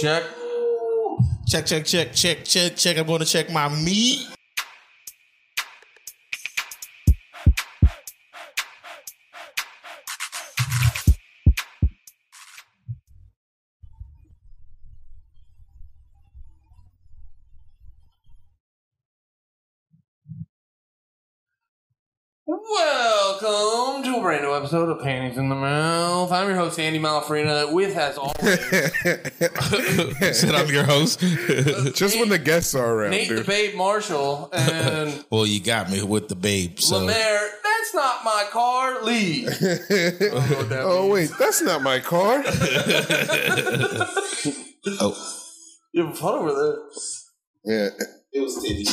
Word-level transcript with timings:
Check. 0.00 0.22
Check, 1.46 1.66
check, 1.66 1.84
check, 1.84 2.12
check, 2.12 2.44
check, 2.44 2.76
check. 2.76 2.98
I'm 2.98 3.06
going 3.06 3.20
to 3.20 3.24
check 3.24 3.50
my 3.50 3.68
meat. 3.68 4.37
Episode 24.68 24.90
of 24.90 25.02
Panties 25.02 25.38
in 25.38 25.48
the 25.48 25.54
Mouth. 25.54 26.30
I'm 26.30 26.46
your 26.46 26.58
host, 26.58 26.78
Andy 26.78 26.98
Malfrina, 26.98 27.72
with, 27.72 27.96
as 27.96 28.18
always, 28.18 28.36
Said 30.38 30.54
I'm 30.54 30.68
your 30.68 30.84
host. 30.84 31.20
Just 31.96 32.18
when 32.18 32.28
the 32.28 32.38
guests 32.38 32.74
are 32.74 32.86
around, 32.86 33.12
Nate 33.12 33.30
the. 33.30 33.44
Babe 33.44 33.74
Marshall 33.76 34.50
and 34.52 35.24
well, 35.30 35.46
you 35.46 35.60
got 35.60 35.90
me 35.90 36.02
with 36.02 36.28
the 36.28 36.34
babe. 36.34 36.78
So 36.80 36.98
Lemaire. 36.98 37.48
That's 37.64 37.94
not 37.94 38.22
my 38.24 38.44
car. 38.50 39.02
Lee. 39.04 39.48
Oh, 40.30 40.68
oh 40.72 41.10
wait, 41.12 41.30
that's 41.38 41.62
not 41.62 41.80
my 41.80 41.98
car. 41.98 42.42
oh, 45.00 45.16
You 45.92 46.06
have 46.08 46.18
fun 46.18 46.34
over 46.34 46.52
there. 46.52 46.76
yeah. 47.64 47.88
it 48.34 48.40
was 48.40 48.62
titty. 48.62 48.84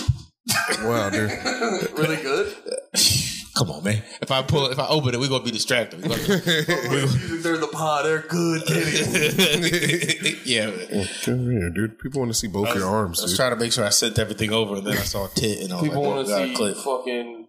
Wow, 0.83 1.09
dude. 1.09 1.31
Really 1.97 2.21
good. 2.21 2.55
Come 3.57 3.71
on, 3.71 3.83
man. 3.85 4.03
If 4.21 4.31
I 4.31 4.41
pull, 4.41 4.65
if 4.69 4.77
I 4.79 4.87
open 4.87 5.13
it, 5.13 5.19
we're 5.19 5.29
gonna 5.29 5.43
be 5.43 5.51
distracted. 5.51 6.01
We 6.01 6.09
gonna- 6.09 6.17
They're 7.41 7.57
the 7.57 7.69
pod. 7.71 8.05
They're 8.05 8.19
good. 8.21 8.63
titties. 8.63 10.41
yeah. 10.45 10.65
man. 10.71 11.07
Come 11.23 11.49
here, 11.51 11.69
dude. 11.69 11.97
People 11.99 12.19
want 12.19 12.31
to 12.31 12.37
see 12.37 12.47
both 12.47 12.75
your 12.75 12.85
arms, 12.87 13.19
I 13.19 13.23
was 13.23 13.31
dude. 13.31 13.37
trying 13.37 13.51
to 13.51 13.55
make 13.57 13.71
sure 13.71 13.85
I 13.85 13.89
sent 13.89 14.19
everything 14.19 14.51
over, 14.51 14.75
and 14.75 14.85
then 14.87 14.93
I 14.97 15.01
saw 15.03 15.25
a 15.25 15.29
tit, 15.29 15.61
and 15.61 15.71
I 15.71 15.75
was 15.77 15.83
People 15.83 16.01
like, 16.03 16.15
want 16.15 16.27
to 16.27 16.33
see 16.47 16.53
click. 16.55 16.75
fucking 16.75 17.47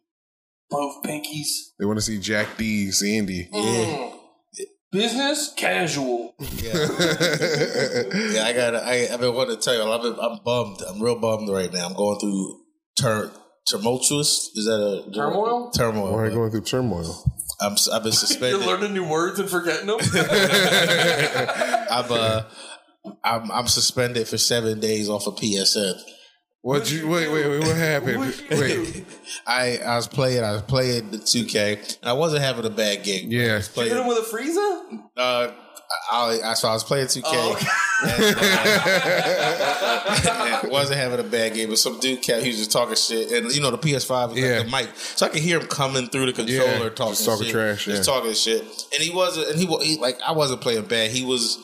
both 0.71 1.03
pinkies. 1.05 1.49
They 1.79 1.85
want 1.87 1.99
to 1.99 2.03
see 2.03 2.19
Jack 2.21 2.57
D, 2.57 2.91
Sandy. 2.93 3.49
Mm. 3.53 4.13
Business 4.93 5.53
casual. 5.57 6.35
Yeah, 6.39 6.73
yeah. 6.73 8.45
I 8.45 8.53
got. 8.57 8.77
I, 8.77 9.09
I've 9.13 9.21
been 9.21 9.35
wanting 9.35 9.57
to 9.57 9.61
tell 9.63 9.75
you. 9.75 9.83
I've 9.83 10.03
been, 10.03 10.17
I'm 10.21 10.39
bummed. 10.45 10.79
I'm 10.89 11.03
real 11.03 11.19
bummed 11.19 11.49
right 11.49 11.71
now. 11.73 11.87
I'm 11.87 11.95
going 11.95 12.19
through 12.21 12.61
tur- 12.99 13.33
tumultuous. 13.67 14.51
Is 14.55 14.65
that 14.67 15.05
a 15.09 15.11
Turmoil? 15.13 15.71
Turmoil. 15.71 16.13
Why 16.13 16.23
are 16.23 16.27
you 16.29 16.35
going 16.35 16.51
through 16.51 16.63
turmoil? 16.63 17.25
I'm. 17.61 17.73
s- 17.73 17.89
I've 17.89 18.03
been 18.03 18.13
suspended. 18.13 18.61
You're 18.61 18.69
learning 18.77 18.95
new 18.95 19.09
words 19.09 19.39
and 19.39 19.49
forgetting 19.49 19.87
them. 19.87 19.99
I'm. 21.91 22.13
Uh, 22.13 22.43
I'm. 23.25 23.51
I'm 23.51 23.67
suspended 23.67 24.29
for 24.29 24.39
seven 24.39 24.81
days 24.81 25.09
off 25.09 25.27
of 25.27 25.37
PSN. 25.37 26.01
What 26.63 26.91
you 26.91 27.07
wait, 27.09 27.31
wait, 27.31 27.47
wait, 27.49 27.61
what 27.61 27.77
happened? 27.77 28.19
What'd 28.19 28.51
Wait. 28.51 29.05
I. 29.47 29.79
I 29.79 29.97
was 29.97 30.09
playing. 30.09 30.43
I 30.43 30.53
was 30.53 30.63
playing 30.63 31.13
the 31.13 31.19
2K, 31.19 31.99
and 32.01 32.09
I 32.11 32.13
wasn't 32.13 32.43
having 32.43 32.65
a 32.65 32.71
bad 32.71 33.05
game. 33.05 33.31
Yeah. 33.31 33.61
Playing, 33.73 33.93
Hit 33.93 34.01
him 34.01 34.09
with 34.09 34.19
a 34.19 34.37
Frieza? 34.37 35.03
uh, 35.17 35.53
I, 36.11 36.39
I, 36.45 36.55
so 36.55 36.69
I 36.69 36.73
was 36.73 36.85
playing 36.85 37.07
2K. 37.07 37.23
Oh, 37.25 37.53
okay. 37.53 37.67
and 40.63 40.71
wasn't 40.71 40.99
having 40.99 41.21
a 41.21 41.23
bad 41.29 41.55
game, 41.55 41.69
but 41.69 41.79
some 41.79 41.99
dude 42.01 42.23
kept 42.23 42.43
he 42.43 42.49
was 42.49 42.59
just 42.59 42.73
talking 42.73 42.95
shit, 42.97 43.31
and 43.33 43.53
you 43.55 43.61
know 43.61 43.71
the 43.71 43.79
PS5 43.79 44.31
was 44.31 44.39
Yeah. 44.39 44.59
like 44.59 44.65
the 44.67 44.71
mic, 44.71 44.97
so 44.97 45.27
I 45.27 45.29
could 45.29 45.43
hear 45.43 45.61
him 45.61 45.67
coming 45.67 46.09
through 46.09 46.27
the 46.27 46.33
controller 46.33 46.85
Yeah, 46.85 46.89
talking, 46.91 47.13
just 47.15 47.25
talking 47.25 47.45
shit, 47.47 47.53
trash, 47.53 47.85
just 47.85 48.09
yeah. 48.09 48.15
talking 48.15 48.33
shit, 48.35 48.63
and 48.63 49.03
he 49.03 49.11
wasn't, 49.15 49.49
and 49.51 49.59
he, 49.59 49.67
wa- 49.67 49.81
he 49.81 49.97
like 49.99 50.19
I 50.27 50.33
wasn't 50.33 50.61
playing 50.61 50.85
bad, 50.87 51.11
he 51.11 51.25
was. 51.25 51.59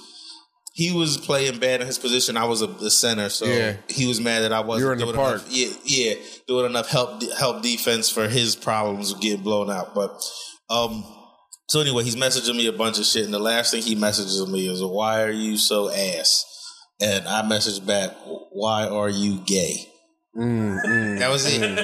He 0.74 0.90
was 0.90 1.18
playing 1.18 1.58
bad 1.58 1.82
in 1.82 1.86
his 1.86 1.98
position. 1.98 2.38
I 2.38 2.46
was 2.46 2.62
a, 2.62 2.66
the 2.66 2.90
center, 2.90 3.28
so 3.28 3.44
Yeah. 3.44 3.76
he 3.88 4.06
was 4.06 4.22
mad 4.22 4.40
that 4.40 4.54
I 4.54 4.60
wasn't 4.60 4.80
You 4.80 4.86
were 4.86 4.92
in 4.94 4.98
the 5.00 5.04
doing 5.04 5.16
park. 5.16 5.42
enough. 5.42 5.48
Yeah, 5.50 5.68
yeah, 5.84 6.14
doing 6.48 6.64
enough 6.64 6.88
help 6.88 7.22
help 7.38 7.60
defense 7.62 8.08
for 8.08 8.26
his 8.26 8.56
problems 8.56 9.12
of 9.12 9.20
getting 9.20 9.42
blown 9.42 9.68
out. 9.70 9.94
But 9.94 10.18
um, 10.70 11.04
so 11.68 11.80
anyway, 11.80 12.04
he's 12.04 12.16
messaging 12.16 12.56
me 12.56 12.66
a 12.66 12.72
bunch 12.72 12.98
of 12.98 13.04
shit, 13.04 13.24
and 13.24 13.34
the 13.34 13.38
last 13.38 13.70
thing 13.70 13.82
he 13.82 13.94
messages 13.94 14.46
me 14.46 14.68
is, 14.68 14.82
"Why 14.82 15.22
are 15.22 15.30
you 15.30 15.56
so 15.56 15.90
ass?" 15.90 16.44
And 17.00 17.26
I 17.26 17.42
message 17.42 17.84
back, 17.84 18.16
"Why 18.50 18.86
are 18.86 19.10
you 19.10 19.38
gay?" 19.46 19.91
Mm, 20.34 20.82
mm, 20.82 21.18
That 21.18 21.30
was 21.30 21.44
it. 21.46 21.60
mm, 21.60 21.76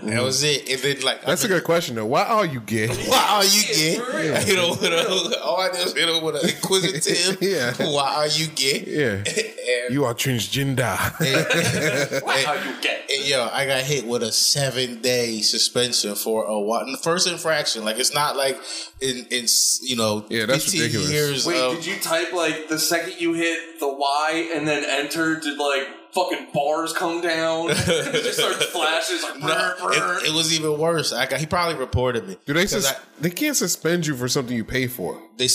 That 0.10 0.22
was 0.22 0.42
it. 0.42 0.66
And 0.70 0.80
then 0.80 1.00
like, 1.04 1.22
That's 1.26 1.44
a 1.44 1.48
good 1.48 1.62
question, 1.62 1.94
though. 1.94 2.06
Why 2.06 2.22
are 2.24 2.46
you 2.46 2.60
gay? 2.60 2.86
Why 3.08 3.26
are 3.32 3.44
you 3.44 3.62
gay? 3.64 3.96
for 3.96 4.16
real. 4.16 4.34
I 4.34 4.40
hit 4.40 4.58
him 4.58 4.70
with 4.70 4.82
a, 4.84 5.42
all 5.42 5.60
I 5.60 5.70
did 5.70 5.84
was 5.84 5.92
hit 5.92 6.08
him 6.08 6.22
with 6.24 6.36
an 6.42 6.48
inquisitive. 6.48 7.38
Yeah. 7.42 7.74
Why 7.92 8.14
are 8.14 8.26
you 8.28 8.46
gay? 8.48 8.84
Yeah. 8.86 9.24
And, 9.62 9.94
You 9.94 10.04
are 10.06 10.14
transgender. 10.14 10.82
How 10.84 12.54
you 12.54 12.82
get? 12.82 13.08
and, 13.10 13.24
yo, 13.28 13.48
I 13.52 13.64
got 13.66 13.82
hit 13.84 14.06
with 14.06 14.22
a 14.22 14.32
seven 14.32 15.00
day 15.00 15.40
suspension 15.40 16.14
for 16.16 16.44
a 16.44 16.58
while. 16.60 16.84
The 16.90 16.96
first 16.98 17.28
infraction, 17.28 17.84
like 17.84 17.98
it's 17.98 18.12
not 18.14 18.36
like 18.36 18.58
in 19.00 19.26
in 19.30 19.46
you 19.82 19.96
know 19.96 20.24
Yeah, 20.30 20.46
that's 20.46 20.64
15 20.64 20.80
ridiculous. 20.80 21.10
years. 21.10 21.46
Wait, 21.46 21.60
of, 21.60 21.74
did 21.76 21.86
you 21.86 21.96
type 22.00 22.32
like 22.32 22.68
the 22.68 22.78
second 22.78 23.20
you 23.20 23.34
hit 23.34 23.78
the 23.80 23.88
Y 23.88 24.50
and 24.54 24.66
then 24.66 24.82
enter? 24.84 25.38
Did 25.38 25.58
like 25.58 25.86
fucking 26.14 26.48
bars 26.52 26.92
come 26.92 27.20
down? 27.20 27.66
it 27.70 28.22
just 28.24 28.38
starts 28.38 28.64
flashes 28.66 29.22
like 29.22 29.38
No, 29.40 29.74
brr, 29.80 29.92
brr. 29.92 30.18
it, 30.18 30.28
it 30.28 30.32
was 30.34 30.52
even 30.58 30.78
worse. 30.78 31.12
I 31.12 31.26
got, 31.26 31.40
he 31.40 31.46
probably 31.46 31.76
reported 31.76 32.26
me. 32.28 32.36
Do 32.46 32.52
they 32.54 32.62
'Cause 32.62 32.84
sus- 32.86 32.92
I- 32.92 33.00
they 33.20 33.30
can't 33.30 33.56
suspend 33.56 34.06
you 34.06 34.16
for 34.16 34.28
something 34.28 34.56
you 34.56 34.64
pay 34.64 34.86
for? 34.86 35.20
they 35.38 35.48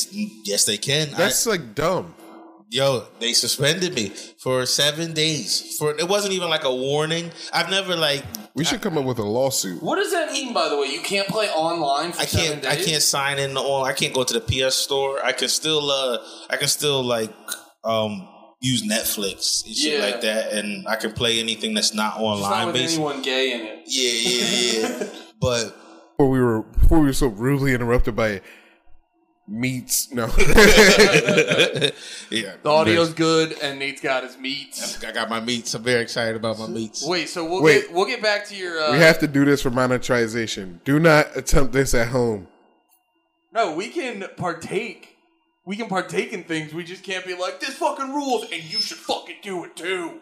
yes, 0.44 0.66
they 0.66 0.78
can. 0.78 1.10
I- 1.14 1.18
That's 1.18 1.46
like 1.46 1.76
dumb. 1.76 2.16
yo, 2.70 3.06
they 3.20 3.32
suspended 3.34 3.94
me 3.96 4.10
for 4.40 4.66
seven 4.66 5.14
days. 5.14 5.78
For 5.80 5.92
it 5.98 6.08
wasn't 6.08 6.34
even 6.34 6.50
like 6.50 6.64
a 6.66 6.74
warning. 6.76 7.32
I've 7.54 7.70
never 7.70 7.96
like 7.96 8.24
We 8.56 8.66
should 8.66 8.82
come 8.82 8.98
up 8.98 9.06
with 9.06 9.20
a 9.20 9.24
lawsuit. 9.24 9.82
what 9.82 9.96
does 9.96 10.12
that 10.12 10.32
mean, 10.34 10.54
by 10.54 10.68
the 10.68 10.76
way? 10.78 10.88
You 10.88 11.00
can't 11.02 11.28
play 11.30 11.48
online 11.50 12.12
for 12.12 12.22
I 12.22 12.26
can't 12.26 12.66
I 12.66 12.76
days? 12.76 12.86
can't 12.86 13.04
sign 13.04 13.40
in 13.40 13.56
on 13.56 13.88
I 13.88 13.94
can't 13.94 14.14
go 14.14 14.24
to 14.26 14.34
the 14.40 14.42
PS 14.42 14.76
store. 14.76 15.24
I 15.24 15.32
can 15.32 15.48
still 15.48 15.90
uh 15.92 16.18
I 16.50 16.58
can 16.58 16.68
still 16.68 17.04
like 17.04 17.32
um 17.86 18.28
use 18.60 18.82
Netflix 18.84 19.66
and 19.66 19.76
shit 19.76 20.00
Yeah. 20.00 20.06
like 20.06 20.22
that 20.22 20.52
and 20.54 20.88
I 20.88 20.96
can 20.96 21.12
play 21.14 21.40
anything 21.40 21.74
that's 21.76 21.94
not 21.94 22.14
It's 22.16 22.22
not 22.22 22.26
online 22.26 22.66
with 22.68 22.76
based. 22.76 22.96
anyone 22.96 23.22
gay 23.22 23.54
in 23.54 23.62
it. 23.62 23.84
Yeah, 23.86 24.12
yeah, 24.32 25.00
yeah. 25.00 25.10
but 25.40 25.76
Before 26.18 26.30
we 26.30 26.40
were 26.42 26.62
before 26.64 27.00
we 27.00 27.06
were 27.08 27.14
so 27.14 27.28
rudely 27.28 27.74
interrupted 27.74 28.16
by 28.16 28.42
meats. 29.48 30.12
No. 30.12 30.26
yeah. 30.38 31.92
The 32.30 32.58
audio's 32.66 33.14
good, 33.14 33.58
and 33.62 33.80
Nate's 33.80 34.02
got 34.02 34.24
his 34.24 34.38
meats. 34.38 35.02
I 35.04 35.12
got 35.12 35.30
my 35.30 35.40
meats. 35.40 35.74
I'm 35.74 35.84
very 35.84 36.02
excited 36.02 36.36
about 36.36 36.60
my 36.60 36.68
meats. 36.68 37.06
Wait, 37.08 37.30
so 37.30 37.46
we'll 37.46 37.62
Wait. 37.64 37.84
get 37.84 37.94
we'll 37.94 38.06
get 38.08 38.22
back 38.22 38.46
to 38.48 38.56
your. 38.56 38.80
Uh, 38.82 38.92
we 38.94 38.98
have 39.00 39.20
to 39.20 39.28
do 39.28 39.46
this 39.46 39.62
for 39.62 39.70
monetization. 39.70 40.82
Do 40.84 41.00
not 41.00 41.28
attempt 41.38 41.72
this 41.74 41.94
at 41.94 42.08
home. 42.10 42.48
no, 43.54 43.74
we 43.74 43.90
can 43.90 44.26
partake. 44.38 45.17
We 45.68 45.76
can 45.76 45.90
partake 45.90 46.32
in 46.32 46.46
things. 46.46 46.74
We 46.74 46.86
just 46.86 47.04
can't 47.04 47.26
be 47.26 47.36
like 47.36 47.60
this 47.60 47.76
fucking 47.76 48.14
rules, 48.14 48.44
and 48.44 48.64
you 48.64 48.80
should 48.80 48.96
fucking 49.00 49.36
do 49.42 49.66
it 49.66 49.76
too. 49.76 50.22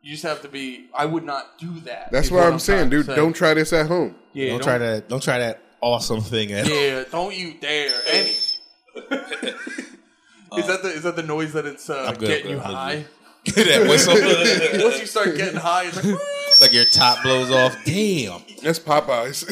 You 0.00 0.12
just 0.12 0.22
have 0.22 0.40
to 0.40 0.48
be. 0.48 0.86
I 0.94 1.04
would 1.04 1.22
not 1.22 1.58
do 1.58 1.80
that. 1.80 2.10
That's 2.10 2.28
is 2.28 2.32
what 2.32 2.44
I'm 2.44 2.58
saying, 2.58 2.88
trying 2.88 2.90
to 2.90 2.96
dude. 2.96 3.06
say. 3.06 3.14
Don't 3.14 3.34
try 3.34 3.52
this 3.52 3.74
at 3.74 3.88
home. 3.88 4.14
Yeah, 4.32 4.48
don't, 4.48 4.62
try 4.62 4.78
that 4.78 5.06
don't 5.10 5.22
try 5.22 5.38
that 5.38 5.60
awesome 5.82 6.22
thing 6.22 6.52
at 6.52 6.66
Yeah, 6.66 7.04
don't 7.12 7.36
you 7.36 7.52
dare. 7.60 7.92
Any. 8.08 8.30
is 8.30 8.48
that 10.66 10.80
the 10.82 10.88
is 10.94 11.02
that 11.02 11.14
the 11.14 11.24
noise 11.24 11.52
that 11.52 11.66
it's 11.66 11.90
uh, 11.90 12.06
I'm 12.08 12.14
good, 12.14 12.28
getting 12.28 12.56
bro. 12.56 12.56
you 12.56 12.62
I'm 12.62 12.74
high? 12.74 13.04
that 13.44 13.86
whistle. 13.86 14.14
Once 14.82 14.98
you 14.98 15.04
start 15.04 15.36
getting 15.36 15.60
high, 15.60 15.88
it's 15.88 16.02
like. 16.02 16.60
like 16.62 16.72
your 16.72 16.86
top 16.86 17.22
blows 17.22 17.50
off. 17.50 17.76
Damn. 17.84 18.42
That's 18.62 18.78
Popeyes. 18.78 19.44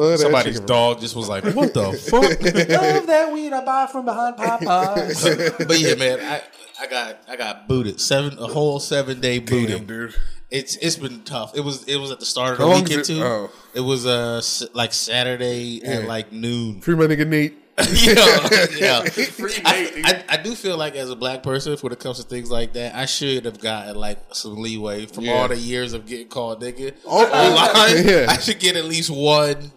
Love 0.00 0.18
Somebody's 0.20 0.54
chicken. 0.54 0.66
dog 0.66 1.00
just 1.00 1.14
was 1.16 1.28
like, 1.28 1.44
"What 1.44 1.74
the 1.74 1.92
fuck?" 2.10 2.22
Love 2.22 3.06
that 3.06 3.32
weed 3.32 3.52
I 3.52 3.64
buy 3.64 3.86
from 3.90 4.04
behind 4.04 4.36
Popeyes. 4.36 5.58
but 5.68 5.78
yeah, 5.80 5.94
man, 5.94 6.20
I, 6.20 6.42
I 6.80 6.86
got 6.86 7.18
I 7.28 7.36
got 7.36 7.68
booted 7.68 8.00
seven 8.00 8.38
a 8.38 8.46
whole 8.46 8.80
seven 8.80 9.20
day 9.20 9.38
Damn, 9.38 9.44
booting. 9.60 9.86
dude. 9.86 10.14
It's 10.50 10.76
it's 10.76 10.96
been 10.96 11.22
tough. 11.22 11.54
It 11.56 11.60
was 11.60 11.84
it 11.84 11.96
was 11.96 12.10
at 12.10 12.18
the 12.20 12.26
start 12.26 12.52
of 12.52 12.58
the 12.58 12.64
How 12.64 12.70
long 12.72 12.82
weekend 12.82 13.00
it- 13.02 13.04
too. 13.06 13.22
oh. 13.22 13.50
It 13.74 13.80
was 13.80 14.04
uh 14.06 14.42
like 14.74 14.92
Saturday 14.92 15.82
at 15.84 16.06
like 16.08 16.32
noon. 16.32 16.80
Free 16.80 16.94
my 16.96 17.04
nigga 17.06 17.26
Nate. 17.26 17.56
yeah, 17.92 18.66
yeah. 18.76 19.04
Free 19.08 19.54
I, 19.64 19.82
Nate. 19.94 20.06
I, 20.06 20.24
I 20.30 20.36
do 20.38 20.54
feel 20.54 20.76
like 20.76 20.96
as 20.96 21.08
a 21.08 21.16
black 21.16 21.42
person, 21.42 21.76
when 21.80 21.92
it 21.92 22.00
comes 22.00 22.18
to 22.18 22.24
things 22.24 22.50
like 22.50 22.72
that, 22.74 22.94
I 22.94 23.06
should 23.06 23.44
have 23.46 23.58
gotten 23.60 23.94
like 23.94 24.18
some 24.32 24.56
leeway 24.56 25.06
from 25.06 25.24
Yeah. 25.24 25.32
all 25.34 25.48
the 25.48 25.56
years 25.56 25.92
of 25.92 26.04
getting 26.06 26.28
called 26.28 26.60
nigga 26.60 26.94
Oh, 27.06 27.24
online. 27.24 28.06
yeah. 28.06 28.26
I 28.28 28.38
should 28.38 28.58
get 28.58 28.76
at 28.76 28.84
least 28.84 29.08
one 29.08 29.72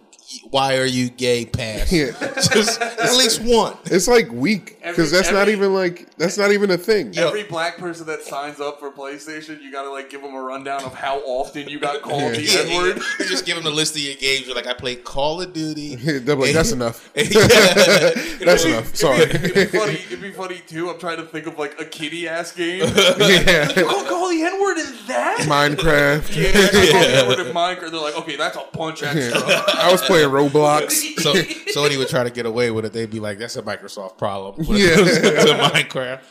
why 0.50 0.76
are 0.78 0.86
you 0.86 1.10
gay 1.10 1.44
pass. 1.44 1.92
Yeah. 1.92 2.10
Just 2.52 2.80
at 2.80 3.16
least 3.16 3.42
one. 3.42 3.76
It's 3.86 4.08
like 4.08 4.30
weak 4.30 4.78
because 4.82 5.10
that's 5.10 5.30
not 5.30 5.48
even 5.48 5.74
like 5.74 6.14
that's 6.16 6.38
not 6.38 6.52
even 6.52 6.70
a 6.70 6.78
thing. 6.78 7.12
Yo. 7.12 7.28
Every 7.28 7.44
black 7.44 7.76
person 7.76 8.06
that 8.06 8.22
signs 8.22 8.60
up 8.60 8.80
for 8.80 8.90
PlayStation, 8.90 9.60
you 9.62 9.70
gotta 9.70 9.90
like 9.90 10.10
give 10.10 10.22
them 10.22 10.34
a 10.34 10.40
rundown 10.40 10.82
of 10.84 10.94
how 10.94 11.18
often 11.20 11.68
you 11.68 11.78
got 11.78 12.02
called 12.02 12.34
the 12.34 12.42
Yeah, 12.42 12.60
N 12.60 12.76
word. 12.76 12.96
You 13.18 13.26
just 13.26 13.44
give 13.46 13.56
them 13.56 13.66
a 13.66 13.74
list 13.74 13.94
of 13.96 14.02
your 14.02 14.14
games. 14.14 14.46
You're 14.46 14.56
like, 14.56 14.66
I 14.66 14.74
play 14.74 14.96
Call 14.96 15.40
of 15.42 15.52
Duty. 15.52 15.96
They're 16.18 16.36
like, 16.36 16.52
that's 16.52 16.72
enough. 16.72 17.10
Yeah. 17.34 18.10
That's 18.44 18.64
enough. 18.64 18.94
Sorry. 18.94 19.22
It'd 19.22 19.42
be, 19.42 19.48
it'd 19.50 19.72
be 19.72 19.78
funny. 19.78 19.92
It'd 19.94 20.20
be 20.20 20.32
funny 20.32 20.62
too. 20.66 20.90
I'm 20.90 20.98
trying 20.98 21.16
to 21.16 21.24
think 21.24 21.46
of 21.46 21.58
like 21.58 21.80
a 21.80 21.84
kitty 21.84 22.28
ass 22.28 22.52
game. 22.52 22.80
yeah. 22.80 23.66
Call, 23.72 24.04
call 24.04 24.28
the 24.30 24.42
N 24.42 24.60
word 24.60 24.78
in 24.78 25.06
that. 25.08 25.38
Minecraft. 25.40 26.34
Yeah, 26.36 26.50
I 26.54 26.90
call 26.92 27.00
the 27.00 27.16
N 27.16 27.28
word 27.28 27.46
in 27.46 27.52
Minecraft. 27.54 27.90
They're 27.90 28.00
like, 28.00 28.18
okay, 28.18 28.36
that's 28.36 28.56
a 28.56 28.60
punch 28.60 29.02
extra. 29.02 29.40
I 29.40 29.90
was 29.90 30.02
playing 30.14 30.28
Roblox. 30.50 30.90
So, 31.20 31.32
so 31.72 31.88
he 31.88 31.96
would 31.96 32.08
try 32.08 32.24
to 32.24 32.30
get 32.30 32.46
away 32.46 32.70
with 32.70 32.84
it, 32.84 32.92
they'd 32.92 33.10
be 33.10 33.20
like, 33.20 33.38
"That's 33.38 33.56
a 33.56 33.62
Microsoft 33.62 34.18
problem." 34.18 34.66
When 34.66 34.78
Yeah. 34.78 34.86
it 34.98 35.22
comes 35.22 35.44
to 35.50 35.56
Minecraft. 35.56 36.22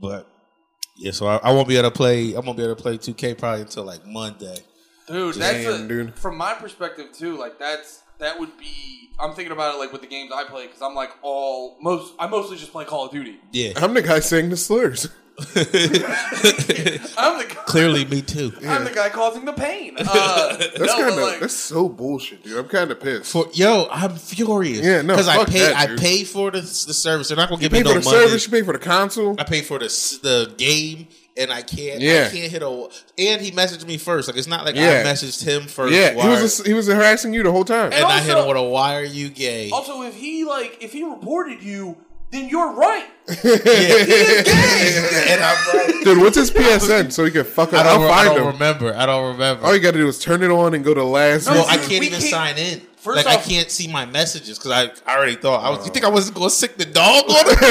But 0.00 0.28
yeah, 0.96 1.12
so 1.12 1.26
I, 1.26 1.36
I 1.36 1.52
won't 1.52 1.68
be 1.68 1.76
able 1.76 1.90
to 1.90 1.96
play. 1.96 2.34
I 2.36 2.40
won't 2.40 2.56
be 2.56 2.64
able 2.64 2.76
to 2.76 2.82
play 2.82 2.98
2K 2.98 3.38
probably 3.38 3.62
until 3.62 3.84
like 3.84 4.04
Monday. 4.06 4.58
Dude, 5.08 5.36
that's 5.36 5.64
a, 5.64 5.86
dude. 5.86 6.18
from 6.18 6.36
my 6.36 6.54
perspective 6.54 7.12
too. 7.12 7.36
Like 7.38 7.58
that's 7.58 8.02
that 8.18 8.38
would 8.40 8.56
be. 8.58 9.10
I'm 9.18 9.32
thinking 9.34 9.52
about 9.52 9.74
it 9.74 9.78
like 9.78 9.92
with 9.92 10.00
the 10.02 10.06
games 10.08 10.30
I 10.34 10.44
play 10.44 10.66
because 10.66 10.82
I'm 10.82 10.94
like 10.94 11.10
all 11.22 11.76
most. 11.80 12.14
I 12.18 12.26
mostly 12.26 12.56
just 12.56 12.72
play 12.72 12.84
Call 12.84 13.06
of 13.06 13.12
Duty. 13.12 13.38
Yeah, 13.52 13.72
I'm 13.76 13.94
the 13.94 14.02
guy 14.02 14.20
saying 14.20 14.50
the 14.50 14.56
slurs. 14.56 15.08
I'm 17.18 17.38
the 17.38 17.44
clearly 17.66 18.04
me 18.06 18.22
too. 18.22 18.52
I'm 18.66 18.84
the 18.84 18.90
guy 18.90 19.08
causing 19.10 19.44
the 19.44 19.52
pain. 19.52 19.94
Uh, 19.98 20.56
That's 20.56 20.78
no, 20.78 20.86
kind 20.86 21.08
of 21.10 21.16
like, 21.18 21.40
that's 21.40 21.52
so 21.54 21.88
bullshit, 21.88 22.42
dude. 22.42 22.56
I'm 22.58 22.68
kind 22.68 22.90
of 22.90 23.00
pissed. 23.00 23.30
For 23.32 23.46
yo, 23.52 23.86
I'm 23.90 24.16
furious. 24.16 24.84
Yeah, 24.84 25.02
no, 25.02 25.14
because 25.14 25.28
I 25.28 25.44
pay. 25.44 25.58
that, 25.60 25.76
I 25.76 25.86
dude. 25.88 25.98
pay 26.00 26.24
for 26.24 26.50
the, 26.50 26.60
the 26.60 26.66
service. 26.94 27.28
They're 27.28 27.36
not 27.36 27.50
gonna 27.50 27.60
you 27.62 27.68
give 27.68 27.72
pay 27.72 27.82
me 27.82 27.88
for 27.90 27.94
no 27.96 28.00
the 28.00 28.04
money. 28.10 28.26
service, 28.26 28.46
you 28.46 28.52
pay 28.52 28.62
for 28.62 28.72
the 28.72 28.78
console. 28.78 29.36
I 29.38 29.44
pay 29.44 29.60
for 29.62 29.78
the 29.78 29.86
the 30.22 30.54
game, 30.56 31.08
and 31.36 31.52
I 31.52 31.60
can't. 31.62 32.00
Yeah. 32.00 32.28
I 32.30 32.34
can't 32.34 32.50
hit 32.50 32.62
a. 32.62 32.88
And 33.18 33.40
he 33.42 33.50
messaged 33.50 33.86
me 33.86 33.98
first. 33.98 34.28
Like 34.28 34.36
it's 34.38 34.46
not 34.46 34.64
like 34.64 34.74
Yeah. 34.74 35.02
I 35.04 35.08
messaged 35.08 35.44
him 35.44 35.66
first. 35.66 35.92
Yeah, 35.92 36.10
he 36.12 36.16
why- 36.16 36.40
was 36.40 36.64
he 36.64 36.72
was 36.72 36.86
harassing 36.86 37.34
you 37.34 37.42
the 37.42 37.52
whole 37.52 37.64
time. 37.64 37.92
and 37.92 38.04
I 38.04 38.20
hit 38.20 38.36
him 38.38 38.46
with 38.48 38.56
a 38.56 38.62
"Why 38.62 38.96
are 38.96 39.04
you 39.04 39.28
gay?" 39.28 39.70
also, 39.70 40.02
if 40.02 40.14
he 40.14 40.44
like 40.44 40.78
if 40.80 40.92
he 40.92 41.02
reported 41.04 41.62
you, 41.62 41.96
then 42.30 42.48
you're 42.48 42.72
right. 42.72 43.06
and 43.28 43.40
I'm 45.42 45.56
right. 45.74 46.00
Dude, 46.04 46.18
what's 46.18 46.36
his 46.36 46.50
PSN 46.50 47.10
so 47.12 47.24
he 47.24 47.30
can 47.32 47.44
fuck 47.44 47.72
I 47.74 47.78
up? 47.78 47.84
don't, 47.86 48.02
I'll 48.02 48.10
I 48.10 48.24
find 48.24 48.36
don't 48.36 48.46
him. 48.46 48.52
remember. 48.52 48.94
I 48.94 49.06
don't 49.06 49.32
remember. 49.32 49.64
All 49.66 49.74
you 49.74 49.80
got 49.80 49.92
to 49.92 49.98
do 49.98 50.06
is 50.08 50.18
turn 50.18 50.42
it 50.42 50.50
on 50.50 50.74
and 50.74 50.84
go 50.84 50.94
to 50.94 51.02
last. 51.04 51.46
No, 51.46 51.54
well, 51.54 51.66
I 51.68 51.76
can't 51.76 51.90
we 52.00 52.06
even 52.06 52.20
can't- 52.20 52.22
sign 52.30 52.56
in. 52.58 52.82
First 53.06 53.24
like 53.24 53.38
I 53.38 53.40
can't 53.40 53.70
see 53.70 53.86
my 53.86 54.04
messages 54.04 54.58
because 54.58 54.72
I, 54.72 54.90
I 55.08 55.16
already 55.16 55.36
thought 55.36 55.64
I 55.64 55.70
was. 55.70 55.86
You 55.86 55.92
think 55.92 56.04
I 56.04 56.08
wasn't 56.08 56.36
going 56.36 56.50
to 56.50 56.54
sick 56.54 56.76
the 56.76 56.86
dog 56.86 57.30
on 57.30 57.50
him? 57.50 57.56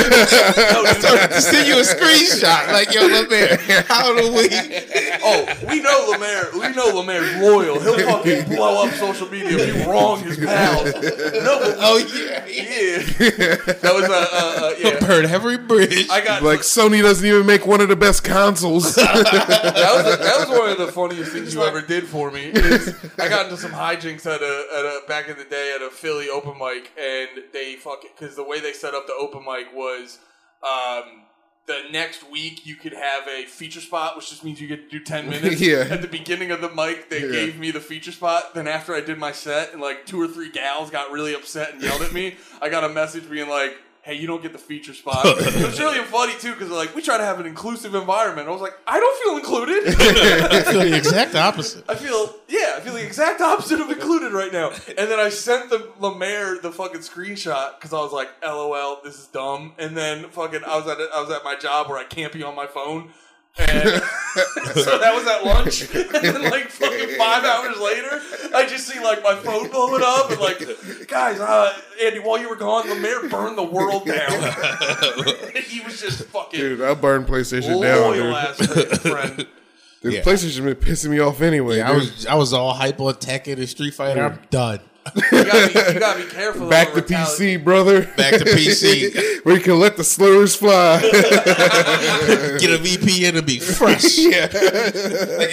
No, 0.55 0.93
dude, 0.93 1.29
to 1.29 1.41
send 1.41 1.67
you 1.67 1.77
a 1.77 1.83
screenshot, 1.83 2.71
like 2.71 2.93
yo, 2.93 3.05
look 3.05 3.29
there. 3.29 3.57
How 3.87 4.15
do 4.15 4.31
we? 4.31 4.47
Oh, 5.27 5.43
we 5.67 5.81
know 5.81 6.07
Lemaire. 6.11 6.49
We 6.53 6.69
know 6.75 6.95
Lemaire's 6.95 7.41
loyal. 7.41 7.79
He'll 7.79 7.97
fucking 7.97 8.55
blow 8.55 8.85
up 8.85 8.93
social 8.93 9.27
media 9.27 9.57
if 9.57 9.75
you 9.75 9.91
wrong 9.91 10.21
his 10.21 10.37
pals. 10.37 10.93
No, 10.93 11.59
Oh 11.79 11.97
yeah, 11.97 12.45
yeah. 12.45 13.03
yeah, 13.19 13.55
that 13.55 13.91
was 13.91 14.03
a 14.03 14.13
uh, 14.13 14.67
uh 14.67 14.73
yeah. 14.77 14.99
burn 14.99 15.25
every 15.25 15.57
bridge. 15.57 16.07
I 16.11 16.23
got 16.23 16.43
like 16.43 16.59
Sony 16.59 17.01
doesn't 17.01 17.25
even 17.25 17.47
make 17.47 17.65
one 17.65 17.81
of 17.81 17.89
the 17.89 17.95
best 17.95 18.23
consoles. 18.23 18.93
that 18.95 19.15
was 19.15 20.19
that 20.19 20.47
was 20.47 20.59
one 20.59 20.69
of 20.69 20.77
the 20.77 20.91
funniest 20.91 21.31
things 21.31 21.55
you 21.55 21.63
ever 21.63 21.81
did 21.81 22.03
for 22.03 22.29
me. 22.29 22.51
Is 22.53 22.93
I 23.17 23.27
got 23.27 23.45
into 23.45 23.57
some 23.57 23.71
hijinks 23.71 24.27
at 24.27 24.43
a 24.43 24.67
at 24.77 24.85
a 24.85 25.01
back 25.07 25.24
in 25.29 25.37
the 25.37 25.43
day 25.45 25.73
at 25.75 25.81
a 25.81 25.89
Philly 25.89 26.29
open 26.29 26.57
mic, 26.59 26.91
and 26.99 27.43
they 27.53 27.75
fucking 27.75 28.11
because 28.17 28.35
the 28.35 28.43
way 28.43 28.59
they 28.59 28.73
set 28.73 28.93
up 28.93 29.07
the 29.07 29.13
open 29.13 29.43
mic 29.45 29.67
was. 29.73 30.19
Um, 30.63 31.21
the 31.67 31.81
next 31.91 32.29
week 32.29 32.67
you 32.67 32.75
could 32.75 32.93
have 32.93 33.27
a 33.27 33.45
feature 33.47 33.81
spot, 33.81 34.15
which 34.15 34.29
just 34.29 34.43
means 34.43 34.61
you 34.61 34.67
get 34.67 34.87
to 34.87 34.99
do 34.99 35.03
ten 35.03 35.27
minutes. 35.29 35.59
Yeah. 35.59 35.87
At 35.89 36.03
the 36.03 36.07
beginning 36.07 36.51
of 36.51 36.61
the 36.61 36.69
mic, 36.69 37.09
they 37.09 37.21
Yeah. 37.23 37.31
gave 37.31 37.57
me 37.57 37.71
the 37.71 37.79
feature 37.79 38.11
spot. 38.11 38.53
Then 38.53 38.67
after 38.67 38.93
I 38.93 39.01
did 39.01 39.17
my 39.17 39.31
set, 39.31 39.73
and 39.73 39.81
like 39.81 40.05
two 40.05 40.21
or 40.21 40.27
three 40.27 40.51
gals 40.51 40.91
got 40.91 41.09
really 41.11 41.33
upset 41.33 41.73
and 41.73 41.81
yelled 41.81 42.03
at 42.03 42.13
me, 42.13 42.35
I 42.61 42.69
got 42.69 42.83
a 42.83 42.89
message 42.89 43.27
being 43.27 43.49
like, 43.49 43.75
"Hey, 44.05 44.13
you 44.13 44.27
don't 44.27 44.41
get 44.41 44.53
the 44.53 44.59
feature 44.59 44.93
spot." 44.93 45.25
it 45.25 45.65
was 45.65 45.79
really 45.79 45.99
funny 46.05 46.33
too 46.39 46.53
because 46.53 46.69
like 46.69 46.95
we 46.95 47.01
try 47.01 47.17
to 47.17 47.23
have 47.23 47.39
an 47.39 47.45
inclusive 47.45 47.95
environment. 47.95 48.47
I 48.47 48.51
was 48.51 48.61
like, 48.61 48.75
I 48.85 48.99
don't 48.99 49.23
feel 49.23 49.37
included. 49.37 49.95
I 49.99 50.61
feel 50.61 50.79
the 50.81 50.95
exact 50.95 51.35
opposite. 51.35 51.83
I 51.89 51.95
feel 51.95 52.35
yeah, 52.47 52.75
I 52.77 52.81
feel 52.81 52.93
the 52.93 53.03
exact 53.03 53.41
opposite 53.41 53.81
of 53.81 53.89
included 53.89 54.31
right 54.31 54.53
now. 54.53 54.69
And 54.89 55.09
then 55.09 55.19
I 55.19 55.29
sent 55.29 55.69
the 55.69 55.91
Lemaire 55.99 56.59
the 56.59 56.71
fucking 56.71 57.01
screenshot 57.01 57.79
because 57.79 57.93
I 57.93 57.97
was 57.97 58.13
like, 58.13 58.29
"LOL, 58.43 59.01
this 59.03 59.19
is 59.19 59.27
dumb." 59.27 59.73
And 59.79 59.97
then 59.97 60.29
fucking 60.29 60.63
I 60.63 60.77
was 60.77 60.87
at 60.87 60.97
I 60.99 61.19
was 61.19 61.31
at 61.31 61.43
my 61.43 61.55
job 61.55 61.89
where 61.89 61.97
I 61.97 62.03
can't 62.03 62.31
be 62.31 62.43
on 62.43 62.55
my 62.55 62.67
phone. 62.67 63.09
And 63.57 63.89
so 64.75 64.97
that 64.99 65.13
was 65.15 65.25
at 65.27 65.45
lunch. 65.45 65.93
And 65.95 66.35
then 66.35 66.51
like 66.51 66.69
fucking 66.69 67.17
five 67.17 67.43
hours 67.45 67.79
later, 67.79 68.21
I 68.53 68.65
just 68.67 68.87
see 68.87 68.99
like 68.99 69.23
my 69.23 69.35
phone 69.35 69.69
blowing 69.69 70.01
up 70.03 70.29
and 70.31 70.39
like, 70.41 71.07
guys, 71.07 71.39
uh, 71.39 71.73
Andy, 72.03 72.19
while 72.19 72.37
you 72.39 72.49
were 72.49 72.55
gone, 72.55 72.89
Lemaire 72.89 73.27
burned 73.29 73.57
the 73.57 73.63
world 73.63 74.05
down. 74.05 74.31
he 75.63 75.79
was 75.81 76.01
just 76.01 76.25
fucking 76.25 76.59
dude, 76.59 76.81
I 76.81 76.93
burned 76.95 77.27
PlayStation 77.27 77.81
down, 77.81 78.01
loyal 78.01 78.23
dude. 78.23 78.33
ass 78.35 78.97
friend. 78.99 79.47
Dude, 80.01 80.13
Yeah. 80.13 80.21
PlayStation 80.21 80.65
been 80.65 80.75
pissing 80.75 81.09
me 81.09 81.19
off 81.19 81.41
anyway. 81.41 81.81
I 81.81 81.91
was 81.91 82.25
I 82.25 82.35
was 82.35 82.53
all 82.53 82.73
hype 82.73 82.99
on 82.99 83.13
Tekken 83.15 83.57
and 83.57 83.69
Street 83.69 83.93
Fighter. 83.93 84.21
I'm 84.23 84.39
done. 84.49 84.79
You 85.13 85.21
gotta 85.45 85.73
be, 85.73 85.93
you 85.93 85.99
gotta 85.99 86.23
be 86.23 86.29
careful. 86.29 86.67
back 86.69 86.93
to 86.93 87.01
PC, 87.01 87.63
brother. 87.63 88.05
Back 88.17 88.33
to 88.33 88.45
PC. 88.45 89.43
Where 89.45 89.55
you 89.55 89.61
can 89.61 89.79
let 89.79 89.97
the 89.97 90.03
slurs 90.03 90.55
fly. 90.55 90.99
Get 91.01 91.11
a 92.71 92.79
VPN 92.81 93.37
and 93.37 93.45
be 93.45 93.59
fresh. 93.59 94.17
yeah. 94.17 94.41
Like 94.41 94.51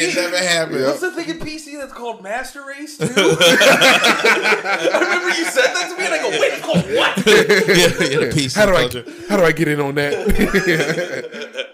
it 0.00 0.14
never 0.14 0.38
happened. 0.38 0.84
What's 0.84 1.00
the 1.00 1.10
thing 1.12 1.28
in 1.28 1.38
PC 1.38 1.78
that's 1.78 1.92
called 1.92 2.22
Master 2.22 2.64
Race 2.64 2.96
too? 2.96 3.04
I 3.06 4.98
remember 5.00 5.28
you 5.28 5.44
said 5.44 5.74
that 5.74 5.90
to 5.90 5.98
me, 5.98 6.06
and 6.06 6.14
I 6.14 6.18
go, 6.22 6.30
"Wait, 6.30 6.52
it's 6.54 6.62
called 6.62 6.84
what?" 6.96 7.16
yeah, 7.26 8.08
yeah, 8.08 8.20
the 8.20 8.30
PC 8.34 8.54
How 8.56 8.66
do 8.66 8.72
culture. 8.72 9.04
I 9.06 9.10
how 9.28 9.36
do 9.36 9.44
I 9.44 9.52
get 9.52 9.68
in 9.68 9.80
on 9.80 9.94
that? 9.96 11.68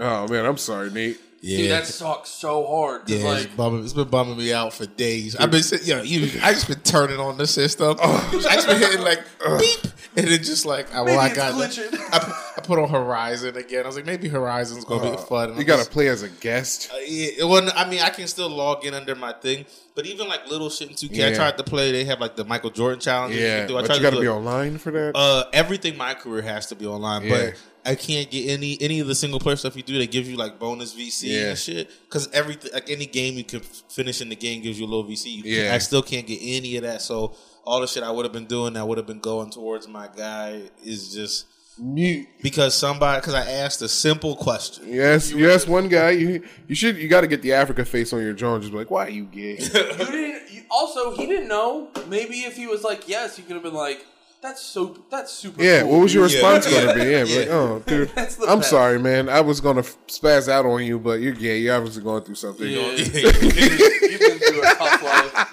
oh 0.00 0.28
man, 0.28 0.46
I'm 0.46 0.58
sorry, 0.58 0.90
Nate. 0.90 1.20
Yeah. 1.46 1.56
Dude, 1.58 1.70
that 1.72 1.86
sucks 1.86 2.30
so 2.30 2.66
hard. 2.66 3.02
Yeah, 3.06 3.24
like, 3.24 3.44
it's, 3.44 3.54
bumming, 3.54 3.84
it's 3.84 3.92
been 3.92 4.08
bumming 4.08 4.38
me 4.38 4.54
out 4.54 4.72
for 4.72 4.86
days. 4.86 5.36
I've 5.36 5.50
been, 5.50 5.62
sit- 5.62 5.86
you 5.86 5.94
know, 5.94 6.00
you, 6.00 6.40
I 6.42 6.54
just 6.54 6.68
been 6.68 6.80
turning 6.80 7.20
on 7.20 7.36
the 7.36 7.46
system. 7.46 7.98
I 8.02 8.30
just 8.40 8.66
been 8.66 8.78
hitting 8.78 9.02
like 9.02 9.20
beep, 9.58 9.80
and 10.16 10.26
then 10.26 10.42
just 10.42 10.64
like, 10.64 10.86
oh, 10.94 11.04
well, 11.04 11.20
I 11.20 11.26
it's 11.26 11.36
got. 11.36 11.52
glitching. 11.52 11.94
I 12.12 12.18
put 12.64 12.78
on 12.78 12.88
Horizon 12.88 13.56
again. 13.56 13.84
I 13.84 13.86
was 13.86 13.96
like, 13.96 14.06
maybe 14.06 14.28
Horizon's 14.28 14.84
gonna 14.84 15.12
be 15.12 15.22
fun. 15.22 15.50
And 15.50 15.54
You 15.56 15.60
I'm 15.62 15.66
gotta 15.66 15.80
just- 15.80 15.90
play 15.90 16.08
as 16.08 16.22
a 16.22 16.28
guest. 16.28 16.90
Uh, 16.92 16.96
yeah, 17.06 17.44
well, 17.44 17.70
I 17.76 17.88
mean, 17.88 18.00
I 18.00 18.10
can 18.10 18.26
still 18.26 18.48
log 18.48 18.84
in 18.84 18.94
under 18.94 19.14
my 19.14 19.32
thing, 19.32 19.66
but 19.94 20.06
even 20.06 20.28
like 20.28 20.48
little 20.48 20.70
shit 20.70 20.88
in 20.90 20.94
2K, 20.96 21.24
I 21.24 21.28
Yeah. 21.30 21.34
tried 21.34 21.56
to 21.58 21.64
play. 21.64 21.92
They 21.92 22.04
have 22.04 22.20
like 22.20 22.36
the 22.36 22.44
Michael 22.44 22.70
Jordan 22.70 23.00
challenge. 23.00 23.36
Yeah, 23.36 23.66
do. 23.66 23.76
I 23.78 23.82
but 23.86 23.96
you 23.96 24.02
gotta 24.02 24.20
be 24.20 24.26
it. 24.26 24.30
online 24.30 24.78
for 24.78 24.90
that. 24.90 25.16
Uh, 25.16 25.44
everything 25.52 25.96
my 25.96 26.14
career 26.14 26.42
has 26.42 26.66
to 26.66 26.74
be 26.74 26.86
online, 26.86 27.24
Yeah. 27.24 27.30
but 27.30 27.54
I 27.86 27.94
can't 27.96 28.30
get 28.30 28.48
any 28.48 28.78
any 28.80 29.00
of 29.00 29.06
the 29.08 29.14
single 29.14 29.38
player 29.38 29.56
stuff 29.56 29.76
you 29.76 29.82
do 29.82 29.98
that 29.98 30.10
gives 30.10 30.26
you 30.28 30.36
like 30.36 30.58
bonus 30.58 30.94
VC 30.94 31.28
Yeah. 31.28 31.50
and 31.50 31.58
shit. 31.58 31.90
Because 32.08 32.28
everything, 32.32 32.70
like 32.72 32.88
any 32.88 33.04
game 33.06 33.34
you 33.36 33.44
can 33.44 33.60
finish 33.60 34.20
in 34.22 34.30
the 34.30 34.36
game 34.36 34.62
gives 34.62 34.78
you 34.80 34.86
a 34.86 34.88
little 34.88 35.04
VC. 35.04 35.30
You 35.30 35.42
Yeah. 35.44 35.74
I 35.74 35.78
still 35.78 36.02
can't 36.02 36.26
get 36.26 36.38
any 36.42 36.76
of 36.76 36.82
that. 36.84 37.02
So 37.02 37.34
all 37.66 37.80
the 37.80 37.86
shit 37.86 38.02
I 38.02 38.10
would 38.10 38.24
have 38.24 38.32
been 38.32 38.46
doing 38.46 38.72
that 38.74 38.86
would 38.88 38.96
have 38.98 39.06
been 39.06 39.20
going 39.20 39.50
towards 39.50 39.86
my 39.86 40.08
guy 40.14 40.62
is 40.82 41.12
just 41.14 41.44
you, 41.78 42.26
because 42.42 42.74
somebody 42.74 43.20
because 43.20 43.34
I 43.34 43.50
asked 43.50 43.82
a 43.82 43.88
simple 43.88 44.36
question. 44.36 44.84
yes, 44.88 45.32
you 45.32 45.50
asked 45.50 45.68
one 45.68 45.88
guy. 45.88 46.10
You 46.10 46.42
you 46.68 46.74
should 46.74 46.96
you 46.96 47.08
got 47.08 47.22
to 47.22 47.26
get 47.26 47.42
the 47.42 47.52
Africa 47.52 47.84
face 47.84 48.12
on 48.12 48.20
your 48.20 48.32
jaw 48.32 48.54
and 48.54 48.62
just 48.62 48.72
be 48.72 48.78
like, 48.78 48.90
why 48.90 49.06
are 49.06 49.10
you 49.10 49.24
gay? 49.24 49.58
you 49.58 49.58
didn't. 49.58 50.52
You, 50.52 50.62
also, 50.70 51.14
he 51.16 51.26
didn't 51.26 51.48
know. 51.48 51.88
Maybe 52.08 52.40
if 52.40 52.56
he 52.56 52.66
was 52.66 52.82
like, 52.82 53.08
"Yes," 53.08 53.36
he 53.36 53.42
could 53.42 53.54
have 53.54 53.62
been 53.62 53.74
like, 53.74 54.04
"That's 54.42 54.60
so. 54.60 54.98
That's 55.10 55.32
super." 55.32 55.62
Yeah, 55.62 55.82
cool, 55.82 55.92
what 55.92 55.98
was 56.02 56.14
your 56.14 56.26
dude." 56.28 56.40
Yeah. 56.40 56.52
response 56.54 56.74
going 56.74 56.88
to 56.88 57.04
be? 57.04 57.10
Yeah, 57.10 57.24
be 57.24 57.38
like, 57.40 57.48
oh, 57.48 57.82
dude, 57.86 58.08
I'm 58.16 58.58
best. 58.58 58.70
sorry, 58.70 58.98
man. 58.98 59.28
I 59.28 59.40
was 59.40 59.60
going 59.60 59.76
to 59.76 59.82
spaz 59.82 60.48
out 60.48 60.66
on 60.66 60.84
you, 60.84 60.98
but 60.98 61.20
you're 61.20 61.32
gay. 61.32 61.58
You're 61.58 61.76
obviously 61.76 62.02
going 62.02 62.22
through 62.24 62.34
something. 62.36 62.66
Yeah, 62.66 62.90
you've 62.90 64.20
been 64.20 64.38
through 64.38 64.60
a 64.62 64.74
tough 64.74 65.02
life. 65.02 65.43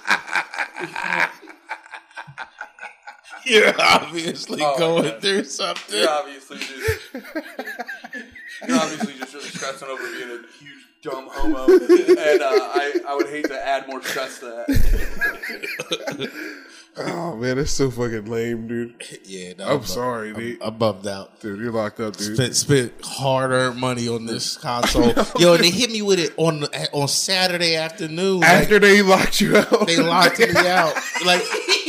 You're 3.45 3.73
obviously 3.81 4.59
Oh, 4.61 4.77
going 4.77 5.03
man. 5.05 5.19
through 5.21 5.43
something. 5.45 5.99
You're 5.99 6.09
obviously 6.09 6.57
just 6.57 7.13
you're 7.13 8.77
obviously 8.79 9.13
just 9.17 9.33
really 9.33 9.47
stressing 9.47 9.87
over 9.87 10.03
being 10.03 10.29
a 10.29 10.57
huge 10.59 10.87
dumb 11.01 11.27
homo, 11.31 11.65
and 11.65 12.41
uh, 12.41 12.45
I 12.51 12.93
I 13.07 13.15
would 13.15 13.27
hate 13.27 13.45
to 13.47 13.67
add 13.67 13.87
more 13.87 14.01
stress 14.03 14.39
to 14.39 14.45
that. 14.67 16.31
Oh 16.97 17.37
man, 17.37 17.55
that's 17.55 17.71
so 17.71 17.89
fucking 17.89 18.25
lame, 18.25 18.67
dude. 18.67 19.01
Yeah, 19.23 19.53
no, 19.57 19.65
I'm 19.65 19.79
bu- 19.79 19.85
sorry, 19.85 20.31
I'm, 20.31 20.37
Nate. 20.37 20.57
I'm 20.59 20.77
bummed 20.77 21.07
out. 21.07 21.39
Dude, 21.39 21.57
you're 21.61 21.71
locked 21.71 22.01
up, 22.01 22.17
dude. 22.17 22.35
Spent, 22.35 22.53
spent 22.53 22.93
hard 23.01 23.51
earned 23.51 23.79
money 23.79 24.09
on 24.09 24.25
this 24.25 24.57
console. 24.61 25.13
Yo, 25.39 25.53
and 25.53 25.63
they 25.63 25.69
hit 25.69 25.89
me 25.89 26.01
with 26.01 26.19
it 26.19 26.33
on 26.35 26.65
on 26.91 27.07
Saturday 27.07 27.77
afternoon. 27.77 28.41
Like, 28.41 28.49
After 28.49 28.77
they 28.79 29.01
locked 29.03 29.39
you 29.39 29.55
out, 29.55 29.87
they 29.87 29.97
locked 29.97 30.39
me 30.39 30.47
out. 30.53 30.93
Like 31.25 31.41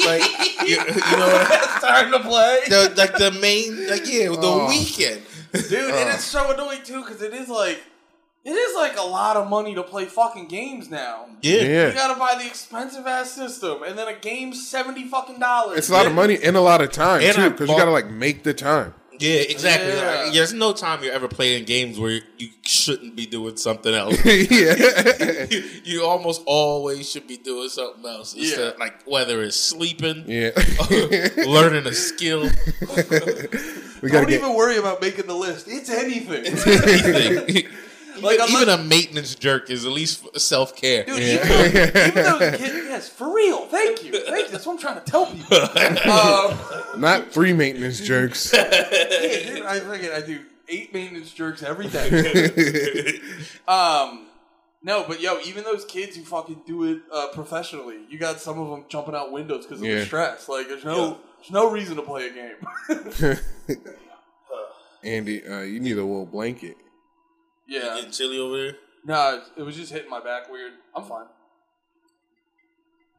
like 0.07 0.23
you, 0.67 0.77
you 1.11 1.17
know 1.17 1.27
what? 1.27 1.49
It's 1.51 1.81
time 1.81 2.13
to 2.13 2.21
play. 2.21 2.61
The, 2.69 2.93
like 2.97 3.17
the 3.17 3.31
main, 3.41 3.89
like 3.89 4.03
yeah, 4.07 4.29
the 4.29 4.39
Oh. 4.43 4.69
weekend. 4.69 5.23
Dude, 5.53 5.73
and 5.73 6.09
oh. 6.09 6.13
it's 6.15 6.25
so 6.25 6.51
annoying 6.53 6.83
too 6.85 7.03
because 7.03 7.21
it 7.23 7.35
is 7.35 7.49
like 7.49 7.83
it 8.45 8.51
is 8.51 8.75
like 8.75 8.97
a 8.99 9.03
lot 9.03 9.37
of 9.37 9.49
money 9.49 9.75
to 9.75 9.83
play 9.83 10.05
fucking 10.07 10.49
games 10.49 10.91
now. 10.91 11.27
Yeah. 11.43 11.61
yeah. 11.63 11.89
You 11.89 11.95
gotta 11.95 12.19
buy 12.19 12.35
the 12.43 12.47
expensive 12.47 13.07
ass 13.07 13.31
system, 13.33 13.83
and 13.85 13.97
then 13.99 14.09
a 14.09 14.15
game 14.19 14.53
seventy 14.55 15.07
fucking 15.07 15.39
dollars. 15.39 15.79
It's 15.79 15.91
a 15.91 15.93
lot 15.93 16.07
of 16.07 16.15
money 16.15 16.39
and 16.43 16.57
a 16.57 16.61
lot 16.61 16.81
of 16.81 16.91
time 16.91 17.23
And 17.23 17.35
too, 17.37 17.43
I 17.43 17.49
because 17.51 17.69
you 17.69 17.77
gotta 17.77 17.91
like 17.93 18.11
make 18.11 18.43
the 18.43 18.55
time. 18.55 18.95
Yeah, 19.23 19.41
exactly. 19.43 19.89
Yeah. 19.93 20.23
Like, 20.25 20.33
there's 20.33 20.53
no 20.53 20.73
time 20.73 21.03
you're 21.05 21.13
ever 21.13 21.29
playing 21.29 21.65
games 21.65 21.99
where 21.99 22.21
you 22.39 22.49
shouldn't 22.63 23.15
be 23.15 23.25
doing 23.27 23.57
something 23.57 23.95
else. 23.95 24.17
yeah, 24.25 25.47
you, 25.51 25.63
you 25.85 26.05
almost 26.05 26.43
always 26.47 27.09
should 27.11 27.27
be 27.29 27.37
doing 27.37 27.69
something 27.69 28.05
else. 28.05 28.35
It's 28.35 28.51
Yeah. 28.51 28.57
the- 28.73 28.75
like 28.81 29.03
whether 29.05 29.43
it's 29.43 29.57
sleeping, 29.59 30.25
yeah. 30.27 30.51
learning 31.47 31.87
a 31.87 31.93
skill, 31.95 32.43
we 32.43 32.49
gotta 32.89 33.47
Don't 34.03 34.29
get. 34.29 34.31
even 34.41 34.55
worry 34.55 34.77
about 34.79 35.01
making 35.01 35.27
the 35.27 35.35
list. 35.35 35.67
It's 35.69 35.89
anything. 35.91 36.45
anything. 36.47 37.67
Like, 38.21 38.35
even, 38.41 38.49
even 38.55 38.67
not- 38.69 38.81
a 38.81 38.83
maintenance 38.83 39.35
jerk 39.35 39.71
is 39.71 39.85
at 39.87 39.93
least 39.93 40.39
self 40.39 40.77
care. 40.77 41.05
Dude, 41.05 41.19
Yeah. 41.19 41.35
even, 41.35 41.49
though, 41.49 42.07
even 42.07 42.15
though 42.25 42.39
the 42.51 42.57
kid, 42.59 42.85
yes, 42.89 43.09
for 43.09 43.35
real. 43.35 43.67
Thank 43.67 44.05
you. 44.05 44.13
Thank 44.13 44.47
you. 44.47 44.53
That's 44.53 44.67
what 44.67 44.75
I'm 44.75 44.79
trying 44.79 44.97
to 45.03 45.11
tell 45.11 45.27
people. 45.27 45.57
um, 46.13 47.01
Not 47.01 47.33
free 47.33 47.53
maintenance 47.53 48.01
jerks. 48.01 48.53
yeah, 48.55 48.69
dude, 48.71 49.63
I, 49.65 49.81
fucking- 49.81 50.11
I 50.13 50.21
do 50.21 50.41
eight 50.69 50.93
maintenance 50.93 51.33
jerks 51.33 51.63
every 51.63 51.89
day. 51.89 53.19
Um, 53.69 54.27
no, 54.83 55.05
but 55.07 55.21
yo, 55.21 55.39
even 55.45 55.63
those 55.65 55.85
kids 55.85 56.17
who 56.17 56.23
fucking 56.25 56.63
do 56.67 56.85
it 56.85 57.03
uh, 57.13 57.29
professionally, 57.29 57.99
you 58.11 58.19
got 58.19 58.41
some 58.41 58.59
of 58.59 58.69
them 58.71 58.85
jumping 58.89 59.15
out 59.15 59.31
windows 59.33 59.65
because 59.65 59.81
of 59.81 59.87
Yeah. 59.87 60.01
the 60.01 60.05
stress. 60.07 60.49
Like, 60.49 60.69
there's 60.69 60.85
no, 60.85 61.19
there's 61.39 61.51
no 61.53 61.71
reason 61.71 61.97
to 61.97 62.03
play 62.03 62.29
a 62.29 62.33
game. 62.33 63.37
Andy, 65.05 65.45
uh, 65.47 65.61
you 65.63 65.81
need 65.81 65.93
a 65.99 66.05
little 66.05 66.27
blanket. 66.27 66.77
Yeah, 67.81 67.95
Getting 67.97 68.11
chilly 68.11 68.39
over 68.39 68.57
there. 68.57 68.77
no, 69.05 69.37
it- 69.37 69.61
it 69.61 69.63
was 69.63 69.77
just 69.77 69.93
hitting 69.93 70.11
my 70.11 70.21
back 70.21 70.51
weird. 70.51 70.73
I'm 70.95 71.05
fine. 71.05 71.27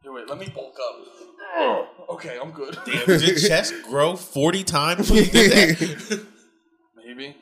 Here, 0.02 0.12
wait, 0.12 0.28
let 0.28 0.38
me 0.38 0.48
bulk 0.54 0.76
up. 0.82 2.08
okay, 2.10 2.38
I'm 2.40 2.50
good. 2.50 2.76
Damn, 2.84 3.06
did 3.06 3.22
your 3.22 3.38
chest 3.48 3.74
grow 3.88 4.16
forty 4.16 4.62
times 4.64 5.10
when 5.10 5.24
you 5.24 5.30
did 5.30 5.50
that? 5.78 6.26
Maybe. 6.96 7.36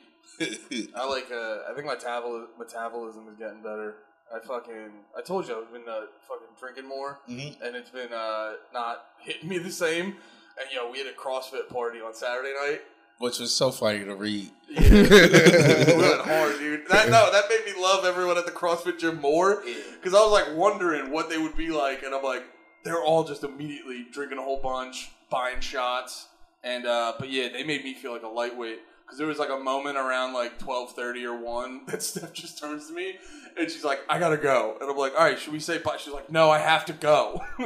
I 0.95 1.05
like. 1.05 1.29
Uh, 1.31 1.59
I 1.69 1.73
think 1.75 1.85
my 1.85 1.95
tabul- 1.95 2.47
metabolism 2.57 3.27
is 3.29 3.35
getting 3.37 3.61
better. 3.61 3.95
I 4.33 4.39
fucking. 4.39 4.91
I 5.17 5.21
told 5.21 5.47
you 5.47 5.57
I've 5.61 5.71
been 5.73 5.87
uh, 5.87 6.05
fucking 6.27 6.47
drinking 6.59 6.87
more, 6.87 7.19
Mhm. 7.29 7.61
and 7.61 7.75
it's 7.75 7.89
been 7.89 8.11
uh, 8.13 8.53
not 8.73 9.05
hitting 9.19 9.49
me 9.49 9.57
the 9.57 9.71
same. 9.71 10.15
And 10.57 10.67
yo, 10.73 10.89
we 10.91 10.99
had 10.99 11.07
a 11.07 11.13
CrossFit 11.13 11.67
party 11.69 11.99
on 11.99 12.13
Saturday 12.13 12.53
night. 12.53 12.81
Which 13.19 13.39
was 13.39 13.51
so 13.53 13.71
funny 13.71 14.03
to 14.05 14.15
read. 14.15 14.49
Yeah, 14.69 14.81
we 14.91 15.97
went 15.97 16.21
hard, 16.21 16.52
dude. 16.77 16.87
That 16.87 17.09
no, 17.09 17.31
that 17.31 17.45
made 17.49 17.65
me 17.65 17.79
love 17.81 18.05
everyone 18.05 18.37
at 18.37 18.45
the 18.45 18.51
CrossFit 18.51 18.99
gym 18.99 19.19
more 19.19 19.63
because 19.95 20.13
I 20.13 20.19
was 20.19 20.31
like 20.31 20.55
wondering 20.55 21.11
what 21.11 21.29
they 21.29 21.37
would 21.37 21.55
be 21.55 21.69
like, 21.69 22.03
and 22.03 22.13
I'm 22.13 22.23
like, 22.23 22.43
they're 22.83 23.01
all 23.01 23.23
just 23.23 23.43
immediately 23.43 24.05
drinking 24.11 24.37
a 24.37 24.41
whole 24.41 24.61
bunch, 24.61 25.11
buying 25.29 25.59
shots, 25.59 26.27
and 26.63 26.85
uh, 26.85 27.13
but 27.19 27.29
yeah, 27.29 27.49
they 27.51 27.63
made 27.63 27.83
me 27.83 27.93
feel 27.93 28.13
like 28.13 28.23
a 28.23 28.27
lightweight 28.27 28.79
because 29.05 29.17
there 29.17 29.27
was 29.27 29.39
like 29.39 29.49
a 29.49 29.59
moment 29.59 29.97
around 29.97 30.33
like 30.33 30.59
twelve 30.59 30.93
thirty 30.93 31.25
or 31.25 31.37
one 31.37 31.85
that 31.87 32.01
Steph 32.03 32.33
just 32.33 32.59
turns 32.59 32.87
to 32.87 32.93
me 32.93 33.15
and 33.57 33.69
she's 33.69 33.83
like, 33.83 34.01
I 34.09 34.19
gotta 34.19 34.37
go, 34.37 34.77
and 34.79 34.89
I'm 34.89 34.97
like, 34.97 35.13
all 35.13 35.25
right, 35.25 35.39
should 35.39 35.53
we 35.53 35.59
say 35.59 35.77
bye? 35.77 35.97
She's 35.97 36.13
like, 36.13 36.31
no, 36.31 36.49
I 36.49 36.59
have 36.59 36.85
to 36.85 36.93
go, 36.93 37.41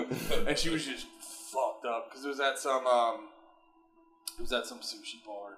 and 0.47 0.57
she 0.57 0.69
was 0.69 0.85
just 0.85 1.05
fucked 1.19 1.85
up 1.85 2.09
because 2.09 2.25
it 2.25 2.27
was 2.27 2.39
at 2.39 2.59
some 2.59 2.85
um, 2.85 3.29
it 4.37 4.41
was 4.41 4.53
at 4.53 4.65
some 4.65 4.79
sushi 4.79 5.23
bar 5.25 5.57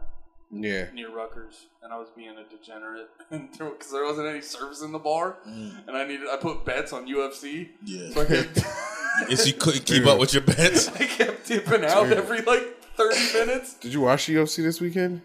Yeah. 0.51 0.85
near 0.93 1.11
Rutgers, 1.13 1.67
and 1.83 1.93
I 1.93 1.97
was 1.99 2.09
being 2.15 2.35
a 2.37 2.43
degenerate, 2.49 3.09
because 3.31 3.91
there 3.91 4.03
wasn't 4.05 4.27
any 4.27 4.41
service 4.41 4.81
in 4.81 4.91
the 4.91 4.97
bar, 4.99 5.37
mm. 5.47 5.87
and 5.87 5.95
I 5.95 6.05
needed 6.07 6.27
I 6.31 6.37
put 6.37 6.65
bets 6.65 6.91
on 6.91 7.07
UFC, 7.07 7.69
Yeah. 7.85 8.09
so 8.13 8.21
I 8.21 8.25
kept 8.25 8.55
Guess 9.29 9.45
you 9.47 9.53
couldn't 9.53 9.85
keep 9.85 10.05
up 10.07 10.17
with 10.17 10.33
your 10.33 10.41
bets. 10.43 10.87
I 10.95 11.05
kept 11.05 11.47
dipping 11.47 11.83
out 11.85 12.05
Dude. 12.05 12.17
every 12.17 12.41
like 12.41 12.81
thirty 12.95 13.33
minutes. 13.33 13.73
Did 13.75 13.93
you 13.93 14.01
watch 14.01 14.25
the 14.27 14.35
UFC 14.35 14.63
this 14.63 14.79
weekend? 14.81 15.21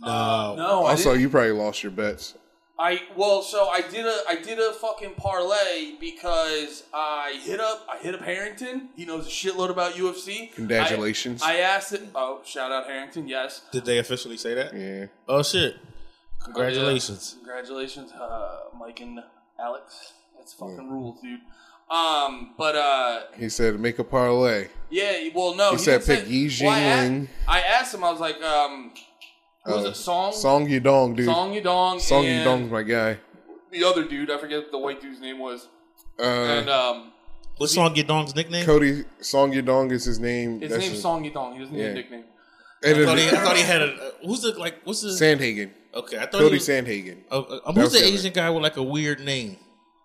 No. 0.00 0.54
No, 0.56 0.84
I 0.84 0.90
Also, 0.90 1.10
didn't. 1.10 1.22
you 1.22 1.28
probably 1.30 1.52
lost 1.52 1.82
your 1.82 1.92
bets. 1.92 2.34
I 2.78 3.02
well, 3.16 3.42
so 3.42 3.68
I 3.68 3.82
did 3.82 4.06
a 4.06 4.20
I 4.28 4.36
did 4.36 4.58
a 4.58 4.72
fucking 4.72 5.14
parlay 5.16 5.94
because 6.00 6.84
I 6.92 7.38
hit 7.44 7.60
up 7.60 7.86
I 7.90 7.98
hit 7.98 8.14
up 8.14 8.22
Harrington. 8.22 8.88
He 8.96 9.04
knows 9.04 9.26
a 9.26 9.30
shitload 9.30 9.70
about 9.70 9.92
UFC. 9.94 10.52
Congratulations. 10.54 11.42
I, 11.42 11.52
I 11.52 11.56
asked 11.58 11.92
it. 11.92 12.02
Oh, 12.14 12.40
shout 12.44 12.72
out 12.72 12.86
Harrington. 12.86 13.28
Yes. 13.28 13.62
Did 13.72 13.84
they 13.84 13.98
officially 13.98 14.36
say 14.36 14.54
that? 14.54 14.74
Yeah. 14.74 15.06
Oh 15.28 15.42
shit! 15.42 15.76
Congratulations. 16.44 17.34
Congratulations, 17.38 18.10
uh, 18.12 18.60
Mike 18.78 19.00
and 19.00 19.20
Alex. 19.60 20.14
That's 20.36 20.52
fucking 20.54 20.90
rules, 20.90 21.20
dude. 21.20 21.40
Um, 21.90 22.54
but 22.56 22.74
uh, 22.74 23.20
He 23.36 23.48
said 23.48 23.78
make 23.78 23.98
a 23.98 24.04
parlay. 24.04 24.68
yeah, 24.90 25.28
well, 25.34 25.54
no, 25.54 25.72
He 25.72 25.78
said 25.78 26.04
pick 26.04 26.24
say- 26.24 26.30
Yi 26.30 26.50
well, 26.62 26.70
I 26.70 26.78
a- 26.80 26.96
Jingling. 27.10 27.28
I 27.46 27.60
asked 27.60 27.94
him. 27.94 28.02
I 28.02 28.10
was 28.10 28.18
like, 28.20 28.40
um, 28.42 28.92
who 29.64 29.72
was 29.74 29.84
Uh, 29.84 29.88
it? 29.90 29.96
Song, 29.96 30.32
Song 30.32 30.66
Yudong, 30.68 31.16
dude. 31.16 31.26
Song 31.26 31.52
Yudong, 31.54 32.00
Song 32.00 32.24
and 32.26 32.46
Yudong's 32.46 32.70
my 32.70 32.82
guy. 32.82 33.18
the 33.70 33.84
other 33.84 34.04
dude. 34.04 34.30
I 34.30 34.38
forget 34.38 34.58
what 34.62 34.70
the 34.72 34.78
white 34.78 35.00
dude's 35.00 35.20
name 35.20 35.38
was. 35.38 35.68
Uh, 36.18 36.24
and 36.24 36.68
um, 36.70 37.12
What 37.56 37.70
song 37.70 37.94
your 37.96 38.04
dong's 38.04 38.34
nickname? 38.34 38.64
Cody 38.66 39.04
Song 39.20 39.52
Yudong 39.52 39.90
is 39.92 40.04
his 40.04 40.18
name. 40.18 40.60
his 40.60 40.70
That's 40.70 40.82
name's 40.86 41.00
Song 41.00 41.24
Yudong. 41.24 41.54
He 41.54 41.60
doesn't 41.60 41.74
need 41.76 41.84
a 41.86 41.94
nickname. 41.94 42.24
And 42.84 42.98
I 42.98 43.04
thought, 43.04 43.18
he, 43.18 43.28
I 43.28 43.30
thought 43.30 43.56
he 43.56 43.62
had 43.74 43.82
a. 43.82 43.92
Uh, 43.94 44.10
who's 44.26 44.40
the 44.42 44.52
like? 44.58 44.82
What's 44.84 45.02
his? 45.02 45.20
Sandhagen. 45.20 45.70
Okay, 45.94 46.16
I 46.18 46.22
thought 46.22 46.32
Cody 46.32 46.48
he 46.48 46.54
was, 46.54 46.68
Sandhagen. 46.68 47.18
uh, 47.30 47.38
uh, 47.40 47.72
who's 47.72 47.92
the 47.92 47.98
the 47.98 48.04
other- 48.04 48.14
Asian 48.14 48.32
guy 48.32 48.50
with 48.50 48.62
like 48.62 48.76
a 48.76 48.82
weird 48.82 49.20
name? 49.20 49.56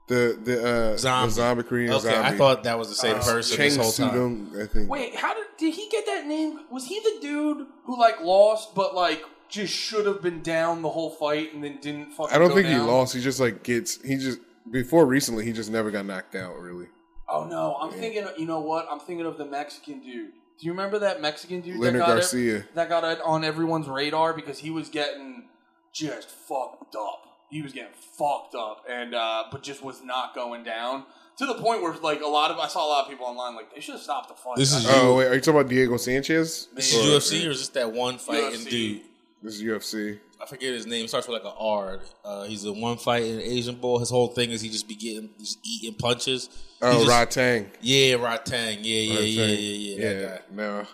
The 0.07 0.39
the 0.41 0.93
uh 0.93 0.97
Zombie. 0.97 1.27
the 1.29 1.33
zombie 1.33 1.63
Korean 1.63 1.91
Okay, 1.91 2.01
zombie. 2.03 2.29
I 2.29 2.37
thought 2.37 2.63
that 2.63 2.77
was 2.79 2.87
the 2.89 2.95
same 2.95 3.15
Uh, 3.17 3.23
person 3.23 3.57
Chang 3.57 3.65
this 3.69 3.77
whole 3.77 3.91
time. 3.91 4.15
Sudong, 4.15 4.63
I 4.63 4.67
think. 4.67 4.89
Wait, 4.89 5.15
how 5.15 5.33
did 5.33 5.45
did 5.57 5.73
he 5.73 5.89
get 5.89 6.05
that 6.05 6.25
name? 6.27 6.59
Was 6.71 6.85
he 6.85 6.99
the 6.99 7.17
dude 7.21 7.65
who 7.85 7.99
like 7.99 8.21
lost, 8.21 8.73
but 8.75 8.95
like 8.95 9.21
just 9.49 9.73
should 9.73 10.05
have 10.05 10.21
been 10.21 10.41
down 10.41 10.81
the 10.81 10.89
whole 10.89 11.09
fight 11.09 11.53
and 11.53 11.63
then 11.63 11.77
didn't 11.81 12.11
fucking? 12.11 12.35
I 12.35 12.39
don't 12.39 12.49
go 12.49 12.55
think 12.55 12.67
he 12.67 12.75
lost. 12.77 13.13
He 13.15 13.21
just 13.21 13.39
like 13.39 13.63
gets. 13.63 14.01
He 14.03 14.15
just 14.17 14.39
before 14.71 15.05
recently 15.05 15.45
he 15.45 15.53
just 15.53 15.71
never 15.71 15.91
got 15.91 16.05
knocked 16.05 16.35
out. 16.35 16.59
Really, 16.59 16.87
Oh 17.29 17.45
no, 17.45 17.75
I'm 17.81 17.91
thinking. 17.91 18.25
You 18.37 18.45
know 18.45 18.59
what? 18.59 18.87
I'm 18.91 18.99
thinking 18.99 19.25
of 19.25 19.37
the 19.37 19.45
Mexican 19.45 19.99
dude. 20.01 20.31
Do 20.59 20.65
you 20.65 20.71
remember 20.71 20.99
that 20.99 21.21
Mexican 21.21 21.61
dude 21.61 21.79
Leonard 21.79 22.01
that 22.01 22.05
got 22.07 22.13
Garcia. 22.15 22.65
that 22.73 22.89
got 22.89 23.03
it 23.03 23.19
on 23.23 23.43
everyone's 23.43 23.87
radar 23.87 24.33
because 24.33 24.57
he 24.59 24.69
was 24.71 24.89
getting 24.89 25.45
just 25.93 26.29
fucked 26.29 26.95
up. 26.95 27.23
He 27.49 27.61
was 27.61 27.73
getting 27.73 27.93
fucked 27.93 28.55
up, 28.55 28.83
and 28.89 29.13
uh, 29.15 29.45
but 29.51 29.63
just 29.63 29.83
was 29.83 30.03
not 30.03 30.33
going 30.35 30.63
down 30.63 31.05
to 31.37 31.45
the 31.45 31.53
point 31.53 31.81
where 31.81 31.93
like 31.97 32.21
a 32.21 32.27
lot 32.27 32.49
of 32.51 32.57
I 32.57 32.67
saw 32.67 32.85
a 32.85 32.89
lot 32.89 33.03
of 33.05 33.09
people 33.09 33.25
online 33.25 33.55
like 33.55 33.73
they 33.73 33.79
should 33.79 33.93
have 33.93 34.01
stopped 34.03 34.29
the 34.29 34.33
fight. 34.35 34.57
This 34.57 34.73
is 34.73 34.85
Oh 34.89 35.15
wait, 35.17 35.27
are 35.27 35.35
you 35.35 35.39
talking 35.39 35.59
about 35.59 35.69
Diego 35.69 35.95
Sanchez? 35.97 36.67
This 36.73 36.93
is 36.93 37.05
Or- 37.05 37.19
UFC 37.19 37.47
or 37.47 37.51
is 37.51 37.59
this 37.59 37.69
that 37.69 37.91
one 37.93 38.17
fight 38.17 38.53
UFC. 38.53 38.69
dude? 38.69 39.01
This 39.41 39.55
is 39.55 39.63
UFC. 39.63 40.19
I 40.41 40.45
forget 40.45 40.73
his 40.73 40.85
name. 40.85 41.05
It 41.05 41.07
starts 41.09 41.27
with 41.27 41.41
like 41.41 41.51
an 41.51 41.57
R. 41.59 41.99
Uh, 42.23 42.43
he's 42.45 42.65
a 42.65 42.73
one 42.73 42.97
fighting 42.97 43.39
Asian 43.39 43.75
bull. 43.75 43.99
His 43.99 44.09
whole 44.09 44.27
thing 44.29 44.51
is 44.51 44.61
he 44.61 44.69
just 44.69 44.87
be 44.87 44.95
getting 44.95 45.29
just 45.39 45.59
eating 45.63 45.95
punches. 45.95 46.49
Oh, 46.81 47.03
just- 47.05 47.09
Ratang. 47.37 47.67
Yeah, 47.81 48.15
Ratang. 48.17 48.77
Yeah, 48.81 48.99
yeah, 48.99 49.19
yeah, 49.19 49.45
yeah, 49.45 49.95
yeah. 49.95 50.13
That 50.13 50.49
guy. 50.49 50.55
No, 50.55 50.87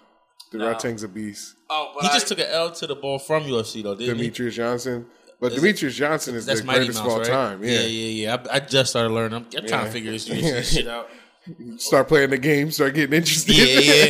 the 0.52 0.58
No. 0.60 0.74
Ratang's 0.74 1.04
a 1.04 1.08
beast. 1.08 1.56
oh, 1.70 1.92
but 1.96 2.04
He 2.04 2.10
I- 2.10 2.14
just 2.14 2.28
took 2.28 2.40
an 2.40 2.48
L 2.50 2.72
to 2.72 2.88
the 2.88 2.96
ball 2.96 3.20
from 3.20 3.44
UFC 3.44 3.82
though, 3.84 3.96
didn't 3.96 4.18
he? 4.20 4.30
Demetrious 4.30 4.54
Johnson, 4.54 5.08
but 5.42 5.52
Is 5.54 5.64
it- 5.64 5.76
Demetrious 5.76 5.96
Johnson 5.96 6.36
is 6.36 6.46
That's 6.46 6.62
the 6.62 6.68
greatest 6.68 7.00
Mouse, 7.00 7.08
of 7.08 7.12
all 7.14 7.20
right? 7.20 7.28
time. 7.28 7.64
Yeah. 7.64 7.72
yeah, 7.72 7.80
yeah. 7.82 8.38
yeah. 8.38 8.52
I, 8.52 8.56
I 8.58 8.60
just 8.60 8.92
started 8.92 9.10
learning. 9.14 9.38
I'm, 9.38 9.46
I'm 9.58 9.68
trying 9.68 9.86
to 9.86 9.92
figure 9.92 10.12
this 10.12 10.28
UFC 10.30 10.64
shit 10.78 10.88
out. 10.88 11.10
Start 11.78 12.08
playing 12.08 12.30
the 12.30 12.38
game, 12.38 12.72
start 12.72 12.94
getting 12.94 13.14
interested. 13.18 13.54
Yeah, 13.56 13.66
yeah, 13.66 14.06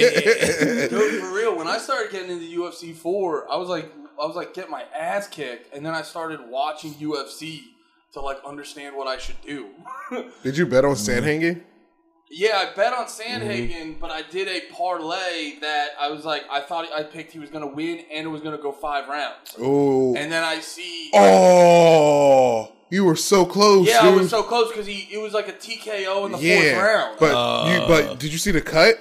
yeah. 0.84 0.88
Dude, 0.88 1.22
for 1.22 1.34
real, 1.34 1.56
when 1.58 1.68
I 1.68 1.80
started 1.80 2.12
getting 2.12 2.30
into 2.30 2.46
UFC 2.62 2.96
four, 2.96 3.52
I 3.52 3.58
was 3.58 3.70
like, 3.70 3.92
I 4.22 4.26
was 4.26 4.36
like, 4.36 4.54
get 4.54 4.70
my 4.70 4.84
ass 4.98 5.28
kicked, 5.28 5.74
and 5.76 5.86
then 5.86 5.94
I 5.94 6.02
started 6.02 6.40
watching 6.48 6.94
UFC 6.96 7.62
to 8.14 8.22
like 8.22 8.38
understand 8.46 8.96
what 8.96 9.08
I 9.08 9.18
should 9.18 9.42
do. 9.42 9.70
Did 10.44 10.58
you 10.58 10.66
bet 10.66 10.86
on 10.86 10.94
Mm-hmm. 10.96 11.26
Sandhagen? 11.26 11.62
yeah, 12.30 12.58
I 12.68 12.76
bet 12.76 12.94
on 12.94 13.06
Sandhagen, 13.06 13.70
Mm-hmm. 13.72 14.00
but 14.00 14.10
I 14.12 14.22
did 14.24 14.48
a 14.48 14.62
parlay 14.74 15.60
that 15.62 15.90
I 16.00 16.10
was 16.10 16.26
like, 16.26 16.44
I 16.50 16.62
thought 16.62 16.88
I 16.92 17.04
picked 17.04 17.32
he 17.32 17.38
was 17.40 17.50
going 17.52 17.68
to 17.68 17.76
win 17.76 18.06
and 18.12 18.26
it 18.26 18.30
was 18.30 18.42
going 18.42 18.56
to 18.56 18.62
go 18.62 18.72
five 18.72 19.08
rounds, 19.08 19.56
Oh, 19.60 20.16
and 20.16 20.32
then 20.32 20.44
I 20.44 20.60
see. 20.60 21.12
oh, 21.14 22.72
you 22.90 23.04
were 23.06 23.16
so 23.16 23.46
close. 23.46 23.88
Yeah, 23.88 24.02
dude. 24.04 24.14
I 24.14 24.16
was 24.18 24.30
so 24.30 24.44
close 24.44 24.70
because 24.70 24.86
he 24.86 25.08
it 25.12 25.18
was 25.20 25.34
like 25.34 25.48
a 25.48 25.54
TKO 25.54 26.26
in 26.28 26.32
the 26.34 26.38
yeah, 26.40 26.74
fourth 26.74 26.84
round. 26.84 27.18
but 27.20 27.36
Uh. 27.36 27.72
you 27.82 27.88
but 27.88 28.20
did 28.20 28.32
you 28.32 28.38
see 28.38 28.52
the 28.52 28.62
cut? 28.62 28.96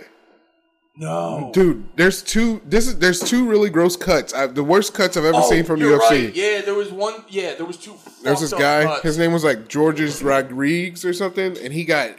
No, 0.95 1.51
Dude, 1.55 1.89
there's 1.97 2.23
two. 2.23 2.61
This 2.67 2.87
is 2.87 2.99
there's 2.99 3.19
two 3.19 3.49
really 3.49 3.71
gross 3.71 3.97
cuts. 3.97 4.35
I, 4.35 4.47
the 4.47 4.63
worst 4.63 4.93
cuts 4.93 5.17
I've 5.17 5.25
ever 5.25 5.39
Oh, 5.39 5.49
seen 5.49 5.65
from 5.65 5.81
UFC. 5.81 6.01
right. 6.11 6.35
Yeah, 6.35 6.61
there 6.61 6.75
was 6.75 6.93
one. 6.93 7.25
Yeah, 7.31 7.55
there 7.55 7.65
was 7.65 7.79
two. 7.79 7.95
There's 8.23 8.41
this 8.41 8.53
guy. 8.53 8.85
cuts. 8.85 9.03
His 9.03 9.17
name 9.17 9.33
was 9.33 9.43
like 9.43 9.69
Georges 9.69 10.23
Rodriguez 10.23 11.03
or 11.07 11.15
something, 11.15 11.57
and 11.57 11.73
he 11.73 11.85
got 11.87 12.11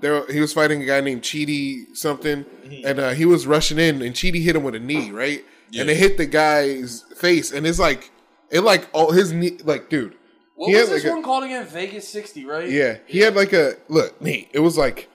there 0.00 0.24
he 0.32 0.40
was 0.40 0.52
fighting 0.52 0.80
a 0.80 0.86
guy 0.86 1.00
named 1.00 1.22
Chidi 1.22 1.86
something, 1.96 2.44
Mm-hmm. 2.44 2.86
and 2.86 3.00
uh, 3.00 3.10
he 3.10 3.24
was 3.24 3.48
rushing 3.48 3.80
in, 3.80 4.00
and 4.00 4.14
Chidi 4.14 4.40
hit 4.42 4.54
him 4.54 4.62
with 4.62 4.76
a 4.76 4.78
knee, 4.80 5.10
right? 5.10 5.44
Yeah. 5.72 5.80
And 5.82 5.90
it 5.90 5.96
hit 5.96 6.16
the 6.16 6.26
guy's 6.26 7.02
face, 7.16 7.50
and 7.50 7.66
it's 7.66 7.80
like 7.80 8.12
it 8.50 8.60
like 8.60 8.88
all 8.92 9.10
his 9.10 9.32
knee, 9.32 9.58
like 9.64 9.90
dude, 9.90 10.14
What 10.54 10.68
he 10.68 10.76
was 10.76 10.88
this 10.88 11.02
like 11.02 11.10
a- 11.10 11.14
one 11.16 11.24
called 11.24 11.42
again? 11.42 11.66
Vegas 11.66 12.06
60, 12.08 12.44
right? 12.44 12.68
yeah, 12.70 12.98
he 13.06 13.18
had 13.18 13.34
like 13.34 13.52
a 13.52 13.74
look, 13.88 14.22
Nate. 14.22 14.50
It 14.52 14.60
was 14.60 14.78
like 14.78 15.08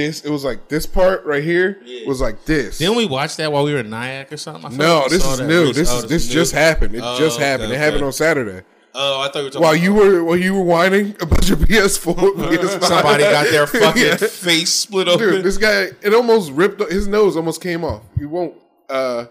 this. 0.00 0.24
It 0.24 0.30
was 0.30 0.44
like 0.44 0.68
this 0.68 0.86
part 0.86 1.24
right 1.24 1.42
here 1.44 1.80
was 2.06 2.20
like 2.20 2.44
this. 2.44 2.78
Didn't 2.78 2.96
we 2.96 3.06
watch 3.06 3.36
that 3.36 3.52
while 3.52 3.64
we 3.64 3.72
were 3.72 3.80
in 3.80 3.90
Nyack 3.90 4.32
or 4.32 4.36
something? 4.36 4.72
I 4.72 4.76
no, 4.76 4.94
like 5.00 5.04
we 5.04 5.10
this 5.16 5.22
saw 5.24 5.32
is 5.32 5.38
that 5.38 5.46
new. 5.46 5.72
This 5.72 5.90
oh, 5.92 5.98
is 5.98 6.06
this 6.06 6.28
new? 6.28 6.34
just 6.34 6.52
happened. 6.52 6.94
It 6.94 7.02
Oh, 7.04 7.18
just 7.18 7.36
okay, 7.38 7.46
happened. 7.46 7.72
It 7.72 7.76
okay. 7.76 7.84
happened 7.84 8.04
on 8.04 8.12
Saturday. 8.12 8.62
Oh, 8.92 9.20
I 9.20 9.26
thought 9.26 9.34
we 9.36 9.42
were 9.44 9.50
talking 9.50 9.62
While 9.62 9.72
about 9.74 9.82
you 9.84 9.94
were 9.94 10.24
while 10.24 10.36
you 10.36 10.54
were 10.54 10.64
whining 10.64 11.14
about 11.20 11.48
your 11.48 11.58
PS4, 11.58 12.14
PS5. 12.14 12.82
somebody 12.82 13.22
got 13.22 13.48
their 13.50 13.66
fucking 13.68 14.02
Yeah. 14.02 14.16
face 14.16 14.72
split 14.72 15.06
open. 15.06 15.28
Dude, 15.28 15.44
this 15.44 15.58
guy, 15.58 15.90
it 16.02 16.12
almost 16.12 16.50
ripped. 16.52 16.80
His 16.90 17.06
nose 17.06 17.36
almost 17.36 17.60
came 17.62 17.84
off. 17.84 18.02
You 18.18 18.28
won't. 18.28 18.54
uh 18.88 19.26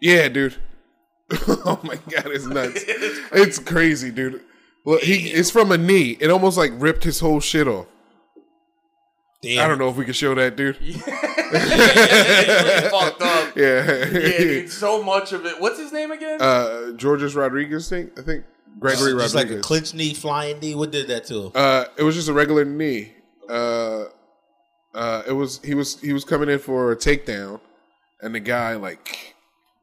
Yeah, 0.00 0.28
dude. 0.28 0.56
oh 1.48 1.78
my 1.82 1.96
god, 1.96 2.26
it's 2.28 2.46
nuts. 2.46 2.82
it's 3.32 3.58
crazy, 3.58 4.10
dude. 4.10 4.40
Well, 4.86 4.98
he 5.00 5.28
it's 5.30 5.50
from 5.50 5.70
a 5.70 5.76
knee. 5.78 6.16
It 6.18 6.30
almost 6.30 6.56
like 6.56 6.72
ripped 6.76 7.04
his 7.04 7.20
whole 7.20 7.40
shit 7.40 7.68
off. 7.68 7.86
Damn. 9.42 9.64
I 9.64 9.68
don't 9.68 9.78
know 9.78 9.88
if 9.88 9.96
we 9.96 10.04
can 10.04 10.12
show 10.12 10.34
that, 10.34 10.54
dude. 10.56 10.76
it's 10.80 11.00
fucked 12.90 13.22
up. 13.22 13.56
Yeah, 13.56 13.86
Yeah, 13.86 14.38
dude, 14.38 14.70
so 14.70 15.02
much 15.02 15.32
of 15.32 15.46
it. 15.46 15.60
What's 15.60 15.78
his 15.78 15.92
name 15.92 16.10
again? 16.10 16.40
uh, 16.42 16.92
Georges 16.92 17.34
Rodriguez 17.34 17.88
thing. 17.88 18.10
I 18.18 18.22
think 18.22 18.44
Gregory 18.78 19.12
Just 19.14 19.34
Rodriguez. 19.34 19.34
like 19.34 19.50
a 19.50 19.60
clinch 19.60 19.94
knee, 19.94 20.14
flying 20.14 20.58
knee. 20.60 20.74
What 20.74 20.90
did 20.90 21.08
that 21.08 21.24
to 21.26 21.44
him? 21.46 21.52
Uh, 21.54 21.84
it 21.96 22.02
was 22.02 22.14
just 22.14 22.28
a 22.28 22.32
regular 22.32 22.64
knee. 22.64 23.14
Uh, 23.48 24.04
uh, 24.94 25.22
it 25.26 25.32
was 25.32 25.60
he 25.64 25.74
was 25.74 25.98
he 26.00 26.12
was 26.12 26.24
coming 26.24 26.48
in 26.48 26.58
for 26.58 26.92
a 26.92 26.96
takedown, 26.96 27.60
and 28.20 28.34
the 28.34 28.40
guy 28.40 28.74
like 28.74 29.34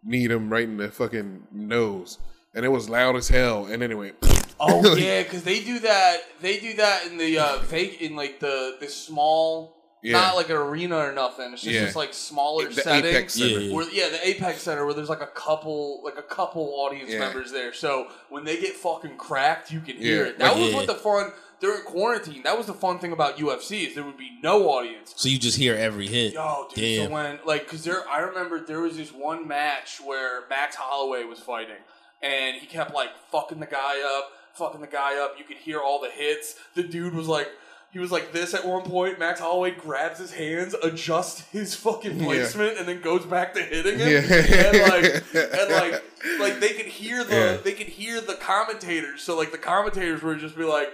kneed 0.04 0.32
him 0.32 0.50
right 0.52 0.64
in 0.64 0.78
the 0.78 0.90
fucking 0.90 1.48
nose, 1.52 2.20
and 2.54 2.64
it 2.64 2.70
was 2.70 2.90
loud 2.90 3.16
as 3.16 3.28
hell. 3.30 3.66
And 3.66 3.82
anyway, 3.84 4.12
oh 4.60 4.96
yeah, 4.98 5.24
because 5.24 5.44
they 5.44 5.62
do 5.64 5.80
that. 5.80 6.18
They 6.42 6.60
do 6.60 6.74
that 6.76 7.08
in 7.08 7.18
the 7.18 7.40
uh, 7.40 7.60
fake 7.60 8.02
in 8.02 8.16
like 8.16 8.40
the 8.40 8.78
the 8.80 8.88
small. 8.88 9.76
Yeah. 10.04 10.14
Not 10.14 10.36
like 10.36 10.50
an 10.52 10.56
arena 10.58 10.96
or 10.98 11.12
nothing. 11.12 11.54
It's 11.54 11.64
just 11.64 11.74
Yeah. 11.74 11.86
this 11.86 11.96
like 11.96 12.14
smaller 12.14 12.68
The 12.70 12.76
setting. 12.82 13.10
Apex 13.10 13.34
Center. 13.34 13.60
Yeah. 13.60 13.74
Where, 13.74 13.90
yeah, 13.92 14.10
the 14.10 14.28
Apex 14.28 14.62
Center 14.62 14.86
where 14.86 14.94
there's 14.94 15.10
like 15.10 15.22
a 15.22 15.28
couple, 15.28 16.02
like 16.04 16.18
a 16.20 16.22
couple 16.22 16.72
audience 16.76 17.10
Yeah. 17.10 17.20
members 17.20 17.52
there. 17.52 17.74
So 17.74 18.08
when 18.30 18.46
they 18.46 18.62
get 18.62 18.76
fucking 18.76 19.18
cracked, 19.18 19.72
you 19.72 19.80
can 19.80 19.98
hear 19.98 20.24
Yeah. 20.26 20.30
it. 20.30 20.38
That 20.40 20.56
was 20.56 20.70
Yeah. 20.70 20.76
what 20.76 20.86
the 20.88 20.94
fun 20.96 21.34
during 21.60 21.82
quarantine. 21.82 22.44
That 22.44 22.56
was 22.56 22.68
the 22.68 22.76
fun 22.76 23.00
thing 23.00 23.12
about 23.12 23.38
UFC 23.40 23.88
is 23.88 23.96
there 23.96 24.04
would 24.04 24.18
be 24.20 24.38
no 24.44 24.70
audience. 24.70 25.14
So 25.18 25.30
you 25.30 25.40
just 25.40 25.58
hear 25.58 25.74
every 25.76 26.06
hit. 26.08 26.34
Yo, 26.34 26.68
dude. 26.70 26.76
Damn. 26.84 27.08
So 27.08 27.14
when 27.14 27.40
like, 27.44 27.68
cause 27.68 27.84
there, 27.84 28.08
I 28.08 28.20
remember 28.20 28.60
there 28.64 28.82
was 28.82 28.98
this 28.98 29.12
one 29.12 29.48
match 29.48 30.00
where 30.00 30.44
Max 30.48 30.76
Holloway 30.76 31.24
was 31.24 31.40
fighting, 31.40 31.82
and 32.22 32.56
he 32.56 32.68
kept 32.68 32.94
like 32.94 33.10
fucking 33.32 33.60
the 33.60 33.66
guy 33.66 34.00
up, 34.18 34.32
fucking 34.58 34.82
the 34.82 34.88
guy 34.88 35.18
up. 35.24 35.36
You 35.38 35.46
could 35.46 35.58
hear 35.58 35.80
all 35.80 36.02
the 36.02 36.10
hits. 36.10 36.56
The 36.76 36.84
dude 36.84 37.14
was 37.14 37.28
like. 37.28 37.48
He 37.90 38.00
was 38.00 38.12
like 38.12 38.34
this 38.34 38.54
at 38.54 38.66
one 38.68 38.84
point. 38.84 39.18
Max 39.18 39.40
Holloway 39.40 39.72
grabs 39.72 40.20
his 40.20 40.34
hands, 40.34 40.76
adjusts 40.84 41.40
his 41.52 41.74
fucking 41.74 42.20
Yeah. 42.20 42.26
placement, 42.26 42.78
and 42.78 42.86
then 42.86 43.00
goes 43.02 43.26
back 43.26 43.54
to 43.54 43.62
hitting 43.64 43.98
him. 43.98 44.10
Yeah. 44.10 44.36
And 44.68 44.78
like, 44.80 45.24
and 45.34 45.72
like, 45.72 46.04
like 46.40 46.60
they 46.60 46.74
could 46.74 46.86
hear 46.88 47.24
the 47.24 47.34
Yeah. 47.36 47.58
they 47.64 47.72
could 47.72 47.88
hear 47.88 48.20
the 48.20 48.36
commentators. 48.36 49.24
So 49.24 49.38
like 49.38 49.54
the 49.54 49.58
commentators 49.58 50.22
would 50.22 50.40
just 50.40 50.58
be 50.58 50.66
like, 50.66 50.90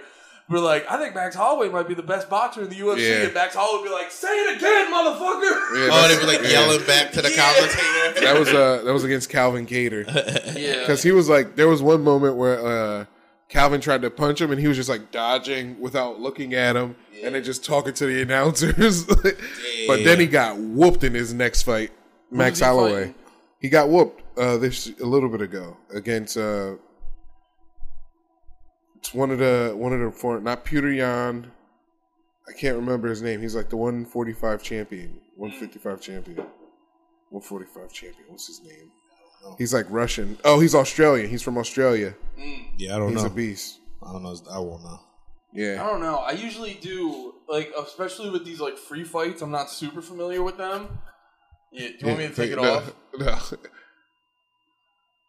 "We're 0.48 0.60
like, 0.60 0.86
I 0.88 0.96
think 0.96 1.16
Max 1.16 1.34
Holloway 1.34 1.68
might 1.68 1.88
be 1.88 1.94
the 1.94 2.02
best 2.02 2.30
boxer 2.30 2.62
in 2.62 2.68
the 2.70 2.76
UFC." 2.76 3.00
Yeah. 3.00 3.24
And 3.24 3.34
Max 3.34 3.56
Holloway 3.56 3.82
would 3.82 3.88
be 3.88 3.92
like, 3.92 4.12
"Say 4.12 4.28
it 4.28 4.56
again, 4.56 4.86
motherfucker." 4.92 5.42
Yeah, 5.42 5.88
Oh, 5.92 6.02
they 6.08 6.14
that's- 6.14 6.20
were 6.20 6.26
like 6.32 6.42
yeah. 6.42 6.60
yelling 6.60 6.86
back 6.86 7.10
to 7.12 7.22
the 7.22 7.30
Yeah. 7.30 7.52
commentator. 7.52 8.20
That 8.24 8.38
was 8.38 8.48
uh 8.50 8.82
that 8.84 8.92
was 8.92 9.02
against 9.02 9.28
Calvin 9.30 9.66
Kattar 9.66 10.06
Yeah. 10.56 10.78
because 10.78 11.02
he 11.02 11.10
was 11.10 11.28
like 11.28 11.56
there 11.56 11.68
was 11.68 11.82
one 11.82 12.02
moment 12.04 12.36
where 12.36 12.64
uh 12.64 13.04
Calvin 13.48 13.80
tried 13.80 14.02
to 14.02 14.10
punch 14.10 14.40
him 14.40 14.50
and 14.50 14.60
he 14.60 14.66
was 14.66 14.76
just 14.76 14.88
like 14.88 15.10
dodging 15.10 15.78
without 15.80 16.20
looking 16.20 16.54
at 16.54 16.76
him 16.76 16.96
and 17.22 17.34
then 17.34 17.44
just 17.44 17.64
talking 17.64 17.92
to 17.94 18.06
the 18.06 18.22
announcers. 18.22 19.04
but 19.86 20.04
then 20.04 20.18
he 20.18 20.26
got 20.26 20.58
whooped 20.58 21.04
in 21.04 21.14
his 21.14 21.32
next 21.34 21.62
fight, 21.62 21.92
Max 22.30 22.58
he 22.58 22.64
Holloway. 22.64 22.92
fighting? 22.92 23.14
He 23.60 23.68
got 23.68 23.88
whooped 23.88 24.38
uh, 24.38 24.56
this 24.58 24.90
a 25.00 25.06
little 25.06 25.28
bit 25.28 25.40
ago 25.40 25.76
against 25.94 26.36
uh, 26.36 26.74
it's 29.04 29.12
one 29.12 29.30
of 29.30 29.38
the 29.38 29.74
one 29.76 29.92
of 29.92 30.00
the 30.00 30.10
four, 30.10 30.40
not 30.40 30.64
Petr 30.64 30.96
Yan. 30.96 31.52
I 32.48 32.58
can't 32.58 32.76
remember 32.76 33.08
his 33.08 33.20
name. 33.20 33.42
He's 33.42 33.54
like 33.54 33.68
the 33.68 33.76
145 33.76 34.62
champion, 34.62 35.20
155 35.36 36.00
champion, 36.00 36.38
145 37.28 37.92
champion. 37.92 38.24
What's 38.28 38.46
his 38.46 38.62
name? 38.62 38.90
He's 39.58 39.72
like 39.74 39.86
Russian. 39.88 40.38
Oh, 40.44 40.60
he's 40.60 40.74
Australian. 40.74 41.28
He's 41.30 41.42
from 41.42 41.58
Australia. 41.58 42.14
Mm. 42.38 42.64
Yeah, 42.78 42.96
I 42.96 42.98
don't 42.98 43.08
He's 43.10 43.16
know. 43.16 43.22
He's 43.24 43.32
a 43.32 43.34
beast. 43.34 43.78
I 44.06 44.12
don't 44.12 44.22
know. 44.22 44.36
I 44.50 44.58
won't 44.58 44.82
know. 44.84 45.00
Yeah. 45.52 45.82
I 45.84 45.88
don't 45.88 46.00
know. 46.00 46.16
I 46.18 46.32
usually 46.32 46.74
do 46.74 47.34
like, 47.48 47.72
especially 47.78 48.30
with 48.30 48.44
these 48.44 48.60
like 48.60 48.76
free 48.76 49.04
fights. 49.04 49.42
I'm 49.42 49.50
not 49.50 49.70
super 49.70 50.02
familiar 50.02 50.42
with 50.42 50.56
them. 50.58 50.98
Yeah. 51.72 51.88
Do 51.88 51.94
you 52.00 52.06
want 52.08 52.18
me 52.18 52.28
to 52.28 52.34
take 52.34 52.50
it 52.50 52.56
no, 52.60 52.74
off? 52.76 52.92
No. 53.18 53.38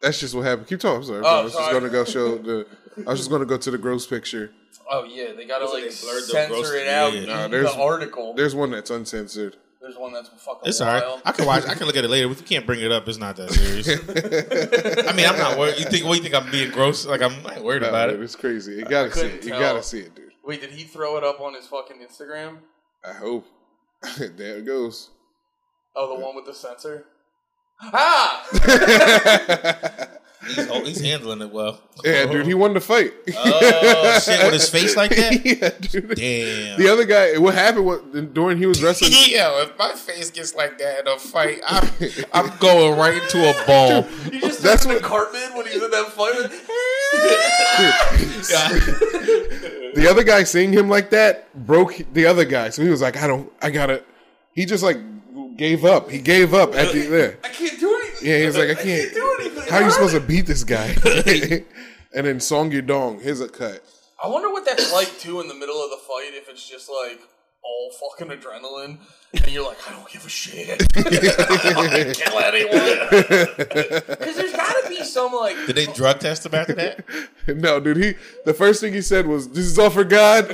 That's 0.02 0.20
just 0.20 0.36
what 0.36 0.46
happened. 0.46 0.68
Keep 0.68 0.80
talking. 0.82 0.98
I'm 0.98 1.04
sorry. 1.04 1.22
Oh, 1.26 1.40
I 1.40 1.44
was 1.44 1.54
just 1.54 1.72
gonna 1.72 1.90
go 1.90 2.04
show 2.06 2.38
the. 2.50 2.68
I 3.06 3.10
was 3.12 3.20
just 3.20 3.30
gonna 3.30 3.46
go 3.46 3.58
to 3.58 3.72
the 3.72 3.78
gross 3.78 4.06
picture. 4.06 4.52
Oh 4.90 5.04
yeah, 5.04 5.34
they 5.36 5.46
gotta 5.46 5.66
like 5.66 5.84
like 5.86 5.92
they 5.92 6.02
blurred 6.02 6.24
the 6.24 6.28
censor 6.28 6.76
it 6.76 6.88
out. 6.88 7.14
yeah. 7.14 7.20
in 7.22 7.28
Nah, 7.28 7.48
there's- 7.48 7.74
the 7.74 7.82
article. 7.82 8.26
There's, 8.34 8.54
There's 8.54 8.56
one 8.56 8.72
that's 8.72 8.90
uncensored. 8.92 9.58
One 9.98 10.14
that's 10.14 10.30
fucking. 10.30 10.68
It's 10.68 10.82
all 10.82 10.88
right. 10.88 11.22
I 11.26 11.32
can 11.32 11.46
watch. 11.46 11.66
I 11.66 11.76
can 11.76 11.86
look 11.88 11.96
at 11.96 12.04
it 12.04 12.10
later. 12.10 12.32
If 12.32 12.40
you 12.40 12.46
can't 12.46 12.66
bring 12.66 12.82
it 12.82 12.92
up, 12.92 13.08
it's 13.08 13.18
not 13.18 13.36
that 13.38 13.52
serious. 13.52 13.88
I 15.08 15.14
mean, 15.14 15.26
I'm 15.28 15.38
not 15.38 15.58
worried. 15.58 15.80
You 15.80 15.86
think? 15.86 16.06
What 16.06 16.18
you 16.18 16.24
think? 16.24 16.36
I'm 16.36 16.50
being 16.52 16.72
gross? 16.72 17.06
Like 17.06 17.22
I'm 17.22 17.42
not 17.44 17.64
worried 17.64 17.84
No, 17.84 17.90
about 17.90 18.10
dude, 18.10 18.20
it. 18.20 18.24
It's 18.24 18.36
crazy. 18.36 18.74
You 18.76 18.86
gotta 18.86 19.12
see 19.12 19.26
it. 19.28 19.44
You 19.44 19.50
tell. 19.52 19.60
gotta 19.60 19.84
see 19.84 20.00
it, 20.00 20.16
dude. 20.16 20.32
Wait, 20.44 20.62
did 20.62 20.72
he 20.72 20.84
throw 20.84 21.18
it 21.18 21.24
up 21.24 21.40
on 21.42 21.54
his 21.54 21.68
fucking 21.68 21.98
Instagram? 21.98 22.58
I 23.08 23.14
hope. 23.14 23.46
there 24.18 24.58
it 24.58 24.66
goes. 24.66 25.10
Oh, 25.96 26.16
the 26.16 26.24
one 26.24 26.36
with 26.36 26.46
the 26.46 26.54
censor. 26.54 27.06
Ah! 27.82 28.48
He's, 30.48 30.70
oh, 30.70 30.84
he's 30.86 31.02
handling 31.02 31.42
it 31.42 31.52
well. 31.52 31.82
Yeah, 32.04 32.26
dude, 32.26 32.46
he 32.46 32.54
won 32.54 32.74
the 32.74 32.80
fight. 32.82 33.14
Oh 33.36 34.20
shit! 34.24 34.44
With 34.44 34.54
his 34.54 34.70
face 34.70 34.96
like 34.96 35.10
that. 35.16 35.46
yeah, 35.46 35.70
dude. 35.80 36.16
Damn. 36.16 36.78
The 36.80 36.88
other 36.92 37.06
guy, 37.06 37.38
what 37.38 37.54
happened 37.56 37.86
was, 37.86 38.02
during 38.34 38.58
he 38.58 38.66
was 38.66 38.84
wrestling? 38.84 39.12
Yo, 39.28 39.62
if 39.64 39.78
my 39.80 39.94
face 39.94 40.30
gets 40.32 40.54
like 40.54 40.78
that 40.78 41.00
in 41.02 41.08
a 41.08 41.18
fight, 41.18 41.62
I'm, 41.68 41.90
I'm 42.34 42.58
going 42.58 42.98
right 42.98 43.22
into 43.22 43.40
a 43.50 43.66
ball. 43.66 44.04
He 44.04 44.40
just 44.40 44.62
That's 44.62 44.86
That's 44.86 44.86
what 44.86 44.96
what- 44.96 45.04
Cartman 45.04 45.56
when 45.58 45.66
he's 45.68 45.82
in 45.82 45.90
that 45.92 46.08
fight. 46.12 46.52
the 49.96 50.08
other 50.10 50.24
guy 50.24 50.44
seeing 50.44 50.72
him 50.74 50.90
like 50.90 51.10
that 51.12 51.54
broke 51.66 51.96
the 52.14 52.26
other 52.26 52.46
guy, 52.46 52.70
so 52.70 52.84
he 52.84 52.90
was 52.90 53.02
like, 53.02 53.18
"I 53.18 53.28
don't, 53.28 53.52
I 53.62 53.70
gotta." 53.72 54.04
He 54.54 54.66
just 54.66 54.84
like 54.84 54.98
gave 55.58 55.84
up. 55.86 56.10
He 56.10 56.20
gave 56.20 56.54
up 56.54 56.76
at 56.76 56.92
the 56.94 57.02
there. 57.08 57.40
I 57.44 57.50
can't 57.50 57.80
do 57.80 57.94
anything. 57.96 58.28
Yeah, 58.30 58.38
he 58.40 58.46
was 58.46 58.58
like, 58.58 58.70
"I 58.70 58.76
can't." 58.76 58.86
do 58.86 58.90
anything. 58.94 59.35
How 59.70 59.78
are 59.78 59.84
you 59.84 59.92
supposed 59.92 60.14
to 60.14 60.20
beat 60.20 60.46
this 60.46 60.64
guy? 60.64 60.88
and 62.16 62.26
then 62.26 62.40
Song 62.40 62.72
Yudong, 62.72 63.22
here's 63.22 63.42
a 63.42 63.50
cut. 63.50 63.84
I 64.24 64.28
wonder 64.28 64.50
what 64.50 64.66
that's 64.66 64.94
like 64.94 65.20
too 65.20 65.42
in 65.42 65.48
the 65.48 65.56
middle 65.56 65.84
of 65.84 65.90
the 65.90 65.98
fight. 65.98 66.32
If 66.34 66.50
it's 66.50 66.68
just 66.68 66.90
like 66.90 67.20
all 67.64 67.92
fucking 67.92 68.28
adrenaline, 68.36 69.00
and 69.34 69.52
you're 69.52 69.66
like, 69.66 69.78
I 69.90 69.94
don't 69.94 70.10
give 70.10 70.26
a 70.26 70.30
shit. 70.30 70.82
I 70.96 71.04
can 71.04 72.14
kill 72.14 72.40
anyone. 72.40 72.76
Because 74.08 74.36
there's 74.38 74.54
got 74.54 74.84
to 74.84 74.90
be 74.90 75.04
some 75.04 75.34
like. 75.34 75.56
Did 75.66 75.76
they 75.76 75.88
drug 75.88 76.20
test 76.20 76.46
him 76.46 76.54
after 76.56 76.74
that? 76.74 77.04
No, 77.48 77.80
dude. 77.80 77.98
He 77.98 78.14
the 78.46 78.54
first 78.54 78.82
thing 78.82 78.94
he 78.94 79.02
said 79.02 79.28
was, 79.28 79.50
"This 79.50 79.66
is 79.66 79.78
all 79.78 79.90
for 79.90 80.04
God." 80.04 80.48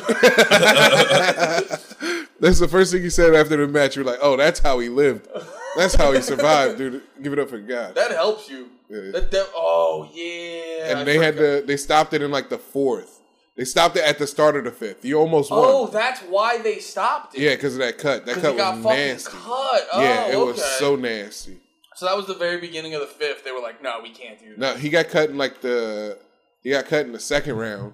that's 2.40 2.60
the 2.60 2.68
first 2.70 2.92
thing 2.92 3.02
he 3.04 3.10
said 3.10 3.34
after 3.36 3.58
the 3.58 3.68
match. 3.68 3.96
You're 3.96 4.06
like, 4.06 4.20
"Oh, 4.22 4.36
that's 4.36 4.60
how 4.60 4.80
he 4.80 4.90
lived. 4.90 5.28
That's 5.78 5.96
how 5.96 6.12
he 6.12 6.22
survived, 6.22 6.78
dude. 6.78 7.02
Give 7.22 7.34
it 7.34 7.40
up 7.40 7.50
for 7.50 7.60
God." 7.60 7.96
That 7.96 8.12
helps 8.12 8.50
you. 8.50 8.70
Yeah. 8.90 9.12
That, 9.12 9.32
that, 9.32 9.50
oh 9.56 10.10
yeah. 10.14 10.96
I 10.96 11.00
and 11.00 11.08
they 11.08 11.18
had 11.18 11.38
to. 11.38 11.64
They 11.66 11.78
stopped 11.78 12.14
it 12.14 12.22
in 12.22 12.32
like 12.32 12.50
the 12.50 12.58
fourth. 12.58 13.20
They 13.56 13.66
stopped 13.66 13.98
it 13.98 14.04
at 14.04 14.18
the 14.18 14.28
start 14.28 14.56
of 14.56 14.64
the 14.64 14.72
fifth. 14.72 15.04
You 15.04 15.20
almost 15.20 15.52
won. 15.52 15.60
Oh, 15.64 15.88
that's 15.88 16.22
why 16.22 16.58
they 16.58 16.80
stopped 16.80 17.36
it. 17.36 17.42
yeah, 17.42 17.56
because 17.56 17.74
of 17.74 17.80
that 17.80 17.98
cut. 17.98 18.26
That 18.26 18.36
cut 18.36 18.56
was 18.56 18.62
fucking 18.62 18.84
nasty. 18.84 19.32
cut. 19.32 19.88
Oh, 19.94 20.02
yeah, 20.02 20.32
it 20.32 20.38
was 20.38 20.64
so 20.80 20.96
nasty. 20.96 21.60
So 21.96 22.06
that 22.06 22.16
was 22.16 22.28
the 22.28 22.34
very 22.34 22.60
beginning 22.60 22.96
of 22.96 23.02
the 23.02 23.08
fifth. 23.08 23.44
They 23.44 23.52
were 23.52 23.60
like, 23.60 23.84
"No, 23.84 24.00
we 24.02 24.10
can't 24.10 24.40
do 24.40 24.56
that." 24.56 24.58
No, 24.58 24.76
he 24.76 24.90
got 24.90 25.10
cut 25.10 25.30
in 25.30 25.38
like 25.38 25.62
the 25.62 26.18
he 26.64 26.72
got 26.72 26.86
cut 26.86 27.06
in 27.06 27.12
the 27.12 27.20
second 27.20 27.58
round, 27.58 27.94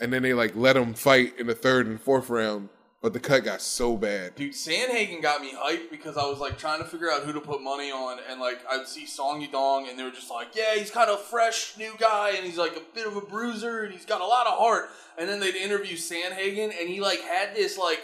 and 0.00 0.12
then 0.12 0.22
they 0.22 0.34
like 0.34 0.56
let 0.56 0.76
him 0.76 0.94
fight 0.94 1.38
in 1.38 1.46
the 1.46 1.54
third 1.54 1.86
and 1.86 2.00
fourth 2.00 2.30
round, 2.30 2.68
but 3.00 3.12
the 3.12 3.20
cut 3.20 3.44
got 3.44 3.62
so 3.62 3.96
bad. 3.96 4.34
Dude, 4.34 4.52
Sandhagen 4.52 5.22
got 5.22 5.40
me 5.40 5.52
hyped 5.52 5.90
because 5.90 6.16
I 6.16 6.24
was 6.24 6.38
like 6.38 6.58
trying 6.58 6.80
to 6.80 6.84
figure 6.84 7.10
out 7.10 7.22
who 7.22 7.32
to 7.32 7.40
put 7.40 7.62
money 7.62 7.90
on, 7.90 8.18
and 8.28 8.40
like 8.40 8.58
I'd 8.68 8.88
see 8.88 9.06
Song 9.06 9.40
Yudong, 9.40 9.88
and 9.88 9.98
they 9.98 10.02
were 10.02 10.10
just 10.10 10.30
like, 10.30 10.48
"Yeah, 10.54 10.74
he's 10.74 10.90
kind 10.90 11.08
of 11.08 11.20
fresh, 11.20 11.76
new 11.76 11.92
guy, 11.98 12.32
and 12.36 12.44
he's 12.44 12.58
like 12.58 12.76
a 12.76 12.82
bit 12.94 13.06
of 13.06 13.16
a 13.16 13.20
bruiser, 13.20 13.84
and 13.84 13.92
he's 13.92 14.06
got 14.06 14.20
a 14.20 14.26
lot 14.26 14.46
of 14.46 14.58
heart." 14.58 14.90
And 15.16 15.28
then 15.28 15.38
they'd 15.40 15.54
interview 15.54 15.96
Sandhagen, 15.96 16.72
and 16.78 16.88
he 16.88 17.00
like 17.00 17.20
had 17.20 17.54
this 17.54 17.78
like 17.78 18.00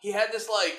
he 0.00 0.12
had 0.12 0.32
this 0.32 0.48
like 0.48 0.76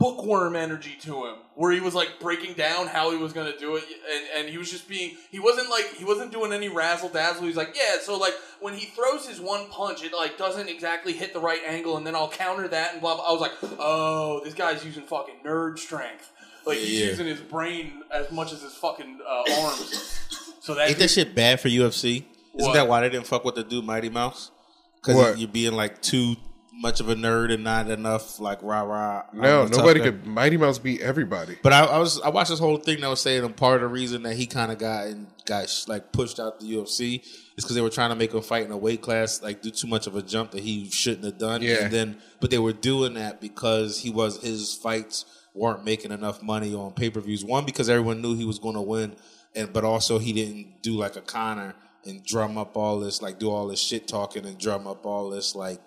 bookworm 0.00 0.56
energy 0.56 0.96
to 1.02 1.26
him 1.26 1.34
where 1.54 1.70
he 1.70 1.78
was 1.78 1.94
like 1.94 2.18
breaking 2.20 2.54
down 2.54 2.86
how 2.86 3.10
he 3.10 3.18
was 3.18 3.32
going 3.34 3.52
to 3.52 3.58
do 3.58 3.76
it 3.76 3.84
and, 4.10 4.24
and 4.40 4.48
he 4.48 4.56
was 4.56 4.70
just 4.70 4.88
being 4.88 5.14
he 5.30 5.38
wasn't 5.38 5.68
like 5.68 5.84
he 5.94 6.04
wasn't 6.04 6.32
doing 6.32 6.52
any 6.54 6.68
razzle 6.70 7.10
dazzle 7.10 7.44
he's 7.44 7.54
like 7.56 7.76
yeah 7.76 7.96
so 8.00 8.16
like 8.18 8.32
when 8.60 8.72
he 8.72 8.86
throws 8.86 9.28
his 9.28 9.40
one 9.40 9.68
punch 9.68 10.02
it 10.02 10.12
like 10.12 10.38
doesn't 10.38 10.68
exactly 10.70 11.12
hit 11.12 11.34
the 11.34 11.38
right 11.38 11.60
angle 11.66 11.98
and 11.98 12.06
then 12.06 12.16
i'll 12.16 12.30
counter 12.30 12.66
that 12.66 12.92
and 12.92 13.00
blah 13.02 13.14
blah 13.14 13.24
i 13.28 13.30
was 13.30 13.42
like 13.42 13.52
oh 13.78 14.40
this 14.42 14.54
guy's 14.54 14.82
using 14.86 15.02
fucking 15.02 15.34
nerd 15.44 15.78
strength 15.78 16.32
like 16.66 16.78
he's 16.78 16.98
Yeah. 17.00 17.06
using 17.08 17.26
his 17.26 17.40
brain 17.40 18.02
as 18.10 18.30
much 18.32 18.52
as 18.52 18.62
his 18.62 18.72
fucking 18.74 19.20
uh, 19.26 19.60
arms 19.60 20.54
so 20.60 20.74
that 20.74 20.88
Ain't 20.88 20.98
that 20.98 21.08
shit 21.08 21.34
bad 21.34 21.60
for 21.60 21.68
UFC? 21.68 22.24
Isn't 22.24 22.24
What? 22.52 22.74
that 22.74 22.86
why 22.88 23.00
they 23.00 23.08
didn't 23.10 23.26
fuck 23.26 23.44
with 23.44 23.54
the 23.54 23.64
dude 23.64 23.84
Mighty 23.84 24.08
Mouse? 24.10 24.50
Because 24.96 25.38
you're 25.38 25.48
being 25.48 25.72
like 25.72 26.02
too 26.02 26.36
much 26.72 27.00
of 27.00 27.08
a 27.08 27.14
nerd 27.14 27.52
and 27.52 27.64
not 27.64 27.90
enough 27.90 28.38
like 28.40 28.62
rah 28.62 28.82
rah. 28.82 29.24
No, 29.32 29.62
I'm 29.62 29.66
a 29.66 29.70
tough 29.70 29.78
nobody 29.78 30.00
could. 30.00 30.26
Mighty 30.26 30.56
Mouse 30.56 30.78
beat 30.78 31.00
everybody. 31.00 31.56
But 31.62 31.72
I, 31.72 31.84
I 31.84 31.98
was 31.98 32.20
I 32.20 32.28
watched 32.28 32.50
this 32.50 32.58
whole 32.58 32.76
thing 32.76 33.00
that 33.00 33.08
was 33.08 33.20
saying 33.20 33.44
and 33.44 33.56
part 33.56 33.76
of 33.76 33.80
the 33.82 33.88
reason 33.88 34.22
that 34.22 34.34
he 34.34 34.46
kind 34.46 34.70
of 34.70 34.78
got 34.78 35.06
and 35.08 35.26
got 35.44 35.68
sh- 35.68 35.88
like 35.88 36.12
pushed 36.12 36.38
out 36.38 36.60
the 36.60 36.66
UFC 36.66 37.22
is 37.22 37.64
because 37.64 37.74
they 37.74 37.80
were 37.80 37.90
trying 37.90 38.10
to 38.10 38.16
make 38.16 38.32
him 38.32 38.42
fight 38.42 38.64
in 38.64 38.70
a 38.70 38.76
weight 38.76 39.02
class 39.02 39.42
like 39.42 39.62
do 39.62 39.70
too 39.70 39.88
much 39.88 40.06
of 40.06 40.16
a 40.16 40.22
jump 40.22 40.52
that 40.52 40.62
he 40.62 40.88
shouldn't 40.90 41.24
have 41.24 41.38
done. 41.38 41.62
Yeah. 41.62 41.84
And 41.84 41.92
then 41.92 42.18
but 42.40 42.50
they 42.50 42.58
were 42.58 42.72
doing 42.72 43.14
that 43.14 43.40
because 43.40 44.00
he 44.00 44.10
was 44.10 44.42
his 44.42 44.74
fights 44.74 45.24
weren't 45.54 45.84
making 45.84 46.12
enough 46.12 46.42
money 46.42 46.74
on 46.74 46.92
pay 46.92 47.10
per 47.10 47.20
views. 47.20 47.44
One 47.44 47.64
because 47.64 47.88
everyone 47.88 48.22
knew 48.22 48.36
he 48.36 48.44
was 48.44 48.58
going 48.58 48.76
to 48.76 48.82
win, 48.82 49.16
and 49.54 49.72
but 49.72 49.84
also 49.84 50.18
he 50.18 50.32
didn't 50.32 50.82
do 50.82 50.92
like 50.92 51.16
a 51.16 51.20
Conor 51.20 51.74
and 52.06 52.24
drum 52.24 52.56
up 52.56 52.76
all 52.76 52.98
this 53.00 53.20
like 53.20 53.38
do 53.38 53.50
all 53.50 53.68
this 53.68 53.80
shit 53.80 54.08
talking 54.08 54.46
and 54.46 54.58
drum 54.58 54.86
up 54.86 55.04
all 55.04 55.28
this 55.28 55.54
like 55.54 55.80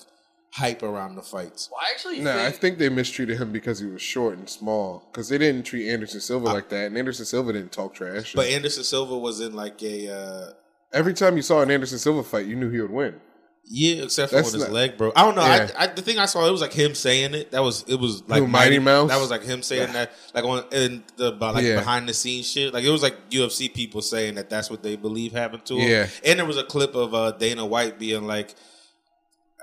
hype 0.54 0.84
around 0.84 1.16
the 1.16 1.22
fights. 1.22 1.70
well, 1.72 1.82
i 1.86 1.92
actually 1.92 2.20
No, 2.20 2.38
I 2.38 2.44
think, 2.52 2.56
think 2.58 2.78
they 2.78 2.89
mistreated 2.89 3.39
him 3.39 3.52
because 3.52 3.80
he 3.80 3.88
was 3.88 4.02
short 4.02 4.38
and 4.38 4.48
small. 4.48 5.04
Because 5.12 5.30
they 5.30 5.38
didn't 5.39 5.63
treat 5.63 5.89
Anderson 5.89 6.22
Silva 6.22 6.46
like 6.46 6.70
that, 6.70 6.86
and 6.88 6.98
Anderson 6.98 7.26
Silva 7.26 7.54
didn't 7.54 7.72
talk 7.72 7.94
trash. 7.96 8.34
But 8.34 8.48
Anderson 8.48 8.84
Silva 8.84 9.18
was 9.18 9.39
in 9.39 9.54
like 9.56 9.82
a. 9.82 10.13
Uh, 10.13 10.52
every 10.92 11.13
time 11.13 11.36
you 11.36 11.42
saw 11.42 11.62
an 11.62 11.72
Anderson 11.72 11.98
Silva 11.98 12.24
fight, 12.24 12.46
you 12.46 12.56
knew 12.56 12.70
he 12.70 12.80
would 12.82 12.92
win. 12.92 13.20
Yeah, 13.66 14.04
except 14.04 14.32
for 14.32 14.36
That's 14.36 14.52
when 14.52 14.60
his 14.60 14.70
not- 14.70 14.74
leg 14.74 14.98
broke. 14.98 15.13
I 15.16 15.24
don't 15.24 15.36
know. 15.36 15.42
Yeah. 15.42 15.70
I, 15.78 15.86
I, 15.86 15.88
the 15.88 16.02
thing 16.02 16.20
I 16.20 16.26
saw, 16.26 16.46
it 16.46 16.52
was 16.52 16.60
like 16.60 16.74
him 16.74 16.94
saying 16.94 17.34
it. 17.34 17.52
That 17.52 17.63
was 17.63 17.86
it 17.88 17.96
was 17.96 18.22
like 18.28 18.42
Who, 18.42 18.48
Mighty 18.48 18.78
Mouse? 18.78 19.10
That 19.10 19.22
was 19.22 19.32
like 19.32 19.44
him 19.44 19.62
saying 19.63 19.94
that, 19.94 20.12
like 20.36 20.44
on 20.44 20.66
in 20.74 21.02
the 21.16 21.28
about, 21.28 21.56
like 21.56 21.63
Yeah. 21.63 21.78
behind 21.80 22.08
the 22.10 22.13
scenes 22.13 22.46
shit. 22.52 22.74
Like 22.74 22.84
it 22.84 22.89
was 22.89 23.02
like 23.02 23.30
UFC 23.30 23.74
people 23.74 24.02
saying 24.02 24.36
that 24.36 24.50
that's 24.50 24.70
what 24.70 24.84
they 24.84 24.98
believe 24.98 25.32
happened 25.32 25.66
to 25.68 25.78
him. 25.78 25.89
Yeah. 25.89 26.08
and 26.26 26.39
there 26.39 26.46
was 26.46 26.58
a 26.58 26.63
clip 26.66 26.94
of 26.94 27.13
uh, 27.16 27.32
Dana 27.32 27.66
White 27.66 27.98
being 27.98 28.28
like, 28.28 28.54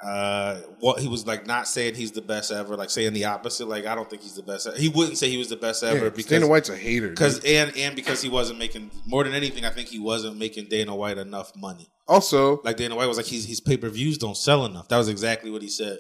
uh, 0.02 0.56
what 0.78 1.00
he 1.00 1.08
was 1.08 1.26
like 1.26 1.46
not 1.46 1.68
saying 1.68 1.94
he's 1.94 2.12
the 2.12 2.22
best 2.22 2.50
ever, 2.50 2.76
like 2.76 2.90
saying 2.90 3.12
the 3.12 3.24
opposite. 3.26 3.68
Like 3.68 3.86
I 3.86 3.94
don't 3.94 4.08
think 4.08 4.22
he's 4.22 4.34
the 4.34 4.42
best. 4.42 4.66
Ever. 4.66 4.76
He 4.76 4.88
wouldn't 4.88 5.18
say 5.18 5.28
he 5.28 5.36
was 5.36 5.48
the 5.48 5.56
best 5.56 5.82
ever 5.82 6.04
Yeah, 6.04 6.10
because 6.10 6.26
Dana 6.26 6.46
White's 6.48 6.68
a 6.70 6.76
hater. 6.76 7.08
because 7.10 7.44
and 7.44 7.76
and 7.76 7.94
because 7.94 8.22
he 8.22 8.28
wasn't 8.28 8.58
making 8.58 8.90
more 9.06 9.24
than 9.24 9.34
anything. 9.34 9.64
I 9.64 9.70
think 9.70 9.88
he 9.88 9.98
wasn't 9.98 10.38
making 10.38 10.66
Dana 10.68 10.94
White 10.96 11.18
enough 11.18 11.54
money. 11.54 11.88
also, 12.08 12.60
Like 12.64 12.76
Dana 12.76 12.96
White 12.96 13.06
was 13.08 13.16
like, 13.16 13.26
his, 13.26 13.46
his 13.46 13.60
pay 13.60 13.76
per 13.76 13.88
views 13.88 14.16
don't 14.18 14.36
sell 14.36 14.64
enough. 14.64 14.88
That 14.88 14.98
was 14.98 15.08
exactly 15.08 15.50
what 15.50 15.62
he 15.62 15.68
said. 15.68 15.98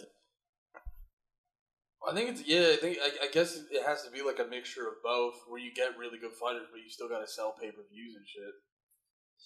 I 2.08 2.14
think 2.14 2.30
it's 2.30 2.42
yeah. 2.46 2.72
I 2.72 2.76
think 2.76 2.98
I, 3.02 3.26
I 3.26 3.28
guess 3.30 3.56
it 3.70 3.86
has 3.86 4.02
to 4.04 4.10
be 4.10 4.22
like 4.22 4.38
a 4.40 4.48
mixture 4.48 4.88
of 4.88 4.94
both, 5.04 5.34
where 5.46 5.60
you 5.60 5.72
get 5.74 5.98
really 5.98 6.18
good 6.18 6.32
fighters, 6.32 6.66
but 6.72 6.80
you 6.82 6.88
still 6.88 7.08
got 7.08 7.20
to 7.20 7.28
sell 7.28 7.54
pay 7.60 7.70
per 7.70 7.82
views 7.92 8.16
and 8.16 8.24
shit. 8.26 8.54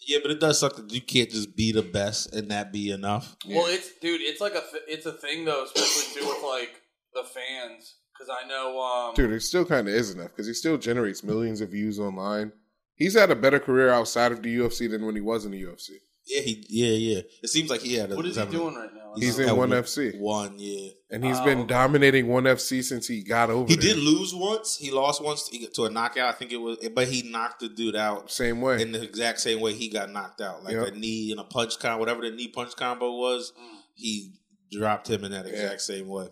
Yeah, 0.07 0.19
but 0.23 0.31
it 0.31 0.41
does 0.41 0.61
suck 0.61 0.77
that 0.77 0.93
you 0.93 1.01
can't 1.01 1.31
just 1.31 1.57
be 1.57 1.73
the 1.73 1.83
best 1.83 2.35
and 2.35 2.51
that 2.51 2.73
be 2.73 2.91
enough. 2.91 3.37
Well, 3.49 3.67
it's 3.69 3.91
dude, 4.01 4.21
it's 4.21 4.41
like 4.41 4.53
a 4.55 4.61
th- 4.71 4.83
it's 4.89 5.07
a 5.07 5.13
thing 5.13 5.45
though, 5.45 5.65
especially 5.65 6.21
too 6.21 6.29
with 6.29 6.43
like 6.43 6.83
the 7.15 7.23
fans, 7.25 7.95
because 8.13 8.29
I 8.31 8.47
know, 8.49 8.81
um, 8.81 9.15
dude, 9.15 9.33
it 9.33 9.41
still 9.41 9.65
kind 9.65 9.89
of 9.89 9.95
is 9.95 10.13
enough 10.15 10.29
because 10.29 10.47
he 10.47 10.53
still 10.55 10.77
generates 10.77 11.23
millions 11.25 11.61
of 11.61 11.71
views 11.71 11.99
online. 11.99 12.53
He's 12.97 13.15
had 13.19 13.31
a 13.31 13.37
better 13.37 13.59
career 13.59 13.91
outside 13.91 14.31
of 14.33 14.43
the 14.43 14.57
UFC 14.57 14.91
than 14.91 15.05
when 15.07 15.15
he 15.15 15.21
was 15.21 15.45
in 15.45 15.53
the 15.53 15.63
UFC. 15.63 15.91
Yeah, 16.27 16.41
he, 16.41 16.65
yeah, 16.71 16.93
yeah. 17.17 17.21
It 17.43 17.49
seems 17.49 17.69
like 17.71 17.81
he 17.83 17.95
had. 17.95 18.13
A, 18.13 18.17
what 18.17 18.25
is 18.27 18.35
he 18.37 18.41
having 18.41 18.55
a- 18.55 18.59
doing 18.59 18.75
right 18.77 18.95
now? 18.95 19.13
He's 19.17 19.39
at 19.39 19.49
in 19.49 19.57
ONE 19.57 19.71
FC. 19.71 20.19
One, 20.19 20.55
yeah. 20.59 20.91
And 21.15 21.25
he's 21.25 21.39
Oh, 21.39 21.45
been 21.45 21.59
okay. 21.61 21.69
dominating 21.69 22.27
ONE 22.29 22.45
FC 22.45 22.83
since 22.83 23.07
he 23.07 23.23
got 23.23 23.49
over 23.49 23.69
He 23.69 23.77
there. 23.77 23.95
did 23.95 23.99
lose 24.03 24.35
once. 24.35 24.77
He 24.77 24.91
lost 24.91 25.23
once 25.23 25.49
to, 25.49 25.67
to 25.75 25.85
a 25.85 25.91
knockout. 25.91 26.29
I 26.35 26.37
think 26.37 26.51
it 26.51 26.57
was, 26.57 26.77
but 26.93 27.07
he 27.07 27.23
knocked 27.23 27.61
the 27.61 27.69
dude 27.69 27.95
out 27.95 28.31
Same 28.33 28.61
way. 28.61 28.83
in 28.83 28.91
the 28.91 29.01
exact 29.03 29.39
same 29.41 29.61
way 29.61 29.75
he 29.75 29.89
got 29.89 30.11
knocked 30.11 30.41
out, 30.41 30.65
like 30.65 30.75
Yep. 30.75 30.89
a 30.89 30.91
knee 30.91 31.31
and 31.31 31.39
a 31.41 31.45
punch 31.45 31.79
combo, 31.79 32.01
whatever 32.01 32.23
the 32.23 32.33
knee 32.35 32.49
punch 32.49 32.75
combo 32.75 33.13
was. 33.17 33.53
Mm. 33.53 33.77
He 33.95 34.33
dropped 34.73 35.09
him 35.09 35.23
in 35.25 35.31
that 35.31 35.47
Yeah. 35.47 35.53
exact 35.53 35.83
same 35.83 36.09
way. 36.09 36.27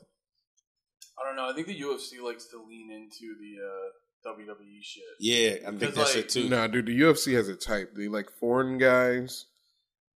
I 1.16 1.24
don't 1.26 1.36
know. 1.36 1.48
I 1.48 1.52
think 1.54 1.68
the 1.68 1.78
UFC 1.80 2.18
likes 2.20 2.46
to 2.46 2.56
lean 2.68 2.90
into 2.90 3.36
the 3.38 3.62
uh, 3.64 4.32
WWE 4.34 4.82
shit. 4.82 5.02
Yeah, 5.20 5.50
I 5.68 5.70
think 5.70 5.78
that's 5.80 5.94
that 5.94 6.00
like, 6.00 6.12
shit 6.12 6.28
too. 6.28 6.48
Nah, 6.48 6.66
dude, 6.66 6.86
the 6.86 6.98
UFC 7.00 7.34
has 7.34 7.48
a 7.48 7.54
type. 7.54 7.92
They 7.94 8.08
like 8.08 8.30
foreign 8.30 8.78
guys. 8.78 9.46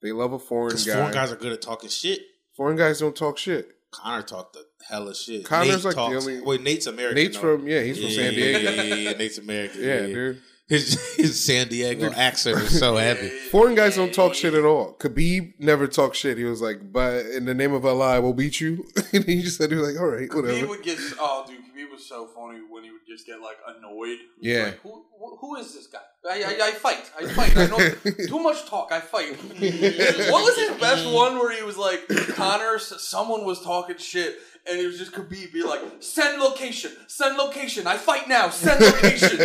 They 0.03 0.13
love 0.13 0.33
a 0.33 0.39
foreign 0.39 0.69
Because 0.69 0.87
guy. 0.87 0.95
foreign 0.95 1.13
guys 1.13 1.33
are 1.33 1.37
good 1.37 1.53
at 1.53 1.63
talking 1.63 1.89
shit. 1.91 2.21
foreign 2.57 2.77
guys 2.77 3.01
don't 3.01 3.17
talk 3.17 3.39
shit. 3.39 3.69
Conor 3.93 4.23
talked 4.23 4.55
the 4.55 4.65
hella 4.89 5.15
shit. 5.15 5.45
Conor's 5.45 5.69
Nate 5.69 5.85
like 5.85 5.95
the 5.95 6.01
talks, 6.01 6.27
only- 6.27 6.41
Wait, 6.41 6.63
Nate's 6.63 6.87
American. 6.87 7.15
Nate's 7.17 7.37
though. 7.37 7.59
from 7.59 7.69
yeah, 7.69 7.83
he's 7.83 7.99
from 7.99 8.09
Yeah, 8.09 8.17
San 8.17 8.33
Diego. 8.33 8.59
Yeah, 8.59 8.83
yeah, 8.83 8.95
yeah, 8.95 9.13
Nate's 9.13 9.39
American. 9.39 9.81
Yeah, 9.85 10.07
dude. 10.07 10.43
His, 10.69 11.17
his 11.17 11.39
San 11.39 11.69
Diego 11.69 12.11
accent 12.13 12.57
is 12.59 12.79
so 12.79 12.97
heavy. 12.97 13.29
Foreign 13.51 13.75
guys 13.75 13.97
don't 13.97 14.15
talk 14.15 14.33
shit 14.35 14.55
at 14.55 14.65
all. 14.65 14.97
Khabib 14.99 15.53
never 15.59 15.87
talked 15.87 16.17
shit. 16.17 16.39
He 16.39 16.45
was 16.45 16.63
like, 16.63 16.91
"But 16.91 17.27
in 17.27 17.45
the 17.45 17.53
name 17.53 17.75
of 17.75 17.85
Allah, 17.85 18.15
I 18.15 18.19
will 18.21 18.33
beat 18.33 18.59
you." 18.59 18.87
and 19.13 19.25
he 19.25 19.43
just 19.43 19.59
said, 19.59 19.71
"He 19.71 19.77
was 19.77 19.87
like, 19.93 20.01
all 20.01 20.09
right, 20.09 20.31
Khabib 20.31 20.43
whatever." 20.43 20.67
would 20.69 20.83
get 20.83 20.99
oh, 21.21 21.45
dude, 21.47 21.59
Khabib 21.59 21.72
was 22.03 22.09
so 22.09 22.27
funny 22.27 22.61
when 22.69 22.85
he 22.85 22.91
would 22.91 23.07
just 23.09 23.27
get 23.27 23.41
like 23.41 23.57
annoyed. 23.77 24.19
Yeah. 24.41 24.65
like, 24.65 24.81
who, 24.81 25.05
who- 25.19 25.37
who 25.41 25.57
is 25.57 25.75
this 25.75 25.87
guy? 25.87 25.99
I, 26.29 26.43
I, 26.43 26.69
I 26.69 26.71
fight. 26.73 27.11
I 27.19 27.27
fight. 27.27 27.57
I 27.57 27.67
know 27.67 27.79
too 28.27 28.39
much 28.41 28.67
talk. 28.67 28.91
I 28.93 29.01
fight. 29.01 29.37
what 30.31 30.45
was 30.45 30.57
his 30.57 30.81
best 30.81 31.07
one 31.11 31.39
where 31.39 31.55
he 31.57 31.63
was 31.63 31.77
like 31.77 32.07
Conor? 32.35 32.79
Someone 32.79 33.45
was 33.45 33.61
talking 33.63 33.97
shit. 33.99 34.39
And 34.71 34.79
it 34.79 34.87
was 34.87 34.97
just 34.97 35.11
Khabib 35.13 35.53
be 35.53 35.65
like, 35.65 35.81
send 35.99 36.41
location, 36.41 36.93
send 37.09 37.37
location, 37.37 37.89
I 37.89 37.97
fight 37.97 38.29
now, 38.29 38.49
send 38.51 38.81
location. 38.81 39.37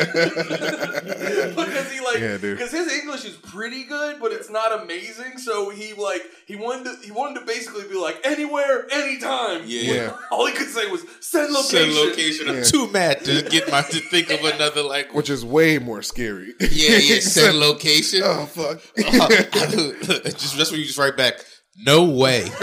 because 0.71 1.91
he 1.91 1.99
like, 2.01 2.19
Yeah, 2.19 2.37
dude. 2.37 2.57
because 2.57 2.71
his 2.71 2.91
English 2.93 3.25
is 3.25 3.35
pretty 3.35 3.83
good, 3.85 4.19
but 4.19 4.31
it's 4.31 4.49
not 4.49 4.79
amazing. 4.83 5.37
So 5.39 5.69
he 5.71 5.93
like, 5.93 6.21
he 6.45 6.55
wanted 6.55 6.83
to, 6.85 7.05
he 7.05 7.11
wanted 7.11 7.39
to 7.39 7.45
basically 7.47 7.87
be 7.87 7.95
like, 7.95 8.19
anywhere, 8.23 8.85
anytime. 8.91 9.63
Yeah. 9.65 9.91
Yeah. 9.93 10.17
All 10.31 10.45
he 10.45 10.53
could 10.53 10.67
say 10.69 10.85
was 10.89 11.03
send 11.19 11.51
location. 11.51 11.91
Send 11.91 11.93
location. 12.09 12.49
I'm 12.49 12.55
Yeah. 12.57 12.63
too 12.63 12.87
mad 12.91 13.23
to 13.25 13.41
get 13.49 13.71
my 13.71 13.81
to 13.81 13.99
think 13.99 14.29
of 14.29 14.43
another 14.43 14.83
like, 14.83 15.13
Which 15.15 15.29
is 15.29 15.43
way 15.43 15.79
more 15.79 16.01
scary. 16.03 16.53
Yeah, 16.59 16.97
yeah. 16.97 17.19
Send 17.21 17.57
location. 17.59 18.21
oh 18.23 18.45
fuck. 18.45 18.81
Uh, 18.97 19.27
just 20.29 20.57
that's 20.57 20.69
when 20.71 20.79
you 20.79 20.85
just 20.85 20.97
write 20.99 21.17
back. 21.17 21.43
No 21.79 22.05
way. 22.05 22.45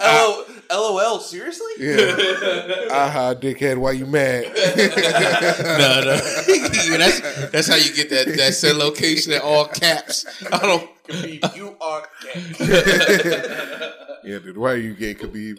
LO, 0.00 0.44
LOL, 0.72 1.20
seriously? 1.20 1.66
yeah. 1.78 2.16
Ah, 2.92 3.06
Aha, 3.06 3.34
dickhead. 3.34 3.76
Why 3.78 3.92
you 3.92 4.06
mad? 4.06 4.44
no, 4.54 6.00
no. 6.04 6.14
Yeah, 6.48 6.96
that's 6.96 7.20
that's 7.50 7.68
how 7.68 7.76
you 7.76 7.92
get 7.94 8.10
that 8.10 8.26
that 8.36 8.54
send 8.54 8.78
location 8.78 9.32
in 9.32 9.40
all 9.40 9.66
caps. 9.66 10.24
I 10.50 10.58
don't. 10.58 10.90
Khabib, 11.06 11.56
you 11.56 11.76
are 11.80 12.08
gay. 12.22 12.42
yeah, 14.24 14.38
dude. 14.38 14.56
Why 14.56 14.72
are 14.72 14.76
you 14.76 14.94
gay, 14.94 15.14
Khabib? 15.14 15.58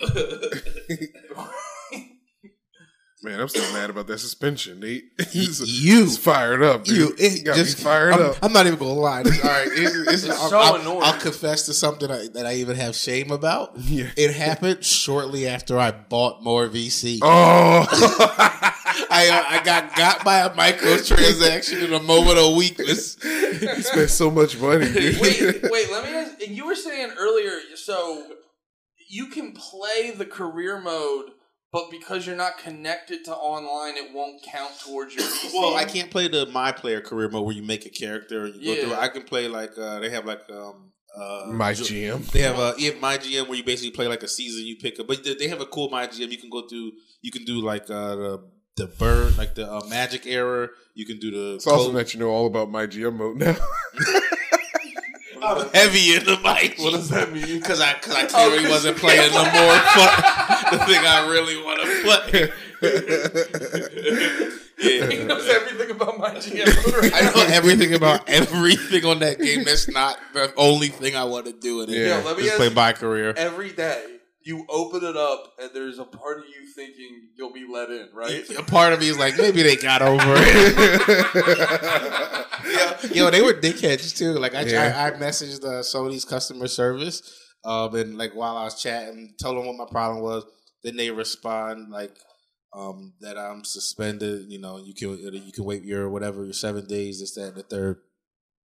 Man, 3.24 3.40
I'm 3.40 3.48
still 3.50 3.72
mad 3.74 3.92
about 3.92 4.08
that 4.08 4.18
suspension, 4.18 4.80
Nate. 4.80 5.04
He's, 5.30 5.60
you. 5.84 6.02
he's 6.06 6.18
fired 6.18 6.64
up. 6.64 6.86
Dude. 6.86 6.98
You 6.98 7.16
it 7.20 7.46
got 7.46 7.56
just 7.56 7.78
me 7.78 7.84
fired 7.84 8.14
I'm, 8.14 8.22
up. 8.32 8.38
I'm 8.42 8.52
not 8.52 8.66
even 8.66 8.80
gonna 8.80 8.94
lie. 8.94 9.22
This, 9.22 9.44
all 9.44 9.50
right, 9.52 9.70
this, 9.70 9.94
is- 9.94 10.06
this 10.06 10.24
is- 10.24 10.30
It's 10.30 10.40
I'll, 10.42 10.50
so 10.50 10.58
I'll- 10.60 10.76
annoying. 10.82 11.04
I'll 11.04 11.20
confess 11.20 11.68
to 11.68 11.74
something 11.76 12.10
I, 12.10 12.28
that 12.34 12.48
I 12.48 12.56
even 12.56 12.78
have 12.78 12.96
shame 12.96 13.30
about. 13.30 13.74
Yeah. 13.78 14.08
It 14.18 14.34
happened 14.34 14.84
shortly 14.84 15.48
after 15.48 15.78
I 15.78 15.92
bought 15.92 16.42
more 16.44 16.68
VC. 16.68 17.20
Oh, 17.22 17.86
I 19.14 19.30
uh, 19.30 19.44
I 19.60 19.62
got 19.64 19.96
got 19.96 20.24
by 20.26 20.40
a 20.40 20.50
microtransaction 20.50 21.84
in 21.86 21.94
a 21.94 22.00
moment 22.02 22.40
of 22.40 22.56
weakness. 22.56 23.18
you 23.24 23.82
spent 23.84 24.10
so 24.10 24.32
much 24.32 24.58
money. 24.60 24.92
Dude. 24.92 25.20
wait, 25.22 25.62
wait, 25.70 25.92
let 25.92 26.04
me 26.06 26.10
ask. 26.16 26.42
And 26.42 26.56
you 26.58 26.66
were 26.66 26.76
saying 26.76 27.12
earlier, 27.20 27.52
so 27.76 28.26
you 29.10 29.28
can 29.28 29.52
play 29.54 30.12
the 30.12 30.26
career 30.26 30.80
mode, 30.80 31.32
but 31.72 31.90
because 31.90 32.26
you're 32.28 32.36
not 32.36 32.58
connected 32.58 33.24
to 33.26 33.34
online, 33.34 33.96
it 33.98 34.14
won't 34.14 34.42
count 34.44 34.72
towards 34.86 35.16
your. 35.16 35.24
PC. 35.24 35.52
Well, 35.54 35.76
I 35.76 35.86
can't 35.86 36.10
play 36.12 36.28
the 36.28 36.46
my 36.48 36.72
player 36.72 37.02
career 37.02 37.30
mode 37.30 37.46
where 37.46 37.56
you 37.56 37.64
make 37.64 37.86
a 37.86 37.90
character 37.90 38.46
and 38.46 38.56
you 38.56 38.62
Yeah. 38.62 38.76
go 38.76 38.82
through. 38.84 38.94
it. 38.94 39.00
I 39.00 39.08
can 39.10 39.24
play 39.24 39.48
like 39.48 39.78
uh, 39.78 40.00
they 40.00 40.10
have 40.10 40.26
like 40.26 40.42
um 40.50 40.92
uh, 41.16 41.48
My 41.48 41.74
GM. 41.74 42.26
They 42.32 42.42
have 42.42 42.58
a 42.58 42.74
yeah, 42.78 42.92
my 43.02 43.18
GM 43.18 43.48
where 43.48 43.58
you 43.58 43.64
basically 43.64 43.92
play 43.92 44.08
like 44.08 44.24
a 44.24 44.28
season 44.28 44.66
you 44.66 44.78
pick 44.78 45.00
up, 45.00 45.08
but 45.08 45.24
they- 45.24 45.36
they 45.36 45.48
have 45.50 45.62
a 45.62 45.66
cool 45.66 45.90
my 45.90 46.08
GM. 46.08 46.30
You 46.32 46.38
can 46.38 46.50
go 46.50 46.68
through. 46.68 46.92
You 47.22 47.32
can 47.32 47.44
do 47.46 47.62
like 47.62 47.84
uh, 47.90 48.16
the 48.16 48.44
the 48.78 48.88
bird, 48.88 49.38
like 49.38 49.56
the 49.56 49.70
uh, 49.72 49.82
magic 49.90 50.26
era. 50.26 50.70
You 50.96 51.06
can 51.06 51.20
do 51.20 51.30
the 51.32 51.56
It's 51.56 51.68
awesome 51.68 51.88
code- 51.92 51.96
that 51.96 52.14
you 52.14 52.20
know 52.22 52.30
all 52.30 52.48
about 52.48 52.70
my 52.72 52.86
GM 52.88 53.16
mode 53.18 53.38
now. 53.38 53.56
I'm 55.44 55.70
heavy 55.74 56.14
in 56.16 56.24
the 56.24 56.38
mic. 56.44 56.76
What 56.78 56.94
does 56.94 57.10
that 57.10 57.34
mean? 57.34 57.60
Because 57.60 57.82
I 57.82 57.94
because 57.96 58.16
I 58.16 58.28
Oh, 58.34 58.70
wasn't 58.70 58.98
playing 58.98 59.32
no 59.34 59.44
more. 59.44 59.76
Fun. 59.96 60.58
the 60.72 60.80
thing 60.80 61.06
I 61.06 61.30
really 61.30 61.58
want 61.64 61.82
to 61.82 61.88
play. 62.04 62.50
yeah. 64.82 65.10
He 65.10 65.24
knows 65.24 65.48
everything 65.48 65.92
about 65.92 66.18
my 66.18 66.32
GM. 66.32 67.12
I 67.14 67.32
know 67.36 67.46
everything 67.54 67.94
about 67.94 68.28
everything 68.28 69.06
on 69.06 69.20
that 69.20 69.40
game. 69.40 69.64
That's 69.64 69.88
not 69.88 70.18
the 70.34 70.54
only 70.58 70.88
thing 70.88 71.16
I 71.16 71.26
want 71.26 71.46
to 71.46 71.54
do 71.54 71.82
in 71.82 71.90
it. 71.90 71.96
Yeah. 71.98 72.20
Yo, 72.20 72.26
let 72.26 72.38
me 72.38 72.44
Just 72.44 72.54
ask 72.54 72.58
play 72.58 72.74
my 72.74 72.94
career. 72.94 73.34
every 73.38 73.72
day 73.72 74.18
you 74.44 74.66
open 74.70 75.04
it 75.04 75.16
up 75.16 75.54
and 75.62 75.70
there's 75.74 76.00
a 76.00 76.04
part 76.04 76.40
of 76.40 76.46
you 76.46 76.66
thinking 76.76 77.30
you'll 77.36 77.54
be 77.54 77.68
let 77.72 77.90
in, 77.92 78.10
right? 78.14 78.44
A 78.58 78.64
part 78.64 78.92
of 78.94 79.00
me 79.00 79.10
is 79.10 79.20
like, 79.20 79.38
maybe 79.38 79.62
they 79.62 79.76
got 79.76 80.02
over 80.02 80.20
it. 80.26 80.76
yeah. 83.14 83.14
Yo, 83.14 83.30
they 83.30 83.42
were 83.42 83.54
dickheads 83.54 84.18
too. 84.18 84.34
Like 84.34 84.56
I, 84.56 84.62
Yeah. 84.64 84.94
I, 84.98 85.10
I 85.10 85.12
messaged 85.12 85.64
uh, 85.64 85.82
Sony's 85.84 86.26
customer 86.26 86.68
service, 86.68 87.22
um, 87.64 87.94
and 87.96 88.18
like 88.18 88.34
while 88.34 88.58
I 88.58 88.64
was 88.64 88.82
chatting, 88.82 89.36
told 89.40 89.58
them 89.58 89.68
what 89.68 89.76
my 89.78 89.86
problem 89.92 90.24
was. 90.24 90.44
Then 90.84 90.96
they 90.98 91.12
respond 91.12 91.90
like 91.92 92.18
um, 92.74 93.14
that 93.22 93.38
I'm 93.38 93.64
suspended. 93.64 94.46
You 94.50 94.60
know, 94.60 94.78
you 94.78 94.94
can 94.94 95.18
you 95.18 95.52
can 95.52 95.64
wait 95.64 95.84
your 95.84 96.10
whatever 96.10 96.44
your 96.44 96.54
seven 96.54 96.86
days, 96.86 97.20
this 97.20 97.36
that 97.36 97.50
and 97.50 97.56
the 97.58 97.64
third. 97.64 97.98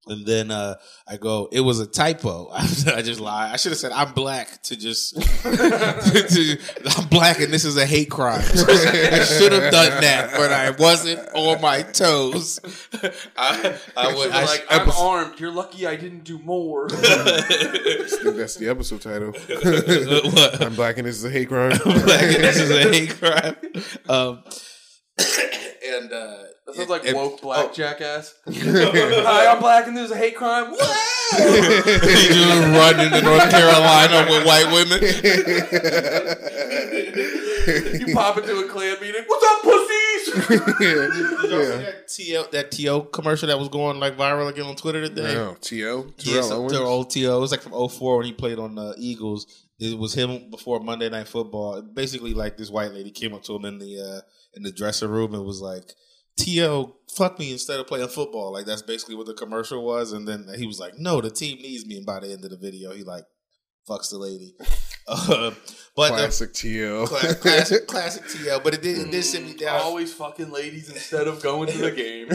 And 0.08 0.24
then 0.24 0.52
uh, 0.52 0.76
I 1.08 1.16
go, 1.16 1.48
it 1.50 1.60
was 1.60 1.80
a 1.80 1.86
typo. 1.86 2.48
I 2.52 3.02
just 3.02 3.18
lied. 3.18 3.52
I 3.52 3.56
should 3.56 3.72
have 3.72 3.78
said 3.78 3.92
I'm 3.92 4.12
black 4.12 4.62
to 4.62 4.76
just. 4.76 5.16
to- 5.42 6.58
I'm 6.96 7.08
black 7.08 7.40
and 7.40 7.52
this 7.52 7.64
is 7.64 7.76
a 7.76 7.84
hate 7.84 8.10
crime. 8.10 8.40
I 8.54 9.24
should 9.24 9.52
have 9.52 9.72
done 9.72 10.00
that, 10.00 10.30
but 10.36 10.52
I 10.52 10.70
wasn't 10.70 11.20
on 11.34 11.60
my 11.60 11.82
toes. 11.82 12.60
I, 13.36 13.76
I 13.96 14.14
would. 14.14 14.30
I, 14.30 14.44
like, 14.44 14.66
I, 14.70 14.78
I'm 14.78 14.90
armed. 14.90 15.40
You're 15.40 15.50
lucky 15.52 15.86
I 15.86 15.96
didn't 15.96 16.24
do 16.24 16.38
more. 16.38 16.88
That's 16.88 18.56
the 18.56 18.68
episode 18.68 19.00
title. 19.00 19.32
what? 19.32 20.62
I'm 20.62 20.74
black 20.76 20.98
and 20.98 21.06
this 21.06 21.16
is 21.16 21.24
a 21.24 21.30
hate 21.30 21.48
crime. 21.48 21.72
I'm 21.72 22.02
black 22.04 22.22
and 22.22 22.44
this 22.44 22.60
is 22.60 22.70
a 22.70 22.82
hate 22.90 23.18
crime. 23.18 23.56
Um, 24.08 24.44
and 25.18 26.12
uh, 26.12 26.36
That 26.66 26.74
sounds 26.74 26.90
like 26.90 27.06
and- 27.06 27.16
woke 27.16 27.40
black 27.40 27.72
jackass. 27.72 28.34
Hi, 28.48 29.46
I'm 29.46 29.60
black 29.60 29.86
and 29.86 29.96
there's 29.96 30.10
a 30.10 30.16
hate 30.16 30.36
crime. 30.36 30.72
Wow! 30.72 30.76
you 31.32 31.62
just 31.62 32.68
run 32.68 33.00
into 33.00 33.22
North 33.22 33.50
Carolina 33.50 34.26
with 34.30 34.46
white 34.46 34.70
women. 34.72 35.00
you 38.06 38.14
pop 38.14 38.38
into 38.38 38.56
a 38.58 38.68
Klan 38.68 38.96
meeting. 39.00 39.24
What's 39.26 39.44
up, 39.44 39.62
pussies? 39.62 40.28
yeah. 40.48 40.76
Did 41.42 41.50
y'all 41.50 41.92
see 42.06 42.32
yeah. 42.32 42.42
that 42.42 42.48
TO 42.50 42.50
that 42.52 42.70
TO 42.70 43.08
commercial 43.12 43.48
that 43.48 43.58
was 43.58 43.68
going 43.68 43.98
like 43.98 44.16
viral 44.16 44.48
again 44.48 44.66
on 44.66 44.76
Twitter 44.76 45.08
today? 45.08 45.34
No, 45.34 45.56
T.O. 45.60 46.12
Yeah, 46.18 46.42
some 46.42 46.68
their 46.68 46.82
old 46.82 47.10
TO. 47.10 47.36
It 47.36 47.40
was 47.40 47.50
like 47.50 47.62
from 47.62 47.88
04 47.88 48.18
when 48.18 48.26
he 48.26 48.32
played 48.32 48.58
on 48.58 48.74
the 48.74 48.94
Eagles. 48.98 49.46
It 49.78 49.98
was 49.98 50.14
him 50.14 50.50
before 50.50 50.80
Monday 50.80 51.08
Night 51.08 51.28
Football. 51.28 51.82
Basically, 51.82 52.34
like 52.34 52.56
this 52.56 52.70
white 52.70 52.92
lady 52.92 53.10
came 53.10 53.34
up 53.34 53.42
to 53.44 53.56
him 53.56 53.64
in 53.64 53.78
the 53.78 54.00
uh, 54.00 54.20
in 54.56 54.62
the 54.62 54.72
dressing 54.72 55.10
room 55.10 55.34
and 55.34 55.44
was 55.44 55.60
like, 55.60 55.92
"To, 56.38 56.94
fuck 57.14 57.38
me 57.38 57.52
instead 57.52 57.78
of 57.78 57.86
playing 57.86 58.08
football." 58.08 58.52
Like 58.52 58.66
that's 58.66 58.82
basically 58.82 59.14
what 59.14 59.26
the 59.26 59.34
commercial 59.34 59.84
was. 59.84 60.12
And 60.12 60.26
then 60.26 60.48
he 60.56 60.66
was 60.66 60.80
like, 60.80 60.98
"No, 60.98 61.20
the 61.20 61.30
team 61.30 61.58
needs 61.58 61.86
me." 61.86 61.98
And 61.98 62.06
by 62.06 62.20
the 62.20 62.32
end 62.32 62.44
of 62.44 62.50
the 62.50 62.56
video, 62.56 62.92
he 62.92 63.04
like 63.04 63.24
fucks 63.88 64.10
the 64.10 64.18
lady. 64.18 64.54
Uh, 65.08 65.52
but 65.94 66.08
the, 66.08 66.16
Classic 66.16 66.52
T.O. 66.52 67.06
classic, 67.06 67.86
classic 67.86 68.24
TL. 68.24 68.64
But 68.64 68.74
it 68.74 68.82
did 68.82 68.98
it 68.98 69.12
did 69.12 69.22
sit 69.22 69.44
me 69.46 69.54
down. 69.54 69.80
Always 69.80 70.12
fucking 70.12 70.50
ladies 70.50 70.88
instead 70.90 71.28
of 71.28 71.40
going 71.40 71.68
to 71.68 71.78
the 71.78 71.92
game. 71.92 72.26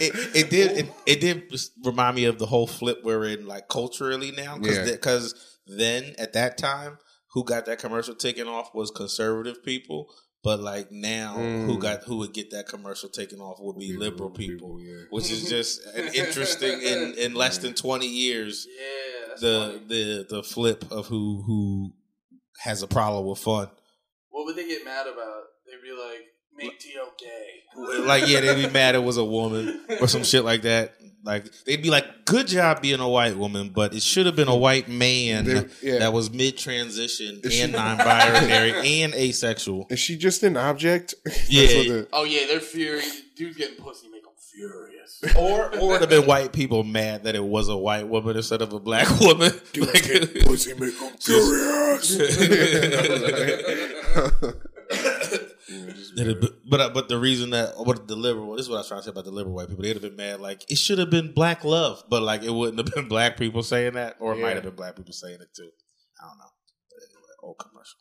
it, 0.00 0.36
it 0.36 0.50
did 0.50 0.70
it, 0.78 0.92
it 1.06 1.20
did 1.20 1.52
remind 1.84 2.14
me 2.14 2.26
of 2.26 2.38
the 2.38 2.46
whole 2.46 2.68
flip 2.68 3.00
we're 3.02 3.24
in 3.24 3.44
like 3.44 3.66
culturally 3.68 4.30
now 4.30 4.56
Yeah. 4.62 4.84
because 4.84 5.34
then 5.66 6.14
at 6.16 6.32
that 6.34 6.56
time 6.56 6.98
who 7.32 7.42
got 7.42 7.66
that 7.66 7.80
commercial 7.80 8.14
taken 8.14 8.46
off 8.46 8.72
was 8.72 8.92
conservative 8.92 9.64
people 9.64 10.06
but 10.42 10.60
like 10.60 10.90
now 10.90 11.34
who 11.34 11.76
Mm. 11.76 11.80
got 11.80 12.04
who 12.04 12.16
would 12.18 12.32
get 12.32 12.50
that 12.50 12.66
commercial 12.68 13.08
taken 13.08 13.40
off 13.40 13.58
would 13.60 13.78
be 13.78 13.92
liberal 13.96 14.30
people, 14.30 14.80
yeah. 14.80 15.04
which 15.10 15.30
is 15.30 15.48
just 15.56 15.84
an 15.94 16.14
interesting 16.14 16.80
in 16.80 17.14
in 17.14 17.34
less 17.34 17.58
than 17.58 17.74
20 17.74 18.06
years 18.06 18.66
Yeah, 18.68 19.34
the 19.40 19.72
funny. 19.72 19.84
the 19.88 20.26
the 20.36 20.42
flip 20.42 20.84
of 20.90 21.06
who 21.06 21.42
who 21.46 21.92
has 22.60 22.82
a 22.82 22.86
problem 22.86 23.26
with 23.26 23.38
fun 23.38 23.68
What 24.30 24.44
would 24.46 24.56
they 24.56 24.66
get 24.68 24.84
mad 24.84 25.06
about? 25.06 25.42
They'd 25.66 25.82
be 25.82 25.92
like, 25.96 26.24
make 26.56 26.78
T.O. 26.78 27.08
gay. 27.18 28.02
like 28.06 28.26
yeah, 28.28 28.40
they'd 28.40 28.66
be 28.66 28.72
mad 28.72 28.94
it 28.94 29.02
was 29.02 29.16
a 29.16 29.24
woman 29.24 29.80
or 30.00 30.08
some 30.08 30.24
shit 30.30 30.44
like 30.44 30.62
that. 30.62 30.94
Like 31.22 31.46
they'd 31.66 31.82
be 31.82 31.90
like, 31.90 32.24
"Good 32.24 32.46
job 32.48 32.80
being 32.80 33.00
a 33.00 33.08
white 33.08 33.36
woman, 33.36 33.68
but 33.74 33.94
it 33.94 34.02
should 34.02 34.24
have 34.26 34.36
been 34.36 34.48
a 34.48 34.56
white 34.56 34.88
man 34.88 35.44
They- 35.44 35.66
yeah. 35.82 35.98
that 35.98 36.12
was 36.14 36.30
mid 36.30 36.56
transition 36.56 37.40
Is 37.44 37.52
she- 37.52 37.60
and 37.60 37.72
non-binary 37.72 39.02
and 39.02 39.14
asexual." 39.14 39.86
Is 39.90 39.98
she 40.00 40.16
just 40.16 40.42
an 40.42 40.56
object? 40.56 41.14
That's 41.24 41.50
Yeah. 41.50 41.92
what 41.98 42.08
Oh 42.12 42.24
yeah, 42.24 42.46
they're 42.48 42.60
furious. 42.60 43.20
Dude's 43.36 43.56
getting 43.56 43.76
pussy, 43.76 44.08
make 44.08 44.22
them 44.22 44.32
furious. 44.38 44.96
Or 45.36 45.66
or 45.78 45.96
it'd 45.96 46.00
have 46.00 46.08
been 46.08 46.26
white 46.26 46.52
people 46.54 46.82
mad 46.82 47.24
that 47.24 47.34
it 47.34 47.44
was 47.44 47.68
a 47.68 47.76
white 47.76 48.08
woman 48.08 48.36
instead 48.38 48.62
of 48.62 48.72
a 48.72 48.80
black 48.80 49.06
woman. 49.20 49.52
Like- 49.76 50.44
pussy 50.46 50.72
make 50.74 50.94
'em 51.02 51.12
furious. 51.20 52.16
Yeah, 56.26 56.32
just 56.32 56.40
That 56.40 56.70
but 56.70 56.80
uh, 56.80 56.90
but 56.90 57.08
the 57.08 57.18
reason 57.18 57.50
that 57.50 57.74
what 57.78 58.06
the 58.08 58.16
liberal 58.16 58.52
this 58.56 58.62
is 58.66 58.68
what 58.70 58.76
I 58.76 58.80
was 58.80 58.88
trying 58.88 59.00
to 59.00 59.04
say 59.04 59.10
about 59.10 59.24
the 59.24 59.30
liberal 59.30 59.54
white 59.54 59.68
people 59.68 59.82
they'd 59.82 59.92
have 59.94 60.02
been 60.02 60.16
mad 60.16 60.40
like 60.40 60.70
it 60.70 60.76
should 60.78 60.98
have 60.98 61.10
been 61.10 61.32
black 61.32 61.64
love 61.64 62.02
but 62.08 62.22
like 62.22 62.42
it 62.42 62.50
wouldn't 62.50 62.78
have 62.78 62.94
been 62.94 63.08
black 63.14 63.36
people 63.36 63.62
saying 63.62 63.94
that 63.94 64.16
or 64.20 64.32
it 64.32 64.36
Yeah. 64.38 64.42
might 64.44 64.54
have 64.54 64.64
been 64.64 64.74
black 64.76 64.96
people 64.96 65.12
saying 65.12 65.38
it 65.40 65.48
too 65.56 65.70
I 66.22 66.26
don't 66.28 66.38
know 66.38 66.50
but 66.90 66.98
anyway, 67.08 67.32
old 67.42 67.58
commercial 67.58 67.98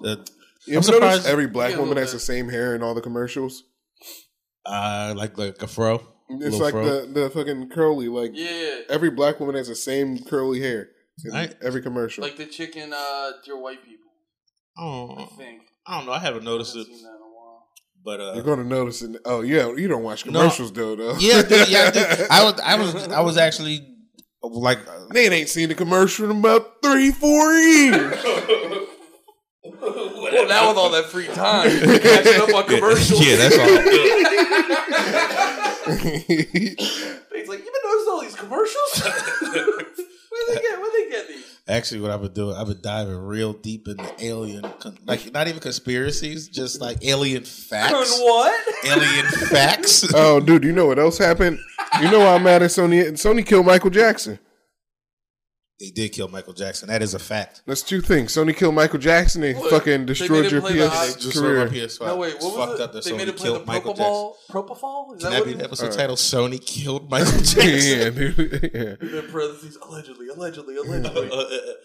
the, 0.00 0.30
You 0.70 0.76
I'm 0.78 0.82
surprised- 0.82 1.26
every 1.26 1.46
black 1.46 1.72
Yeah, 1.72 1.78
woman 1.80 1.96
has 1.98 2.12
the 2.12 2.18
same 2.20 2.48
hair 2.48 2.74
in 2.74 2.82
all 2.82 2.94
the 2.94 3.00
commercials? 3.00 3.62
uh 4.64 5.14
like 5.16 5.36
like 5.38 5.62
a 5.62 5.66
fro 5.66 5.94
It's 6.28 6.40
Little 6.42 6.58
like 6.58 6.72
fro. 6.72 6.84
the, 7.06 7.20
the 7.20 7.30
fucking 7.30 7.70
curly. 7.70 8.08
Like 8.08 8.32
Yeah, 8.34 8.80
every 8.90 9.10
black 9.10 9.38
woman 9.40 9.54
has 9.54 9.68
the 9.68 9.76
same 9.76 10.18
curly 10.24 10.60
hair 10.60 10.88
in 11.24 11.34
I- 11.36 11.52
every 11.62 11.82
commercial. 11.82 12.22
like 12.24 12.36
the 12.36 12.46
chicken, 12.46 12.92
uh, 12.92 13.30
dear 13.44 13.56
white 13.58 13.82
people. 13.84 14.10
I 14.76 14.82
oh 14.82 15.26
think. 15.38 15.62
I 15.86 15.96
don't 15.98 16.06
know 16.06 16.12
I 16.12 16.18
haven't 16.18 16.42
I 16.42 16.50
noticed 16.50 16.74
haven't 16.76 16.92
it 16.92 16.98
seen 18.06 18.18
that 18.18 18.22
in 18.22 18.28
a 18.28 18.30
while. 18.30 18.34
but 18.34 18.34
You're 18.36 18.42
uh 18.42 18.56
gonna 18.56 18.64
notice 18.68 19.02
it. 19.02 19.20
Oh 19.24 19.40
yeah, 19.42 19.72
you 19.74 19.88
don't 19.88 20.02
watch 20.02 20.24
No. 20.26 20.32
commercials 20.40 20.72
though. 20.72 20.96
Though. 20.96 21.16
yeah 21.18 21.42
I 21.48 21.64
yeah 21.68 21.90
I. 22.30 22.40
I 22.40 22.44
was 22.44 22.60
I 22.60 22.74
was 22.76 23.08
I 23.08 23.20
was 23.20 23.36
actually 23.36 23.86
like 24.42 24.78
uh, 24.88 25.06
they 25.12 25.28
ain't 25.28 25.48
seen 25.48 25.68
the 25.68 25.74
commercial 25.74 26.30
in 26.30 26.38
about 26.38 26.82
three, 26.82 27.10
four 27.10 27.52
years. 27.54 28.24
Well, 29.78 30.48
now 30.48 30.68
with 30.68 30.78
all 30.78 30.90
that 30.90 31.06
free 31.06 31.26
time, 31.26 31.68
catching 31.68 32.40
up 32.40 32.54
on 32.54 32.64
commercials. 32.66 33.20
yeah 33.26 33.36
that's 33.36 33.58
all 33.58 33.66
He's 36.16 37.48
like, 37.48 37.58
you 37.58 37.72
been 37.72 37.84
noticing 37.84 38.12
all 38.12 38.20
these 38.22 38.34
commercials? 38.36 39.02
where 39.02 40.44
they 40.48 40.60
get? 40.62 40.78
Where 40.80 40.92
they 40.92 41.10
get 41.10 41.28
these? 41.28 41.58
Actually, 41.76 42.00
what 42.00 42.10
I've 42.10 42.22
been 42.22 42.32
doing, 42.32 42.56
I've 42.56 42.68
been 42.68 42.80
diving 42.80 43.18
real 43.18 43.52
deep 43.52 43.86
into 43.86 44.10
alien, 44.18 44.62
con- 44.78 44.96
like 45.04 45.30
not 45.34 45.46
even 45.46 45.60
conspiracies, 45.60 46.48
just 46.48 46.80
like 46.80 47.04
alien 47.04 47.42
On 47.42 47.44
facts. 47.44 48.18
what? 48.18 48.74
Alien 48.86 49.26
facts. 49.26 50.06
oh, 50.14 50.40
dude, 50.40 50.64
you 50.64 50.72
know 50.72 50.86
what 50.86 50.98
else 50.98 51.18
happened? 51.18 51.58
You 52.00 52.10
know 52.10 52.20
why 52.20 52.34
I'm 52.34 52.42
mad 52.42 52.62
at 52.62 52.70
Sony? 52.70 53.02
Sony 53.12 53.44
killed 53.44 53.66
Michael 53.66 53.90
Jackson. 53.90 54.38
They 55.78 55.90
did 55.90 56.12
kill 56.12 56.28
Michael 56.28 56.54
Jackson. 56.54 56.88
That 56.88 57.02
is 57.02 57.12
a 57.12 57.18
fact. 57.18 57.60
That's 57.66 57.82
two 57.82 58.00
things. 58.00 58.32
Sony 58.34 58.56
killed 58.56 58.74
Michael 58.74 58.98
Jackson. 58.98 59.42
They 59.42 59.52
What? 59.52 59.68
fucking 59.70 60.00
They 60.00 60.04
destroyed 60.06 60.44
made 60.44 60.50
your 60.52 60.60
him 60.62 60.66
play 60.66 60.78
the 60.78 60.88
PS 60.88 60.94
high- 60.94 61.20
Just 61.20 61.36
career. 61.36 61.60
on 61.60 61.68
PS5. 61.68 62.06
No, 62.06 62.16
wait, 62.16 62.34
It's 62.36 62.44
what 62.44 62.56
fucked 62.56 62.70
was 62.72 62.80
up 62.80 62.90
it? 62.90 62.92
that 62.94 63.04
They 63.04 63.10
Sony 63.10 63.16
made 63.18 63.28
him 63.28 63.34
play 63.34 63.48
the 63.50 63.54
killed 63.56 63.66
Michael 63.66 63.94
propofol. 63.94 64.32
Propofol? 64.50 65.16
Is 65.16 65.22
Can 65.22 65.30
that 65.32 65.36
that 65.36 65.40
what 65.40 65.46
be 65.48 65.52
the 65.52 65.58
is? 65.58 65.64
episode 65.66 65.92
Uh, 65.92 65.96
title? 65.96 66.16
Sony 66.32 66.64
killed 66.66 67.10
Michael 67.10 67.32
Jackson. 67.32 67.60
yeah, 67.98 68.08
dude. 68.10 68.70
Yeah. 68.74 69.18
In 69.20 69.28
parentheses, 69.30 69.76
allegedly, 69.82 70.28
allegedly, 70.28 70.76
allegedly. 70.78 71.30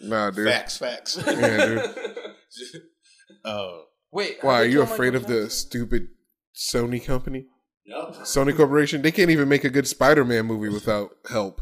Nah, 0.08 0.30
dude. 0.30 0.48
facts, 0.48 0.78
facts. 0.78 1.18
Yeah, 1.26 1.66
dude. 1.66 2.82
Oh, 3.44 3.84
Wait, 4.10 4.38
Why 4.42 4.60
are 4.60 4.64
they 4.64 4.70
you 4.70 4.82
kill 4.84 4.92
afraid 4.92 5.12
Michael 5.14 5.24
of 5.24 5.26
the 5.36 5.42
Jackson? 5.44 5.68
stupid 5.68 6.08
Sony 6.54 7.04
company? 7.04 7.46
Yup. 7.84 8.14
Sony 8.20 8.54
Corporation? 8.56 9.02
They 9.02 9.10
can't 9.10 9.30
even 9.30 9.48
make 9.48 9.64
a 9.64 9.70
good 9.70 9.86
Spider-Man 9.88 10.46
movie 10.46 10.68
without 10.68 11.10
help. 11.30 11.60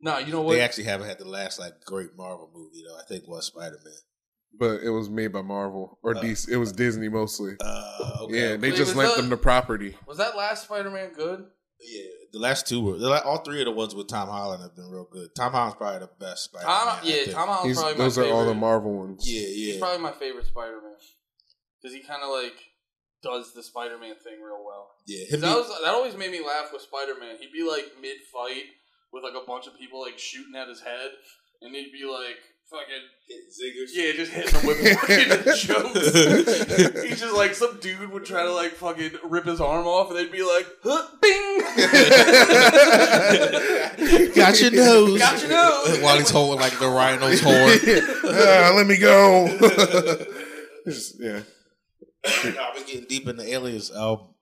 No, 0.00 0.18
you 0.18 0.32
know 0.32 0.42
what? 0.42 0.54
They 0.54 0.60
actually 0.60 0.84
haven't 0.84 1.08
had 1.08 1.18
the 1.18 1.28
last 1.28 1.58
like 1.58 1.72
great 1.84 2.10
Marvel 2.16 2.50
movie 2.54 2.82
though. 2.86 2.96
I 2.98 3.02
think 3.08 3.26
was 3.26 3.46
Spider 3.46 3.78
Man. 3.84 3.94
But 4.58 4.82
it 4.82 4.90
was 4.90 5.10
made 5.10 5.32
by 5.32 5.42
Marvel 5.42 5.98
or 6.02 6.16
Uh, 6.16 6.20
DC. 6.20 6.48
It 6.48 6.56
was 6.56 6.72
Disney 6.72 7.08
mostly. 7.08 7.54
Uh, 7.60 8.10
okay. 8.22 8.34
Yeah, 8.40 8.56
they 8.56 8.70
Wait, 8.70 8.76
just 8.76 8.94
was 8.94 8.96
lent 8.96 9.14
that- 9.14 9.20
them 9.22 9.30
the 9.30 9.36
property. 9.36 9.96
Was 10.06 10.18
that 10.18 10.36
last 10.36 10.64
Spider-Man 10.64 11.12
good? 11.14 11.44
Yeah, 11.78 12.08
the 12.32 12.38
last 12.38 12.66
two 12.66 12.80
were 12.82 12.96
the 12.96 13.22
all 13.22 13.38
three 13.44 13.60
of 13.60 13.66
the 13.66 13.70
ones 13.72 13.94
with 13.94 14.08
Tom 14.08 14.28
Holland 14.30 14.62
have 14.62 14.74
been 14.74 14.88
real 14.88 15.06
good. 15.12 15.28
Tom 15.36 15.52
Holland's 15.52 15.76
probably 15.76 16.00
the 16.00 16.10
best 16.18 16.44
Spider 16.44 16.66
Man. 16.66 16.98
yeah, 17.04 17.32
Tom 17.32 17.48
Holland's 17.48 17.68
He's, 17.68 17.76
probably 17.76 17.98
my 17.98 18.04
those 18.04 18.16
favorite. 18.16 18.30
are 18.30 18.34
all 18.34 18.46
the 18.46 18.54
Marvel 18.54 18.96
ones. 18.96 19.24
Yeah, 19.28 19.40
yeah. 19.40 19.46
He's 19.46 19.74
yeah. 19.74 19.80
probably 19.80 20.02
my 20.02 20.12
favorite 20.12 20.46
Spider-Man 20.46 20.96
because 21.82 21.94
he 21.94 22.02
kind 22.02 22.22
of 22.22 22.30
like 22.30 22.56
does 23.22 23.52
the 23.52 23.62
Spider-Man 23.62 24.14
thing 24.24 24.40
real 24.40 24.64
well. 24.64 24.88
Yeah, 25.06 25.24
'Cause 25.26 25.34
him 25.34 25.40
that 25.42 25.56
was 25.56 25.68
that 25.84 25.90
always 25.92 26.16
made 26.16 26.30
me 26.30 26.40
laugh 26.40 26.72
with 26.72 26.80
Spider-Man. 26.80 27.36
He'd 27.40 27.52
be 27.52 27.62
like 27.68 27.92
mid-fight 28.00 28.64
with 29.12 29.22
like 29.24 29.34
a 29.34 29.46
bunch 29.46 29.66
of 29.66 29.78
people 29.78 30.00
like 30.00 30.18
shooting 30.18 30.54
at 30.56 30.68
his 30.68 30.80
head, 30.80 31.10
and 31.62 31.74
he'd 31.74 31.92
be 31.92 32.04
like, 32.04 32.36
fucking. 32.70 33.02
Zingers. 33.26 33.90
Yeah, 33.92 34.12
just 34.12 34.30
hitting 34.32 34.52
them 34.54 34.66
with 34.66 34.78
fucking 34.98 35.28
jokes. 35.56 37.02
He's 37.08 37.20
just 37.20 37.34
like 37.34 37.54
some 37.54 37.78
dude 37.80 38.10
would 38.12 38.24
try 38.24 38.42
to 38.44 38.52
like 38.52 38.72
fucking 38.72 39.12
rip 39.24 39.44
his 39.46 39.60
arm 39.60 39.86
off, 39.86 40.10
and 40.10 40.18
they'd 40.18 40.30
be 40.30 40.42
like, 40.42 40.66
huh, 40.84 41.08
"Bing, 41.20 41.60
Got 44.34 44.60
your 44.60 44.70
nose. 44.70 45.18
got 45.18 45.40
your 45.40 45.50
nose." 45.50 45.98
While 46.00 46.18
he's 46.18 46.30
holding 46.30 46.60
like 46.60 46.78
the 46.78 46.88
rhino's 46.88 47.40
horn. 47.40 47.78
Ah, 48.38 48.72
let 48.76 48.86
me 48.86 48.96
go. 48.98 49.48
Just- 50.84 51.16
yeah. 51.20 51.40
I've 52.24 52.74
been 52.74 52.84
getting 52.86 53.04
deep 53.08 53.26
into 53.28 53.42
aliens. 53.52 53.90
Um, 53.94 54.34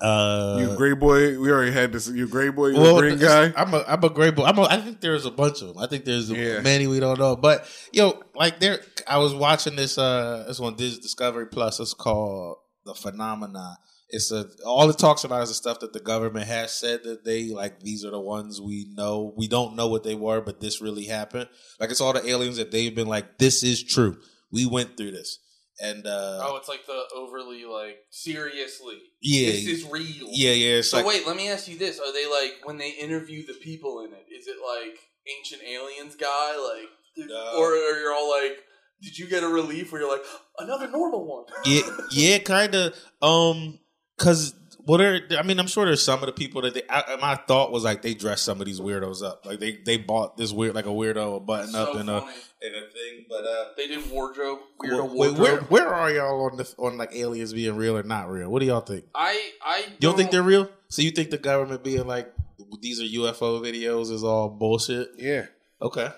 uh, 0.00 0.56
You 0.60 0.76
gray 0.76 0.94
boy. 0.94 1.38
We 1.38 1.50
already 1.50 1.72
had 1.72 1.92
this. 1.92 2.08
You 2.08 2.28
gray 2.28 2.50
boy. 2.50 2.68
You 2.68 2.80
well, 2.80 2.98
green 3.00 3.18
guy. 3.18 3.52
I'm 3.56 3.72
a 3.74 3.84
I'm 3.86 4.02
a 4.04 4.10
great 4.10 4.34
boy. 4.34 4.44
I'm 4.44 4.58
a, 4.58 4.62
I 4.62 4.80
think 4.80 5.00
there's 5.00 5.24
a 5.26 5.30
bunch 5.30 5.62
of 5.62 5.68
them. 5.68 5.78
I 5.78 5.86
think 5.86 6.04
there's 6.04 6.30
Yeah. 6.30 6.60
many 6.60 6.86
we 6.86 7.00
don't 7.00 7.18
know. 7.18 7.36
But 7.36 7.66
yo, 7.92 8.22
like 8.34 8.60
there, 8.60 8.80
I 9.06 9.18
was 9.18 9.34
watching 9.34 9.76
this. 9.76 9.96
Uh, 9.98 10.44
this 10.46 10.60
one, 10.60 10.76
this 10.76 10.98
Discovery 10.98 11.46
Plus. 11.46 11.80
It's 11.80 11.94
called 11.94 12.56
The 12.84 12.94
Phenomena. 12.94 13.78
It's 14.08 14.30
a 14.30 14.46
all 14.64 14.88
it 14.88 14.98
talks 14.98 15.24
about 15.24 15.42
is 15.42 15.48
the 15.48 15.54
stuff 15.54 15.80
that 15.80 15.92
the 15.92 15.98
government 16.00 16.46
has 16.46 16.72
said 16.72 17.02
that 17.04 17.24
they 17.24 17.48
like. 17.48 17.80
These 17.80 18.04
are 18.04 18.10
the 18.12 18.20
ones 18.20 18.60
we 18.60 18.86
know. 18.94 19.34
We 19.36 19.48
don't 19.48 19.74
know 19.74 19.88
what 19.88 20.04
they 20.04 20.14
were, 20.14 20.40
but 20.40 20.60
this 20.60 20.80
really 20.80 21.06
happened. 21.06 21.48
Like 21.80 21.90
it's 21.90 22.00
all 22.00 22.12
the 22.12 22.24
aliens 22.28 22.58
that 22.58 22.70
they've 22.70 22.94
been 22.94 23.08
like. 23.08 23.38
This 23.38 23.64
is 23.64 23.82
true. 23.82 24.18
We 24.52 24.64
went 24.64 24.96
through 24.96 25.10
this, 25.10 25.40
and 25.80 26.06
uh, 26.06 26.40
Oh, 26.42 26.56
it's 26.56 26.68
like 26.68 26.86
the 26.86 27.02
overly 27.14 27.64
like 27.64 27.98
seriously. 28.10 28.98
yeah, 29.20 29.50
This 29.52 29.66
is 29.66 29.84
real. 29.84 30.28
yeah, 30.30 30.52
yeah. 30.52 30.82
So 30.82 30.98
like 30.98 31.06
wait, 31.06 31.26
let 31.26 31.36
me 31.36 31.48
ask 31.50 31.68
you 31.68 31.78
this: 31.78 31.98
Are 32.00 32.12
they 32.12 32.26
like 32.28 32.60
when 32.64 32.78
they 32.78 32.90
interview 32.90 33.46
the 33.46 33.54
people 33.54 34.00
in 34.04 34.12
it? 34.12 34.26
Is 34.34 34.46
it 34.46 34.56
like 34.66 34.98
ancient 35.38 35.62
aliens 35.68 36.14
guy, 36.16 36.56
like, 36.56 36.88
did- 37.16 37.28
No. 37.28 37.52
or 37.58 37.72
are 37.72 38.00
you 38.00 38.14
all 38.16 38.30
like, 38.30 38.58
did 39.02 39.18
you 39.18 39.26
get 39.26 39.42
a 39.42 39.48
relief 39.48 39.90
where 39.92 40.00
you're 40.02 40.10
like 40.10 40.24
another 40.58 40.88
normal 40.88 41.24
one? 41.26 41.44
yeah, 41.64 41.82
yeah, 42.12 42.38
kind 42.38 42.74
of. 42.74 42.94
Um, 43.22 43.80
cause 44.18 44.54
what 44.86 45.00
are 45.00 45.20
I 45.38 45.42
mean, 45.42 45.58
I'm 45.58 45.66
sure 45.66 45.84
there's 45.84 46.02
some 46.02 46.20
of 46.20 46.26
the 46.26 46.32
people 46.32 46.62
that 46.62 46.74
they. 46.74 46.82
I, 46.88 47.16
my 47.20 47.34
thought 47.34 47.72
was 47.72 47.84
like 47.84 48.02
they 48.02 48.14
dressed 48.14 48.44
some 48.44 48.60
of 48.60 48.66
these 48.66 48.80
weirdos 48.80 49.22
up, 49.22 49.44
like 49.44 49.58
they 49.58 49.78
they 49.84 49.96
bought 49.98 50.36
this 50.36 50.52
weird 50.52 50.74
like 50.74 50.86
a 50.86 50.90
weirdo 50.90 51.36
a 51.36 51.40
button 51.40 51.70
so 51.72 51.82
up 51.82 51.96
and 51.96 52.08
a 52.08 52.18
and 52.18 52.74
a 52.74 52.80
thing. 52.90 53.26
But 53.28 53.44
uh, 53.44 53.64
They 53.76 53.88
did 53.88 54.08
wardrobe, 54.10 54.60
weirdo 54.80 55.10
wait, 55.10 55.32
wardrobe. 55.32 55.38
where 55.38 55.60
where 55.62 55.88
are 55.94 56.10
y'all 56.10 56.46
on 56.50 56.56
the 56.56 56.74
on 56.78 56.96
like 56.96 57.14
aliens 57.14 57.52
being 57.52 57.76
real 57.76 57.96
or 57.98 58.04
not 58.04 58.30
real? 58.30 58.48
What 58.48 58.60
do 58.60 58.66
y'all 58.66 58.80
think? 58.80 59.04
I 59.14 59.50
I 59.64 59.78
You 59.88 59.96
don't 60.00 60.16
think 60.16 60.30
they're 60.30 60.42
real? 60.42 60.70
So 60.88 61.02
you 61.02 61.10
think 61.10 61.30
the 61.30 61.38
government 61.38 61.82
being 61.82 62.06
like 62.06 62.32
these 62.80 63.00
are 63.00 63.04
UFO 63.04 63.60
videos 63.60 64.10
is 64.12 64.22
all 64.24 64.48
bullshit? 64.48 65.10
Yeah. 65.18 65.46
Okay. 65.82 66.08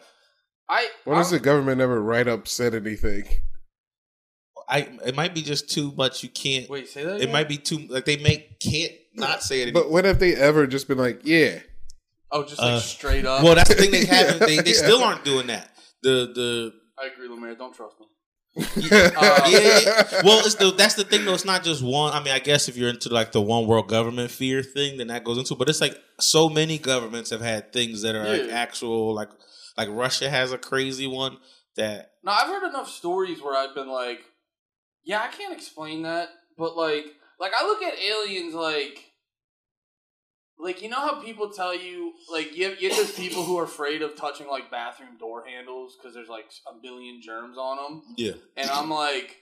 I 0.68 0.88
When 1.04 1.16
does 1.16 1.30
the 1.30 1.40
government 1.40 1.80
ever 1.80 2.02
write 2.02 2.28
up 2.28 2.46
said 2.46 2.74
anything? 2.74 3.24
I 4.68 4.88
it 5.06 5.14
might 5.16 5.34
be 5.34 5.42
just 5.42 5.70
too 5.70 5.92
much. 5.96 6.22
You 6.22 6.28
can't. 6.28 6.68
wait 6.68 6.88
say 6.88 7.04
that. 7.04 7.20
It 7.20 7.30
might 7.32 7.48
be 7.48 7.56
too 7.56 7.78
like 7.88 8.04
they 8.04 8.16
make 8.18 8.60
can't 8.60 8.92
not 9.14 9.42
say 9.42 9.62
it. 9.62 9.72
But 9.74 9.90
when 9.90 10.04
have 10.04 10.18
they 10.18 10.34
ever 10.34 10.66
just 10.66 10.88
been 10.88 10.98
like, 10.98 11.20
yeah? 11.24 11.58
Oh, 12.30 12.44
just 12.44 12.60
like 12.60 12.72
Uh, 12.74 12.80
straight 12.80 13.24
up. 13.24 13.42
Well, 13.42 13.54
that's 13.54 13.70
the 13.70 13.74
thing 13.76 13.90
they 13.90 14.04
haven't. 14.16 14.40
They, 14.40 14.58
they 14.58 14.72
Yeah. 14.72 14.76
still 14.76 15.02
aren't 15.02 15.24
doing 15.24 15.46
that. 15.46 15.70
The 16.02 16.30
the 16.34 16.72
I 17.02 17.06
agree, 17.06 17.28
Lemaire. 17.28 17.54
Don't 17.54 17.74
trust 17.74 17.96
me. 18.00 18.06
yeah, 18.90 19.10
yeah. 19.48 20.22
Well, 20.24 20.40
it's 20.44 20.56
the 20.56 20.72
that's 20.76 20.94
the 20.94 21.04
thing 21.04 21.24
though. 21.24 21.34
It's 21.34 21.44
not 21.44 21.62
just 21.62 21.82
one. 21.82 22.12
I 22.12 22.22
mean, 22.22 22.34
I 22.34 22.38
guess 22.38 22.68
if 22.68 22.76
you're 22.76 22.88
into 22.90 23.08
like 23.08 23.32
the 23.32 23.40
one 23.40 23.66
world 23.66 23.88
government 23.88 24.30
fear 24.30 24.62
thing, 24.62 24.98
then 24.98 25.06
that 25.08 25.24
goes 25.24 25.38
into. 25.38 25.54
But 25.54 25.68
it's 25.68 25.80
like 25.80 25.96
so 26.20 26.48
many 26.48 26.78
governments 26.78 27.30
have 27.30 27.40
had 27.40 27.72
things 27.72 28.02
that 28.02 28.14
are 28.14 28.26
like 28.26 28.50
actual 28.50 29.14
like 29.14 29.28
like 29.76 29.88
Russia 29.90 30.28
has 30.28 30.52
a 30.52 30.58
crazy 30.58 31.06
one 31.06 31.38
that 31.76 32.10
No, 32.24 32.32
I've 32.32 32.48
heard 32.48 32.68
enough 32.68 32.90
stories 32.90 33.40
where 33.40 33.56
I've 33.56 33.74
been 33.74 33.88
like, 33.88 34.20
yeah, 35.04 35.22
I 35.22 35.28
can't 35.28 35.52
explain 35.52 36.02
that, 36.02 36.28
but 36.56 36.76
like, 36.76 37.06
like 37.40 37.52
I 37.58 37.66
look 37.66 37.82
at 37.82 37.98
aliens 37.98 38.54
like, 38.54 39.04
like 40.58 40.82
you 40.82 40.88
know 40.88 40.96
how 40.96 41.22
people 41.22 41.50
tell 41.50 41.74
you 41.74 42.12
like 42.32 42.56
you 42.56 42.68
have, 42.68 42.80
you 42.80 42.90
have 42.92 43.16
people 43.16 43.44
who 43.44 43.56
are 43.58 43.64
afraid 43.64 44.02
of 44.02 44.16
touching 44.16 44.48
like 44.48 44.70
bathroom 44.70 45.16
door 45.18 45.44
handles 45.46 45.96
because 45.96 46.14
there's 46.14 46.28
like 46.28 46.50
a 46.66 46.72
billion 46.82 47.22
germs 47.22 47.56
on 47.56 47.76
them, 47.76 48.02
yeah. 48.16 48.32
And 48.56 48.68
I'm 48.70 48.90
like, 48.90 49.36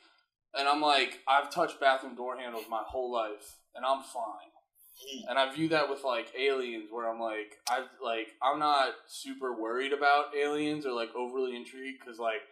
and 0.55 0.69
I'm 0.69 0.81
like, 0.81 1.21
I've 1.27 1.51
touched 1.51 1.81
bathroom 1.81 2.17
door 2.17 2.37
handles 2.37 2.65
my 2.71 2.83
whole 2.87 3.13
life, 3.13 3.57
and 3.75 3.85
I'm 3.85 4.03
fine. 4.03 4.51
Hmm. 4.99 5.31
And 5.31 5.39
I 5.39 5.55
view 5.55 5.69
that 5.69 5.91
with 5.91 6.05
like 6.05 6.33
aliens, 6.39 6.89
where 6.91 7.09
I'm 7.11 7.21
like, 7.21 7.57
I 7.69 7.85
like, 8.03 8.29
I'm 8.43 8.59
not 8.59 8.95
super 9.07 9.59
worried 9.59 9.93
about 9.93 10.35
aliens 10.35 10.87
or 10.87 10.93
like 10.93 11.15
overly 11.15 11.55
intrigued 11.57 12.01
because 12.01 12.19
like 12.19 12.43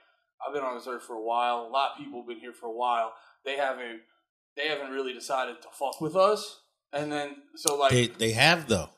I've 0.46 0.54
been 0.54 0.62
on 0.62 0.76
this 0.76 0.86
earth 0.86 1.02
for 1.02 1.14
a 1.14 1.22
while. 1.22 1.66
A 1.68 1.70
lot 1.70 1.92
of 1.92 1.98
people 1.98 2.20
have 2.20 2.28
been 2.28 2.38
here 2.38 2.52
for 2.52 2.66
a 2.66 2.72
while. 2.72 3.12
They 3.44 3.56
haven't, 3.56 4.00
they 4.56 4.68
haven't 4.68 4.90
really 4.90 5.12
decided 5.12 5.62
to 5.62 5.68
fuck 5.72 6.00
with 6.00 6.16
us. 6.16 6.60
And 6.92 7.10
then 7.10 7.36
so 7.56 7.76
like 7.76 7.90
they 7.90 8.06
they 8.06 8.32
have 8.32 8.68
though. 8.68 8.90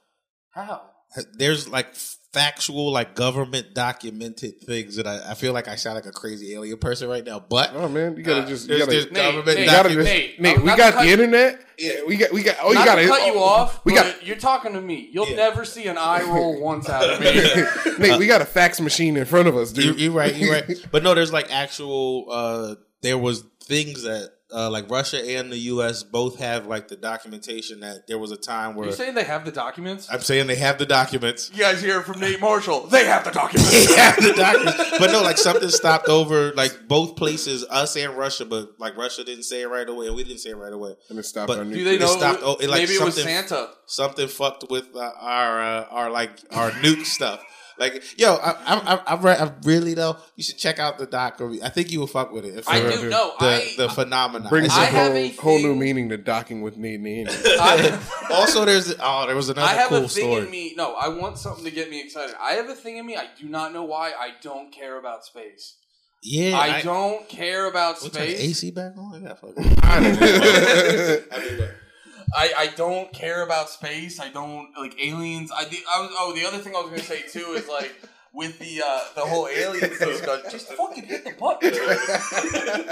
how? 0.50 0.90
There's 1.34 1.68
like 1.68 1.94
factual 2.32 2.92
like 2.92 3.14
government 3.14 3.72
documented 3.72 4.60
things 4.60 4.96
that 4.96 5.06
I, 5.06 5.30
I 5.30 5.34
feel 5.34 5.54
like 5.54 5.68
I 5.68 5.76
sound 5.76 5.94
like 5.94 6.04
a 6.04 6.12
crazy 6.12 6.52
alien 6.52 6.76
person 6.76 7.08
right 7.08 7.24
now, 7.24 7.40
but 7.40 7.70
Oh 7.74 7.88
man, 7.88 8.14
you 8.16 8.22
gotta 8.22 8.42
Uh, 8.42 8.46
just 8.46 8.68
you 8.68 8.76
there's- 8.76 8.80
gotta, 8.86 8.90
there's 8.92 9.04
you 9.06 9.10
Nate, 9.12 9.22
government 9.22 9.58
Nate, 9.58 9.66
gotta 9.66 9.88
docu- 9.88 9.94
just 9.94 10.04
Nate, 10.04 10.40
Nate, 10.40 10.58
we 10.58 10.66
got 10.66 10.76
the 10.76 10.92
cut- 10.98 11.06
internet. 11.06 11.60
Yeah, 11.78 11.92
we 12.06 12.16
got 12.16 12.32
we 12.32 12.42
got. 12.42 12.56
Oh, 12.62 12.68
you 12.72 12.74
gotta 12.84 13.02
to 13.02 13.08
cut 13.08 13.26
you 13.26 13.34
oh, 13.34 13.42
off. 13.42 13.84
We 13.84 13.94
got 13.94 14.26
You're 14.26 14.36
talking 14.36 14.72
to 14.74 14.80
me. 14.80 15.08
You'll 15.12 15.28
Yeah. 15.28 15.36
never 15.36 15.64
see 15.64 15.86
an 15.86 15.96
eye 15.98 16.22
roll 16.22 16.60
once 16.70 16.88
out 16.90 17.04
of 17.08 17.20
me. 17.20 17.98
Nate. 17.98 18.18
We 18.18 18.26
got 18.26 18.40
a 18.42 18.46
fax 18.46 18.80
machine 18.80 19.16
in 19.16 19.24
front 19.26 19.46
of 19.48 19.56
us, 19.56 19.74
You, 19.76 19.82
dude. 19.92 20.00
you're 20.00 20.12
right. 20.12 20.34
You're 20.34 20.52
right. 20.52 20.70
But 20.90 21.02
no, 21.02 21.14
there's 21.14 21.32
like 21.32 21.50
actual. 21.52 22.26
uh 22.30 22.74
There 23.02 23.18
was 23.18 23.44
things 23.64 24.02
that 24.04 24.30
uh 24.52 24.70
like 24.70 24.88
Russia 24.90 25.18
and 25.38 25.50
the 25.50 25.58
U.S. 25.74 26.02
both 26.04 26.38
have 26.38 26.66
like 26.66 26.86
the 26.88 26.94
documentation 26.96 27.80
that 27.80 28.06
there 28.06 28.18
was 28.18 28.30
a 28.30 28.36
time 28.36 28.74
where 28.76 28.86
You're 28.86 28.94
saying 28.94 29.14
they 29.14 29.24
have 29.24 29.44
the 29.44 29.50
documents? 29.50 30.08
I'm 30.12 30.20
saying 30.20 30.46
they 30.46 30.54
have 30.56 30.78
the 30.78 30.86
documents. 30.86 31.50
You 31.52 31.58
guys 31.58 31.82
hear 31.82 31.98
it 32.00 32.04
from 32.04 32.20
Nate 32.20 32.40
Marshall. 32.40 32.86
They 32.86 33.06
have 33.06 33.24
the 33.24 33.32
documents. 33.32 33.70
They 33.88 33.96
have 33.96 34.16
the 34.16 34.32
documents, 34.34 34.98
but 35.00 35.10
no, 35.10 35.22
like 35.22 35.38
something 35.38 35.68
stopped 35.68 36.08
over 36.08 36.52
like 36.52 36.86
both 36.86 37.16
places, 37.16 37.64
us 37.70 37.96
and 37.96 38.16
Russia. 38.16 38.44
But 38.44 38.78
like 38.78 38.96
Russia 38.96 39.24
didn't 39.24 39.44
say 39.44 39.62
it 39.62 39.66
right 39.68 39.88
away, 39.88 40.06
and 40.06 40.14
we 40.16 40.22
didn't 40.22 40.40
say 40.40 40.50
it 40.50 40.56
right 40.56 40.72
away. 40.72 40.94
and 41.10 41.18
it 41.18 41.24
stopped 41.24 41.48
But 41.48 41.58
on 41.58 41.70
Do 41.70 41.78
you. 41.78 41.84
they 41.84 41.96
It 41.96 42.00
know? 42.00 42.06
stopped- 42.16 42.40
oh, 42.44 42.56
it, 42.60 42.68
like, 42.70 42.82
maybe 42.82 42.92
it 42.94 43.02
was 43.02 43.14
something- 43.16 43.24
Santa. 43.48 43.70
Something 43.86 44.28
fucked 44.28 44.70
with 44.70 44.94
uh, 44.94 45.10
our 45.20 45.60
uh, 45.60 45.84
our 45.90 46.10
like 46.10 46.30
our 46.50 46.70
nuke 46.70 47.04
stuff. 47.04 47.42
Like, 47.78 48.18
yo, 48.18 48.34
I, 48.36 48.50
I, 48.50 48.76
I, 48.94 49.14
I, 49.14 49.20
re- 49.20 49.36
I 49.36 49.52
really 49.64 49.94
though, 49.94 50.16
you 50.34 50.42
should 50.42 50.56
check 50.56 50.78
out 50.78 50.98
the 50.98 51.06
doc. 51.06 51.40
I 51.62 51.68
think 51.68 51.90
you 51.90 52.00
will 52.00 52.06
fuck 52.06 52.32
with 52.32 52.44
it. 52.44 52.56
If 52.58 52.68
I 52.68 52.80
do 52.80 53.10
know. 53.10 53.34
the 53.38 53.46
I- 53.46 53.74
the 53.76 53.88
phenomenon. 53.90 54.48
Brings 54.48 54.72
I 54.72 54.84
a 54.84 54.86
have 54.86 55.12
whole, 55.12 55.16
a 55.16 55.28
whole 55.32 55.58
new 55.58 55.74
meaning 55.74 56.08
to 56.08 56.16
docking 56.16 56.62
with 56.62 56.76
Nate 56.76 57.00
and 57.00 57.06
Andy. 57.06 57.32
I, 57.44 58.00
also, 58.30 58.64
there's 58.64 58.94
oh, 58.98 59.26
there 59.26 59.36
was 59.36 59.48
another 59.50 59.66
I 59.66 59.74
have 59.74 59.88
cool 59.88 59.98
a 60.04 60.08
thing 60.08 60.24
story. 60.24 60.44
in 60.44 60.50
me. 60.50 60.74
No, 60.76 60.94
I 60.94 61.08
want 61.08 61.38
something 61.38 61.64
to 61.64 61.70
get 61.70 61.90
me 61.90 62.00
excited. 62.00 62.34
I 62.40 62.52
have 62.52 62.68
a 62.68 62.74
thing 62.74 62.96
in 62.96 63.04
me. 63.06 63.16
I 63.16 63.26
do 63.38 63.48
not 63.48 63.72
know 63.72 63.84
why. 63.84 64.12
I 64.18 64.30
don't 64.42 64.72
care 64.72 64.98
about 64.98 65.24
space. 65.24 65.76
Yeah, 66.22 66.58
I, 66.58 66.82
don't 66.82 67.28
care 67.28 67.66
about 67.66 68.02
What, 68.02 68.12
turn 68.12 68.26
the 68.26 68.34
space. 68.34 68.64
AC 68.64 68.70
back 68.72 68.96
on? 68.96 69.14
I 69.22 69.28
got 69.28 69.38
fucking. 69.38 69.78
I 69.82 70.00
don't 70.00 71.58
know. 71.58 71.68
I 72.34 72.46
I, 72.46 72.52
I 72.62 72.66
don't 72.68 73.12
care 73.12 73.42
about 73.42 73.68
space. 73.68 74.20
I 74.20 74.28
don't 74.28 74.68
like 74.78 74.96
aliens. 75.02 75.50
I, 75.52 75.64
the, 75.64 75.78
I 75.92 76.00
was 76.00 76.10
oh 76.12 76.32
the 76.34 76.46
other 76.46 76.58
thing 76.58 76.74
I 76.74 76.80
was 76.80 76.90
gonna 76.90 77.02
say 77.02 77.22
too 77.22 77.54
is 77.54 77.68
like 77.68 77.94
with 78.32 78.58
the 78.58 78.82
uh, 78.84 79.00
the 79.14 79.22
whole 79.22 79.48
aliens 79.48 79.98
discussion. 79.98 80.50
Just 80.50 80.72
fucking 80.72 81.04
hit 81.04 81.24
the 81.24 81.32
button, 81.32 81.72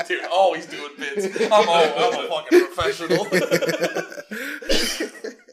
dude. 0.08 0.24
Always 0.32 0.66
doing 0.66 0.92
bits. 0.98 1.26
I'm 1.52 1.68
all, 1.68 1.84
I'm 1.84 2.24
a 2.24 2.28
fucking 2.28 2.66
professional. 2.66 3.26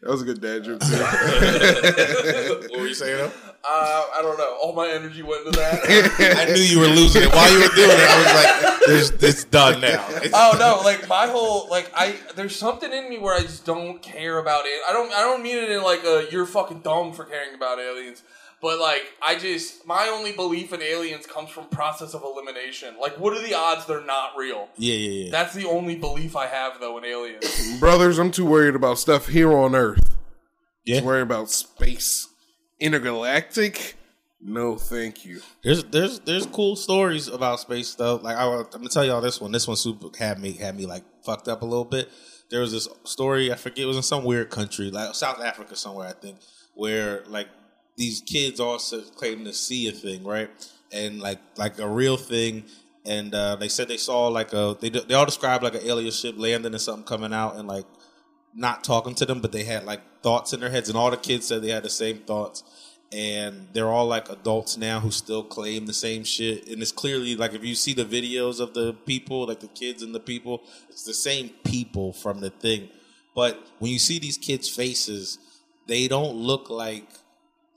That 0.00 0.10
was 0.10 0.22
a 0.22 0.24
good 0.24 0.40
dad 0.40 0.64
joke. 0.64 0.80
Too. 0.80 0.96
what 2.70 2.80
were 2.80 2.86
you 2.86 2.94
saying? 2.94 3.18
Though? 3.18 3.32
Uh, 3.64 4.04
I 4.14 4.20
don't 4.22 4.38
know. 4.38 4.56
All 4.62 4.72
my 4.72 4.88
energy 4.88 5.22
went 5.22 5.44
into 5.46 5.58
that. 5.58 5.82
I 6.38 6.44
knew 6.46 6.62
you 6.62 6.78
were 6.78 6.86
losing 6.86 7.24
it 7.24 7.34
while 7.34 7.50
you 7.52 7.58
were 7.58 7.74
doing 7.74 7.90
it. 7.90 8.08
I 8.08 8.16
was 8.16 8.32
like, 8.32 8.77
"There's, 8.88 9.10
it's 9.10 9.44
done 9.44 9.80
now." 9.80 10.04
It's 10.08 10.30
oh 10.34 10.56
no! 10.58 10.80
Like 10.84 11.08
my 11.08 11.26
whole 11.26 11.68
like 11.68 11.90
I 11.94 12.16
there's 12.34 12.56
something 12.56 12.92
in 12.92 13.08
me 13.08 13.18
where 13.18 13.34
I 13.34 13.42
just 13.42 13.64
don't 13.64 14.02
care 14.02 14.38
about 14.38 14.64
it. 14.66 14.80
I 14.88 14.92
don't 14.92 15.12
I 15.12 15.20
don't 15.20 15.42
mean 15.42 15.56
it 15.56 15.70
in 15.70 15.82
like 15.82 16.04
a 16.04 16.26
you're 16.30 16.46
fucking 16.46 16.80
dumb 16.80 17.12
for 17.12 17.24
caring 17.24 17.54
about 17.54 17.78
aliens. 17.78 18.22
But 18.60 18.80
like 18.80 19.02
I 19.22 19.38
just 19.38 19.86
my 19.86 20.08
only 20.12 20.32
belief 20.32 20.72
in 20.72 20.82
aliens 20.82 21.26
comes 21.26 21.50
from 21.50 21.66
process 21.68 22.14
of 22.14 22.22
elimination. 22.24 22.96
Like 23.00 23.18
what 23.18 23.36
are 23.36 23.42
the 23.42 23.54
odds 23.54 23.86
they're 23.86 24.04
not 24.04 24.32
real? 24.36 24.68
Yeah, 24.76 24.94
yeah, 24.94 25.24
yeah. 25.24 25.30
That's 25.30 25.54
the 25.54 25.66
only 25.66 25.94
belief 25.94 26.34
I 26.34 26.46
have 26.46 26.80
though 26.80 26.98
in 26.98 27.04
aliens. 27.04 27.78
Brothers, 27.80 28.18
I'm 28.18 28.32
too 28.32 28.46
worried 28.46 28.74
about 28.74 28.98
stuff 28.98 29.28
here 29.28 29.52
on 29.52 29.74
Earth. 29.74 30.16
Yeah. 30.84 31.02
Worried 31.02 31.22
about 31.22 31.50
space. 31.50 32.28
Intergalactic? 32.80 33.97
No, 34.40 34.76
thank 34.76 35.24
you. 35.24 35.40
There's 35.62 35.84
there's 35.84 36.20
there's 36.20 36.46
cool 36.46 36.76
stories 36.76 37.26
about 37.26 37.58
space 37.60 37.88
stuff. 37.88 38.22
Like 38.22 38.36
I, 38.36 38.44
am 38.44 38.66
gonna 38.70 38.88
tell 38.88 39.04
y'all 39.04 39.20
this 39.20 39.40
one. 39.40 39.50
This 39.50 39.66
one 39.66 39.76
super 39.76 40.16
had 40.16 40.38
me 40.38 40.52
had 40.52 40.76
me 40.76 40.86
like 40.86 41.02
fucked 41.24 41.48
up 41.48 41.62
a 41.62 41.64
little 41.64 41.84
bit. 41.84 42.08
There 42.50 42.60
was 42.60 42.72
this 42.72 42.88
story 43.04 43.52
I 43.52 43.56
forget 43.56 43.84
it 43.84 43.86
was 43.86 43.96
in 43.96 44.02
some 44.02 44.24
weird 44.24 44.50
country 44.50 44.90
like 44.90 45.14
South 45.14 45.40
Africa 45.42 45.76
somewhere 45.76 46.08
I 46.08 46.12
think 46.12 46.38
where 46.74 47.24
like 47.26 47.48
these 47.96 48.20
kids 48.20 48.60
also 48.60 49.00
claim 49.00 49.44
to 49.44 49.52
see 49.52 49.88
a 49.88 49.92
thing, 49.92 50.22
right? 50.24 50.48
And 50.92 51.20
like 51.20 51.40
like 51.56 51.78
a 51.80 51.88
real 51.88 52.16
thing. 52.16 52.64
And 53.04 53.34
uh, 53.34 53.56
they 53.56 53.68
said 53.68 53.88
they 53.88 53.96
saw 53.96 54.28
like 54.28 54.52
a 54.52 54.76
they 54.80 54.88
they 54.88 55.14
all 55.14 55.26
described 55.26 55.64
like 55.64 55.74
an 55.74 55.82
alien 55.84 56.12
ship 56.12 56.36
landing 56.38 56.72
and 56.72 56.80
something 56.80 57.04
coming 57.04 57.32
out 57.32 57.56
and 57.56 57.66
like 57.66 57.86
not 58.54 58.84
talking 58.84 59.14
to 59.16 59.26
them, 59.26 59.40
but 59.40 59.52
they 59.52 59.64
had 59.64 59.84
like 59.84 60.00
thoughts 60.22 60.52
in 60.52 60.60
their 60.60 60.70
heads, 60.70 60.88
and 60.88 60.96
all 60.96 61.10
the 61.10 61.16
kids 61.16 61.46
said 61.46 61.62
they 61.62 61.70
had 61.70 61.82
the 61.82 61.90
same 61.90 62.18
thoughts. 62.18 62.62
And 63.10 63.68
they're 63.72 63.88
all 63.88 64.06
like 64.06 64.28
adults 64.28 64.76
now 64.76 65.00
who 65.00 65.10
still 65.10 65.42
claim 65.42 65.86
the 65.86 65.94
same 65.94 66.24
shit. 66.24 66.68
And 66.68 66.82
it's 66.82 66.92
clearly 66.92 67.36
like 67.36 67.54
if 67.54 67.64
you 67.64 67.74
see 67.74 67.94
the 67.94 68.04
videos 68.04 68.60
of 68.60 68.74
the 68.74 68.92
people, 68.92 69.46
like 69.46 69.60
the 69.60 69.68
kids 69.68 70.02
and 70.02 70.14
the 70.14 70.20
people, 70.20 70.62
it's 70.90 71.04
the 71.04 71.14
same 71.14 71.50
people 71.64 72.12
from 72.12 72.40
the 72.40 72.50
thing. 72.50 72.90
But 73.34 73.66
when 73.78 73.92
you 73.92 73.98
see 73.98 74.18
these 74.18 74.36
kids' 74.36 74.68
faces, 74.68 75.38
they 75.86 76.06
don't 76.06 76.34
look 76.36 76.68
like 76.68 77.08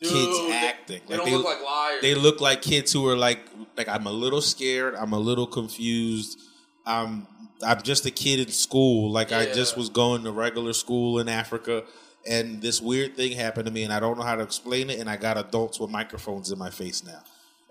Dude, 0.02 0.12
kids 0.12 0.38
they- 0.40 0.52
acting. 0.54 1.02
They 1.08 1.16
don't 1.16 1.32
look 1.32 1.46
like 1.46 1.64
liars. 1.64 2.02
They 2.02 2.16
look 2.16 2.42
like 2.42 2.62
kids 2.62 2.92
who 2.92 3.08
are 3.08 3.16
like 3.16 3.40
like 3.78 3.88
I'm 3.88 4.08
a 4.08 4.12
little 4.12 4.42
scared. 4.42 4.96
I'm 4.96 5.14
a 5.14 5.20
little 5.20 5.48
confused. 5.48 6.40
I'm 6.86 7.26
I'm 7.64 7.82
just 7.84 8.06
a 8.06 8.12
kid 8.12 8.40
in 8.40 8.50
school. 8.50 9.12
Like 9.12 9.32
I 9.32 9.46
just 9.46 9.78
was 9.78 9.88
going 9.90 10.24
to 10.24 10.32
regular 10.32 10.74
school 10.74 11.20
in 11.20 11.30
Africa, 11.30 11.84
and 12.28 12.62
this 12.62 12.82
weird 12.82 13.16
thing 13.16 13.32
happened 13.34 13.66
to 13.66 13.72
me, 13.72 13.84
and 13.84 13.94
I 13.94 14.00
don't 14.00 14.18
know 14.18 14.24
how 14.24 14.36
to 14.36 14.44
explain 14.44 14.90
it. 14.90 15.00
And 15.00 15.10
I 15.10 15.18
got 15.18 15.38
adults 15.38 15.80
with 15.80 15.90
microphones 15.90 16.52
in 16.52 16.60
my 16.60 16.70
face 16.70 17.04
now, 17.04 17.22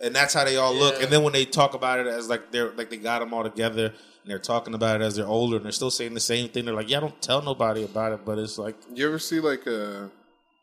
and 0.03 0.15
that's 0.15 0.35
how 0.35 0.45
they 0.45 0.57
all 0.57 0.75
look. 0.75 1.03
And 1.03 1.11
then 1.13 1.23
when 1.23 1.33
they 1.33 1.45
talk 1.45 1.75
about 1.75 2.01
it 2.01 2.07
as 2.07 2.29
like 2.29 2.51
they're 2.51 2.73
like 2.73 2.91
they 2.91 2.97
got 2.97 3.21
them 3.21 3.33
all 3.33 3.43
together, 3.43 3.87
and 3.87 4.31
they're 4.31 4.39
talking 4.39 4.75
about 4.75 5.01
it 5.01 5.05
as 5.05 5.17
they're 5.17 5.27
older, 5.27 5.57
and 5.57 5.65
they're 5.65 5.73
still 5.73 5.91
saying 5.91 6.15
the 6.15 6.21
same 6.21 6.49
thing. 6.49 6.65
They're 6.65 6.75
like, 6.75 6.91
"Yeah, 6.91 7.01
don't 7.01 7.21
tell 7.23 7.43
nobody 7.43 7.85
about 7.85 8.13
it," 8.13 8.25
but 8.25 8.39
it's 8.39 8.59
like 8.59 8.77
You 8.95 9.07
ever 9.09 9.19
see 9.19 9.41
like 9.41 9.67
a? 9.67 10.11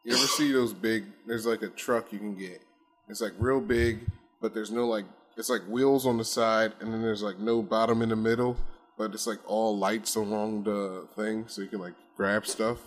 You 0.03 0.13
ever 0.15 0.27
see 0.27 0.51
those 0.51 0.73
big? 0.73 1.05
There's 1.25 1.45
like 1.45 1.61
a 1.61 1.69
truck 1.69 2.11
you 2.13 2.19
can 2.19 2.35
get. 2.35 2.61
It's 3.09 3.21
like 3.21 3.33
real 3.37 3.61
big, 3.61 3.99
but 4.41 4.53
there's 4.53 4.71
no 4.71 4.87
like. 4.87 5.05
It's 5.37 5.49
like 5.49 5.61
wheels 5.67 6.07
on 6.07 6.17
the 6.17 6.25
side, 6.25 6.73
and 6.79 6.91
then 6.91 7.01
there's 7.01 7.21
like 7.21 7.37
no 7.39 7.61
bottom 7.61 8.01
in 8.01 8.09
the 8.09 8.15
middle, 8.15 8.57
but 8.97 9.13
it's 9.13 9.27
like 9.27 9.39
all 9.45 9.77
lights 9.77 10.15
along 10.15 10.63
the 10.63 11.07
thing, 11.15 11.45
so 11.47 11.61
you 11.61 11.67
can 11.67 11.79
like 11.79 11.93
grab 12.15 12.47
stuff. 12.47 12.79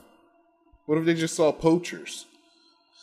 What 0.90 0.98
if 0.98 1.04
they 1.04 1.14
just 1.14 1.36
saw 1.36 1.52
poachers? 1.52 2.26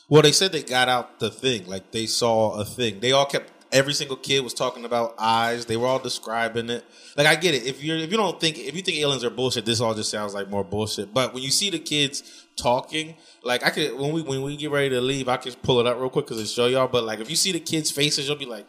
Well, 0.10 0.22
they 0.22 0.34
said 0.34 0.52
they 0.52 0.62
got 0.62 0.90
out 0.90 1.22
the 1.22 1.30
thing. 1.32 1.68
Like 1.68 1.92
they 1.92 2.06
saw 2.06 2.60
a 2.60 2.66
thing. 2.66 3.00
They 3.00 3.14
all 3.14 3.26
kept. 3.26 3.50
Every 3.72 3.94
single 3.94 4.18
kid 4.18 4.42
was 4.42 4.54
talking 4.54 4.84
about 4.84 5.16
eyes. 5.18 5.68
They 5.68 5.78
were 5.78 5.88
all 5.88 5.98
describing 5.98 6.70
it. 6.70 6.84
Like 7.16 7.28
I 7.28 7.36
get 7.36 7.56
it. 7.56 7.66
If 7.66 7.82
you're 7.82 7.96
if 7.96 8.12
you 8.12 8.18
don't 8.18 8.42
think 8.42 8.58
if 8.58 8.76
you 8.76 8.82
think 8.82 8.98
aliens 8.98 9.24
are 9.24 9.30
bullshit, 9.30 9.64
this 9.64 9.80
all 9.80 9.94
just 9.94 10.12
sounds 10.12 10.34
like 10.34 10.50
more 10.50 10.66
bullshit. 10.66 11.14
But 11.14 11.34
when 11.34 11.44
you 11.44 11.50
see 11.50 11.70
the 11.70 11.80
kids 11.80 12.46
talking, 12.58 13.16
like 13.46 13.66
I 13.66 13.70
could 13.70 13.98
when 13.98 14.12
we 14.12 14.22
when 14.22 14.42
we 14.42 14.58
get 14.58 14.70
ready 14.70 14.90
to 14.90 15.00
leave, 15.00 15.30
I 15.30 15.38
can 15.38 15.54
pull 15.54 15.80
it 15.80 15.88
up 15.88 15.98
real 15.98 16.10
quick 16.10 16.26
because 16.26 16.42
it 16.42 16.48
show 16.48 16.68
y'all. 16.68 16.90
But 16.90 17.06
like 17.06 17.22
if 17.22 17.30
you 17.30 17.38
see 17.38 17.54
the 17.54 17.62
kids' 17.62 17.90
faces, 17.90 18.28
you'll 18.28 18.36
be 18.36 18.46
like, 18.46 18.68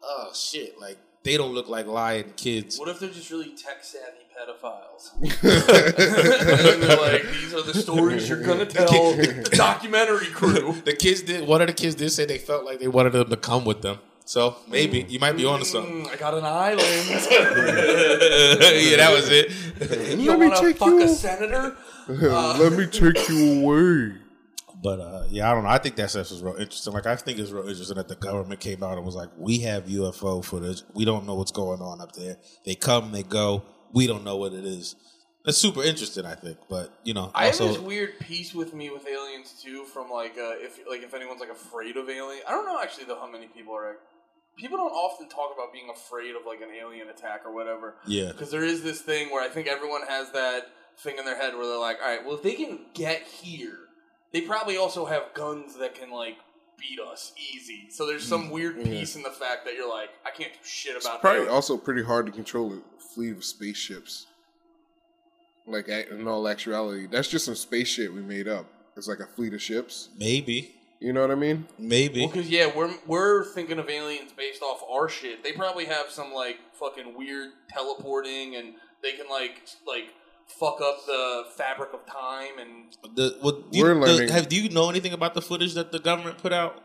oh 0.00 0.30
shit, 0.32 0.80
like 0.80 0.96
they 1.24 1.36
don't 1.36 1.54
look 1.54 1.68
like 1.68 1.88
lying 1.88 2.34
kids. 2.36 2.78
What 2.78 2.88
if 2.88 3.00
they're 3.00 3.10
just 3.10 3.32
really 3.32 3.48
tech 3.48 3.82
savvy 3.82 4.19
pedophiles? 4.40 5.12
and 5.20 6.82
they're 6.82 6.96
like, 6.96 7.22
these 7.30 7.54
are 7.54 7.62
the 7.62 7.74
stories 7.74 8.28
you're 8.28 8.42
gonna 8.42 8.66
tell 8.66 8.86
the 9.12 9.48
documentary 9.52 10.26
crew. 10.26 10.74
The 10.84 10.94
kids 10.94 11.22
did. 11.22 11.46
One 11.46 11.60
of 11.60 11.66
the 11.66 11.72
kids 11.74 11.94
did 11.94 12.10
say 12.10 12.24
they 12.24 12.38
felt 12.38 12.64
like 12.64 12.80
they 12.80 12.88
wanted 12.88 13.12
them 13.12 13.28
to 13.30 13.36
come 13.36 13.64
with 13.64 13.82
them. 13.82 13.98
So 14.24 14.56
maybe 14.68 15.04
you 15.08 15.18
might 15.18 15.36
be 15.36 15.44
onto 15.44 15.64
something. 15.64 16.04
Mm, 16.06 16.12
I 16.12 16.16
got 16.16 16.34
an 16.34 16.44
island. 16.44 16.80
yeah, 17.10 18.96
that 18.96 19.10
was 19.12 19.28
it. 19.28 19.50
you 20.18 20.30
Let 20.30 20.38
me 20.38 20.46
want 20.46 20.56
to 20.56 20.62
take 20.62 20.76
fuck 20.76 20.88
you- 20.90 21.02
a 21.02 21.08
senator? 21.08 21.76
Let 22.08 22.72
me 22.72 22.86
take 22.86 23.28
you 23.28 23.62
away. 23.64 24.16
But 24.82 25.00
uh, 25.00 25.24
yeah, 25.28 25.50
I 25.50 25.54
don't 25.54 25.64
know. 25.64 25.70
I 25.70 25.78
think 25.78 25.96
that 25.96 26.08
stuff 26.10 26.30
is 26.30 26.42
real 26.42 26.54
interesting. 26.54 26.92
Like 26.94 27.06
I 27.06 27.14
think 27.16 27.38
it's 27.38 27.50
real 27.50 27.68
interesting 27.68 27.96
that 27.96 28.08
the 28.08 28.14
government 28.16 28.60
came 28.60 28.82
out 28.82 28.96
and 28.96 29.04
was 29.04 29.14
like, 29.14 29.28
"We 29.36 29.58
have 29.58 29.84
UFO 29.84 30.42
footage. 30.44 30.82
We 30.94 31.04
don't 31.04 31.26
know 31.26 31.34
what's 31.34 31.52
going 31.52 31.82
on 31.82 32.00
up 32.00 32.12
there. 32.12 32.36
They 32.64 32.76
come, 32.76 33.12
they 33.12 33.22
go. 33.22 33.62
We 33.92 34.06
don't 34.06 34.24
know 34.24 34.36
what 34.36 34.52
it 34.52 34.64
is." 34.64 34.96
That's 35.44 35.56
super 35.56 35.82
interesting. 35.82 36.26
I 36.26 36.34
think, 36.34 36.58
but 36.68 36.92
you 37.02 37.14
know, 37.14 37.30
I 37.34 37.46
have 37.46 37.54
also 37.54 37.68
this 37.68 37.78
weird 37.78 38.18
piece 38.20 38.54
with 38.54 38.74
me 38.74 38.90
with 38.90 39.06
aliens 39.06 39.54
too. 39.62 39.84
From 39.84 40.10
like, 40.10 40.32
uh, 40.32 40.52
if 40.58 40.78
like 40.88 41.02
if 41.02 41.14
anyone's 41.14 41.40
like 41.40 41.50
afraid 41.50 41.96
of 41.96 42.08
alien, 42.10 42.42
I 42.46 42.50
don't 42.50 42.66
know 42.66 42.78
actually 42.80 43.04
though 43.04 43.18
how 43.18 43.30
many 43.30 43.46
people 43.46 43.74
are. 43.74 43.88
Like, 43.88 43.98
People 44.56 44.76
don't 44.76 44.90
often 44.92 45.28
talk 45.28 45.52
about 45.54 45.72
being 45.72 45.88
afraid 45.88 46.34
of 46.36 46.42
like 46.46 46.60
an 46.60 46.68
alien 46.78 47.08
attack 47.08 47.42
or 47.46 47.52
whatever. 47.54 47.94
yeah, 48.06 48.26
Because 48.32 48.50
there 48.50 48.64
is 48.64 48.82
this 48.82 49.00
thing 49.00 49.30
where 49.30 49.42
I 49.42 49.48
think 49.48 49.68
everyone 49.68 50.02
has 50.06 50.32
that 50.32 50.64
thing 50.98 51.16
in 51.18 51.24
their 51.24 51.36
head 51.36 51.54
where 51.56 51.66
they're 51.66 51.78
like, 51.78 51.96
all 52.02 52.08
right, 52.08 52.22
well, 52.26 52.34
if 52.34 52.42
they 52.42 52.54
can 52.56 52.80
get 52.92 53.22
here, 53.22 53.78
they 54.32 54.42
probably 54.42 54.76
also 54.76 55.06
have 55.06 55.32
guns 55.32 55.78
that 55.78 55.94
can, 55.94 56.10
like, 56.10 56.36
beat 56.80 56.98
us 57.00 57.32
easy. 57.36 57.86
So 57.90 58.06
there's 58.06 58.26
some 58.26 58.48
mm. 58.48 58.52
weird 58.52 58.82
piece 58.82 59.14
in 59.16 59.22
the 59.22 59.30
fact 59.30 59.64
that 59.66 59.74
you're 59.74 59.88
like, 59.88 60.10
I 60.24 60.30
can't 60.30 60.52
do 60.52 60.58
shit 60.62 60.96
It's 60.96 61.06
about 61.06 61.20
probably 61.20 61.44
that. 61.44 61.50
also 61.50 61.76
pretty 61.76 62.02
hard 62.02 62.26
to 62.26 62.32
control 62.32 62.72
a 62.74 63.00
fleet 63.14 63.36
of 63.36 63.44
spaceships. 63.44 64.26
Like 65.66 65.88
in 65.88 66.26
all 66.26 66.48
actuality, 66.48 67.06
that's 67.06 67.28
just 67.28 67.44
some 67.44 67.54
space 67.54 67.88
shit 67.88 68.12
we 68.12 68.22
made 68.22 68.48
up. 68.48 68.66
It's 68.96 69.06
like 69.06 69.20
a 69.20 69.26
fleet 69.26 69.54
of 69.54 69.62
ships. 69.62 70.08
maybe, 70.18 70.74
You 70.98 71.12
know 71.12 71.20
what 71.20 71.30
I 71.30 71.36
mean? 71.36 71.66
maybe. 71.78 72.20
Well, 72.20 72.30
because, 72.30 72.50
yeah, 72.50 72.70
we're, 72.74 72.92
we're 73.06 73.44
thinking 73.44 73.78
of 73.78 73.88
aliens 73.88 74.32
based 74.36 74.62
off 74.62 74.82
our 74.90 75.08
shit. 75.08 75.42
They 75.44 75.52
probably 75.52 75.84
have 75.86 76.10
some, 76.10 76.32
like, 76.32 76.58
fucking 76.74 77.16
weird 77.16 77.50
teleporting 77.68 78.56
and 78.56 78.74
they 79.02 79.12
can, 79.12 79.26
like, 79.30 79.62
like, 79.86 80.12
fuck 80.58 80.80
up 80.82 81.06
the 81.06 81.44
fabric 81.56 81.90
of 81.92 82.04
time 82.06 82.58
and 82.60 83.14
the, 83.16 83.36
what, 83.40 83.70
do 83.72 83.78
you, 83.78 83.84
We're 83.84 83.94
the- 83.94 84.00
learning. 84.00 84.28
have 84.30 84.48
do 84.48 84.60
you 84.60 84.68
know 84.70 84.90
anything 84.90 85.12
about 85.12 85.34
the 85.34 85.42
footage 85.42 85.74
that 85.74 85.92
the 85.92 85.98
government 85.98 86.38
put 86.38 86.52
out? 86.52 86.82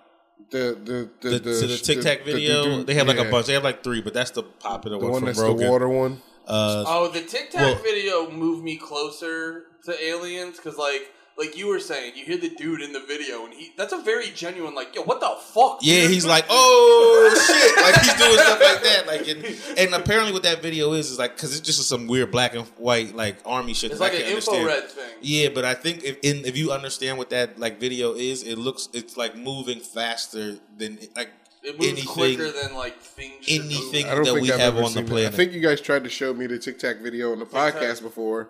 The 0.51 0.77
the 0.83 1.09
the 1.21 1.29
The, 1.29 1.39
the, 1.39 1.59
to 1.61 1.67
the 1.67 1.77
Tic 1.77 2.01
Tac 2.01 2.19
the- 2.19 2.31
the- 2.31 2.37
video, 2.37 2.77
the- 2.77 2.83
they 2.83 2.93
have 2.95 3.07
like 3.07 3.17
yeah. 3.17 3.23
a 3.27 3.31
bunch. 3.31 3.47
They 3.47 3.53
have 3.53 3.63
like 3.63 3.83
three, 3.83 4.01
but 4.01 4.13
that's 4.13 4.31
the 4.31 4.43
popular 4.43 4.97
The 4.99 5.03
one, 5.03 5.11
one 5.13 5.19
from 5.21 5.25
that's 5.27 5.39
Rogan. 5.39 5.65
the 5.65 5.71
water 5.71 5.89
one. 5.89 6.21
Uh, 6.47 6.83
Oh, 6.87 7.07
the 7.07 7.21
Tic 7.21 7.49
Tac 7.51 7.61
Well- 7.61 7.75
video 7.83 8.29
moved 8.29 8.63
me 8.63 8.75
closer 8.77 9.63
to 9.85 10.03
aliens 10.03 10.57
because, 10.57 10.77
like, 10.77 11.11
like 11.37 11.57
you 11.57 11.67
were 11.67 11.79
saying, 11.79 12.13
you 12.15 12.23
hear 12.25 12.37
the 12.37 12.49
dude 12.49 12.81
in 12.81 12.93
the 12.93 12.99
video, 13.01 13.43
and 13.45 13.53
he—that's 13.53 13.91
a 13.93 13.97
very 14.01 14.29
genuine, 14.29 14.73
like, 14.73 14.95
yo, 14.95 15.01
what 15.03 15.19
the 15.19 15.35
fuck? 15.53 15.79
Yeah, 15.81 16.01
dude? 16.03 16.11
he's 16.11 16.25
like, 16.25 16.45
oh 16.49 17.29
shit, 17.47 17.83
like 17.83 17.95
he's 18.01 18.13
doing 18.13 18.37
stuff 18.37 18.61
like 18.61 18.83
that, 18.83 19.07
like, 19.07 19.27
and, 19.27 19.77
and 19.77 19.93
apparently 20.01 20.31
what 20.31 20.43
that 20.43 20.61
video 20.61 20.93
is 20.93 21.11
is 21.11 21.19
like, 21.19 21.35
because 21.35 21.57
it's 21.57 21.65
just 21.65 21.87
some 21.89 22.07
weird 22.07 22.31
black 22.31 22.55
and 22.55 22.65
white 22.77 23.15
like 23.15 23.37
army 23.45 23.73
shit. 23.73 23.91
it's 23.91 23.99
that 23.99 24.05
like 24.05 24.13
I 24.13 24.15
an 24.15 24.21
can't 24.21 24.31
understand. 24.33 24.57
infrared 24.61 24.89
thing. 24.91 25.09
Yeah, 25.21 25.49
but 25.53 25.65
I 25.65 25.73
think 25.73 26.03
if 26.03 26.17
in 26.23 26.45
if 26.45 26.55
you 26.57 26.71
understand 26.71 27.17
what 27.17 27.29
that 27.31 27.59
like 27.59 27.79
video 27.79 28.13
is, 28.13 28.43
it 28.43 28.57
looks 28.57 28.87
it's 28.93 29.17
like 29.17 29.35
moving 29.35 29.79
faster 29.79 30.57
than 30.77 30.99
like 31.15 31.29
It 31.63 31.77
moves 31.79 31.87
anything- 31.91 32.07
quicker 32.07 32.51
than 32.51 32.75
like 32.75 32.99
things. 33.01 33.43
anything- 33.49 34.05
that 34.07 34.33
we 34.41 34.51
I've 34.51 34.59
have 34.59 34.75
on 34.77 34.83
the 34.83 34.89
seen 34.89 35.05
that. 35.07 35.25
I 35.25 35.29
think 35.31 35.51
you 35.53 35.59
guys 35.61 35.81
tried 35.81 36.03
to 36.05 36.09
show 36.09 36.33
me 36.33 36.47
the 36.47 36.59
Tic 36.59 36.79
Tac 36.79 36.97
video 37.01 37.31
on 37.33 37.39
the 37.39 37.45
Tac. 37.45 37.73
podcast 37.75 38.01
before, 38.03 38.49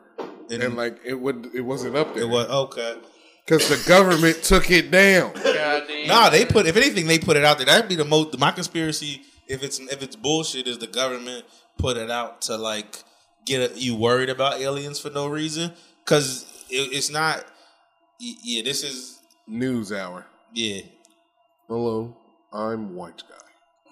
And- 0.49 0.63
and, 0.63 0.75
like 0.75 0.99
it 1.05 1.15
would 1.15 1.49
it 1.53 1.61
wasn't 1.61 1.95
up 1.95 2.13
there. 2.13 2.23
it 2.23 2.27
there 2.27 2.27
was 2.27 2.47
okay. 2.47 2.97
because 3.45 3.67
the 3.69 3.87
government 3.87 4.43
took 4.43 4.69
it 4.71 4.91
down. 4.91 5.33
Nah, 6.07 6.29
they 6.29 6.45
put 6.45 6.65
if 6.67 6.75
anything 6.77 7.07
they 7.07 7.19
put 7.19 7.37
it 7.37 7.43
out 7.45 7.57
there. 7.57 7.65
That'd 7.65 7.89
be 7.89 7.95
the 7.95 8.05
most 8.05 8.37
my 8.39 8.51
conspiracy. 8.51 9.21
If 9.47 9.63
it's 9.63 9.79
if 9.79 10.01
it's 10.01 10.15
bullshit, 10.15 10.67
is 10.67 10.77
the 10.79 10.87
government 10.87 11.45
put 11.77 11.97
it 11.97 12.09
out 12.11 12.41
to 12.43 12.57
like 12.57 13.03
get 13.45 13.71
a, 13.71 13.79
you 13.79 13.95
worried 13.95 14.29
about 14.29 14.59
aliens 14.59 14.99
for 14.99 15.09
no 15.09 15.27
reason? 15.27 15.71
Because 16.03 16.45
it, 16.69 16.93
it's 16.93 17.09
not. 17.09 17.45
Yeah, 18.19 18.63
this 18.63 18.83
is 18.83 19.19
News 19.47 19.91
hour. 19.91 20.25
yeah. 20.53 20.81
Hello, 21.67 22.15
I'm 22.53 22.95
white 22.95 23.21
guy. 23.27 23.35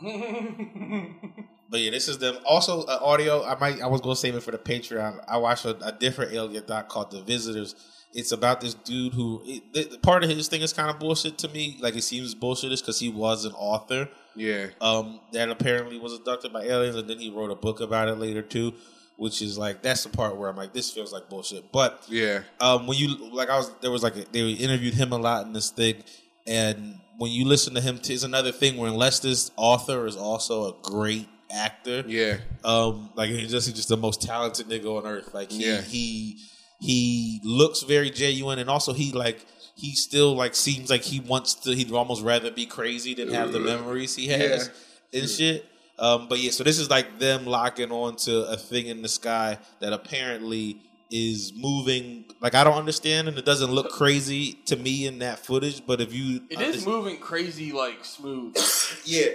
But 1.74 1.82
yeah, 1.82 1.90
this 1.90 2.08
is 2.08 2.20
them. 2.20 2.38
Also, 2.46 2.84
uh, 2.84 3.00
audio. 3.02 3.44
I 3.44 3.58
might. 3.60 3.82
I 3.82 3.88
was 3.88 4.00
gonna 4.00 4.16
save 4.16 4.36
it 4.36 4.44
for 4.44 4.52
the 4.52 4.60
Patreon. 4.60 5.24
I 5.28 5.38
watched 5.38 5.66
a, 5.66 5.76
a 5.84 5.92
different 5.92 6.32
alien 6.32 6.64
doc 6.68 6.88
called 6.88 7.10
The 7.10 7.20
Visitors. 7.24 7.74
It's 8.14 8.32
about 8.32 8.62
this 8.62 8.76
dude 8.76 9.16
who 9.16 9.42
it, 9.44 9.74
the, 9.74 9.98
part 9.98 10.24
of 10.24 10.30
his 10.30 10.48
thing 10.48 10.62
is 10.62 10.72
kind 10.72 10.92
of 10.92 11.00
bullshit 11.00 11.40
to 11.40 11.48
me. 11.48 11.80
Like 11.82 11.96
it 11.96 12.04
seems 12.04 12.36
bullshitish 12.36 12.82
because 12.82 13.00
he 13.00 13.10
was 13.10 13.46
an 13.46 13.54
author. 13.54 14.08
Yeah, 14.36 14.68
um, 14.82 15.20
that 15.32 15.50
apparently 15.50 15.98
was 15.98 16.14
abducted 16.14 16.54
by 16.54 16.62
aliens, 16.62 16.96
and 16.96 17.10
then 17.10 17.18
he 17.18 17.32
wrote 17.32 17.50
a 17.50 17.56
book 17.56 17.82
about 17.82 18.08
it 18.08 18.20
later 18.20 18.44
too, 18.44 18.76
which 19.18 19.42
is 19.42 19.58
like 19.58 19.82
that's 19.82 20.04
the 20.04 20.10
part 20.10 20.38
where 20.38 20.50
I'm 20.52 20.56
like, 20.56 20.74
this 20.74 20.92
feels 20.92 21.12
like 21.12 21.28
bullshit. 21.28 21.72
But 21.72 22.06
yeah. 22.08 22.42
um, 22.62 22.86
when 22.86 23.00
you 23.00 23.32
like, 23.32 23.50
I 23.50 23.58
was 23.58 23.74
there 23.82 23.90
was 23.90 24.04
like 24.04 24.16
a, 24.16 24.26
they 24.32 24.48
interviewed 24.52 24.94
him 24.94 25.12
a 25.12 25.18
lot 25.18 25.48
in 25.48 25.54
this 25.54 25.72
thing, 25.72 26.04
and 26.46 27.00
when 27.18 27.32
you 27.32 27.46
listen 27.46 27.74
to 27.74 27.82
him, 27.82 27.98
t- 27.98 28.14
it's 28.14 28.22
another 28.22 28.52
thing 28.52 28.78
where 28.78 28.92
unless 28.92 29.22
this 29.22 29.50
author 29.56 30.06
is 30.06 30.16
also 30.16 30.68
a 30.68 30.76
great 30.84 31.28
actor, 31.54 32.04
Yeah, 32.08 32.38
um, 32.64 33.10
like 33.16 33.30
he's 33.30 33.52
just 33.52 33.68
he's 33.68 33.76
just 33.76 33.90
the 33.90 33.98
most 33.98 34.22
talented 34.22 34.68
nigga 34.68 34.98
on 34.98 35.06
earth. 35.06 35.34
Like 35.34 35.52
he 35.52 35.66
Yeah. 35.66 35.82
he 35.82 36.40
he 36.80 37.40
looks 37.44 37.84
very 37.84 38.10
genuine, 38.10 38.60
and 38.60 38.70
also 38.70 38.94
he 38.94 39.12
like 39.12 39.46
he 39.76 39.96
still 39.96 40.36
like 40.36 40.56
seems 40.56 40.90
like 40.90 41.02
he 41.04 41.20
wants 41.20 41.54
to. 41.56 41.76
He'd 41.76 41.92
almost 41.92 42.24
rather 42.24 42.52
be 42.52 42.66
crazy 42.66 43.14
than 43.14 43.30
have 43.30 43.52
the 43.52 43.60
memories 43.60 44.16
he 44.16 44.28
has 44.28 44.70
and 45.14 45.30
shit. 45.30 45.66
Um, 46.00 46.28
but 46.28 46.40
yeah, 46.40 46.52
so 46.52 46.64
this 46.64 46.80
is 46.80 46.90
like 46.90 47.20
them 47.20 47.46
locking 47.46 47.92
on 47.92 48.16
to 48.18 48.44
a 48.46 48.58
thing 48.58 48.88
in 48.88 49.02
the 49.04 49.08
sky 49.08 49.60
that 49.80 49.94
apparently 49.94 50.82
is 51.12 51.54
moving 51.56 52.26
like 52.42 52.56
I 52.56 52.64
don't 52.64 52.74
understand 52.78 53.28
and 53.28 53.38
it 53.38 53.46
doesn't 53.46 53.72
look 53.72 53.92
crazy 53.92 54.54
to 54.66 54.76
me 54.76 55.06
in 55.06 55.20
that 55.20 55.40
footage. 55.40 55.86
But 55.86 56.02
if 56.02 56.14
you 56.14 56.42
It 56.50 56.60
is 56.60 56.86
moving 56.86 57.18
crazy, 57.20 57.72
like 57.72 58.04
smooth. 58.04 58.58
yeah, 59.06 59.28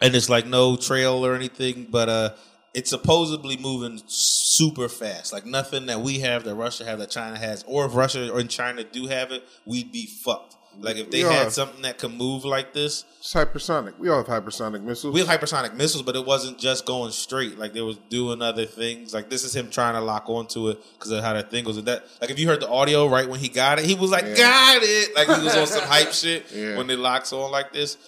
and 0.00 0.14
it's 0.14 0.28
like 0.28 0.46
no 0.46 0.76
trail 0.76 1.24
or 1.24 1.34
anything, 1.34 1.86
but 1.90 2.08
uh, 2.08 2.30
it's 2.74 2.90
supposedly 2.90 3.56
moving 3.56 4.00
super 4.06 4.88
fast. 4.88 5.32
Like 5.32 5.44
nothing 5.46 5.86
that 5.86 6.00
we 6.00 6.20
have, 6.20 6.44
that 6.44 6.54
Russia 6.54 6.84
have, 6.84 6.98
that 7.00 7.10
China 7.10 7.38
has, 7.38 7.64
or 7.66 7.86
if 7.86 7.94
Russia 7.94 8.30
or 8.32 8.42
China 8.44 8.84
do 8.84 9.06
have 9.08 9.32
it, 9.32 9.42
we'd 9.66 9.92
be 9.92 10.06
fucked. 10.06 10.56
Like 10.78 10.96
if 10.96 11.10
they 11.10 11.18
had 11.20 11.50
something 11.50 11.82
that 11.82 11.98
could 11.98 12.14
move 12.14 12.44
like 12.44 12.72
this, 12.72 13.04
It's 13.18 13.34
hypersonic. 13.34 13.98
We 13.98 14.08
all 14.08 14.22
have 14.22 14.28
hypersonic 14.44 14.82
missiles. 14.84 15.12
we 15.12 15.18
have 15.20 15.28
hypersonic 15.28 15.74
missiles, 15.74 16.04
but 16.04 16.14
it 16.14 16.24
wasn't 16.24 16.58
just 16.60 16.86
going 16.86 17.10
straight. 17.10 17.58
Like 17.58 17.72
they 17.72 17.80
was 17.82 17.96
doing 18.08 18.40
other 18.40 18.66
things. 18.66 19.12
Like 19.12 19.28
this 19.28 19.42
is 19.42 19.54
him 19.54 19.68
trying 19.68 19.94
to 19.94 20.00
lock 20.00 20.30
onto 20.30 20.68
it 20.68 20.78
because 20.94 21.10
of 21.10 21.24
how 21.24 21.32
that 21.32 21.50
thing 21.50 21.64
was. 21.64 21.76
And 21.76 21.86
That 21.88 22.04
like 22.20 22.30
if 22.30 22.38
you 22.38 22.46
heard 22.46 22.60
the 22.60 22.68
audio 22.68 23.08
right 23.08 23.28
when 23.28 23.40
he 23.40 23.48
got 23.48 23.80
it, 23.80 23.84
he 23.84 23.96
was 23.96 24.10
like, 24.12 24.24
Yeah. 24.24 24.36
"Got 24.36 24.82
it!" 24.84 25.16
Like 25.16 25.26
he 25.38 25.44
was 25.44 25.56
on 25.56 25.66
some 25.66 25.82
hype 25.88 26.12
shit 26.12 26.46
Yeah. 26.54 26.76
when 26.78 26.88
it 26.88 27.00
locks 27.00 27.32
on 27.32 27.50
like 27.50 27.72
this. 27.72 27.98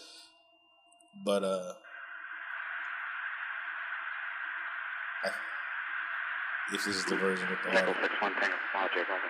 But 1.25 1.43
uh, 1.43 1.73
if 6.73 6.85
this 6.85 6.97
is 6.97 7.05
the 7.05 7.17
version 7.17 7.49
with 7.51 7.59
the 7.65 7.71
audio. 7.71 7.91
Echo 7.91 7.93
6-1 7.93 8.41
Tango 8.41 8.57
Logic, 8.75 9.07
over. 9.11 9.29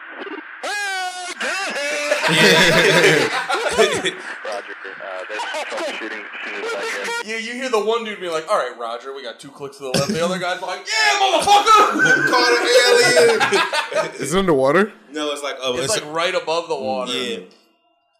Roger, 3.73 4.77
uh, 5.03 5.25
there's 5.29 5.43
troubleshooting 5.43 6.23
shooting 6.45 6.63
right 6.63 7.21
here. 7.25 7.39
You, 7.39 7.45
you 7.45 7.53
hear 7.55 7.69
the 7.69 7.85
one 7.85 8.05
dude 8.05 8.21
be 8.21 8.29
like, 8.29 8.49
"All 8.49 8.57
right, 8.57 8.77
Roger, 8.79 9.13
we 9.13 9.25
got 9.25 9.41
two 9.41 9.51
clicks 9.51 9.79
to 9.79 9.85
the 9.85 9.91
left." 9.91 10.09
The 10.09 10.25
other 10.25 10.39
guy's 10.39 10.63
like, 10.63 10.87
"Yeah, 10.87 11.21
motherfucker!" 11.21 11.43
Caught 12.31 12.53
an 12.61 12.67
alien. 14.05 14.23
Is 14.23 14.35
it 14.35 14.39
underwater? 14.39 14.93
no, 15.13 15.33
it's 15.33 15.43
like 15.43 15.57
oh, 15.61 15.77
it's 15.79 16.01
like 16.01 16.13
right 16.13 16.35
above 16.35 16.69
the 16.69 16.77
water. 16.77 17.13
Yeah. 17.13 17.39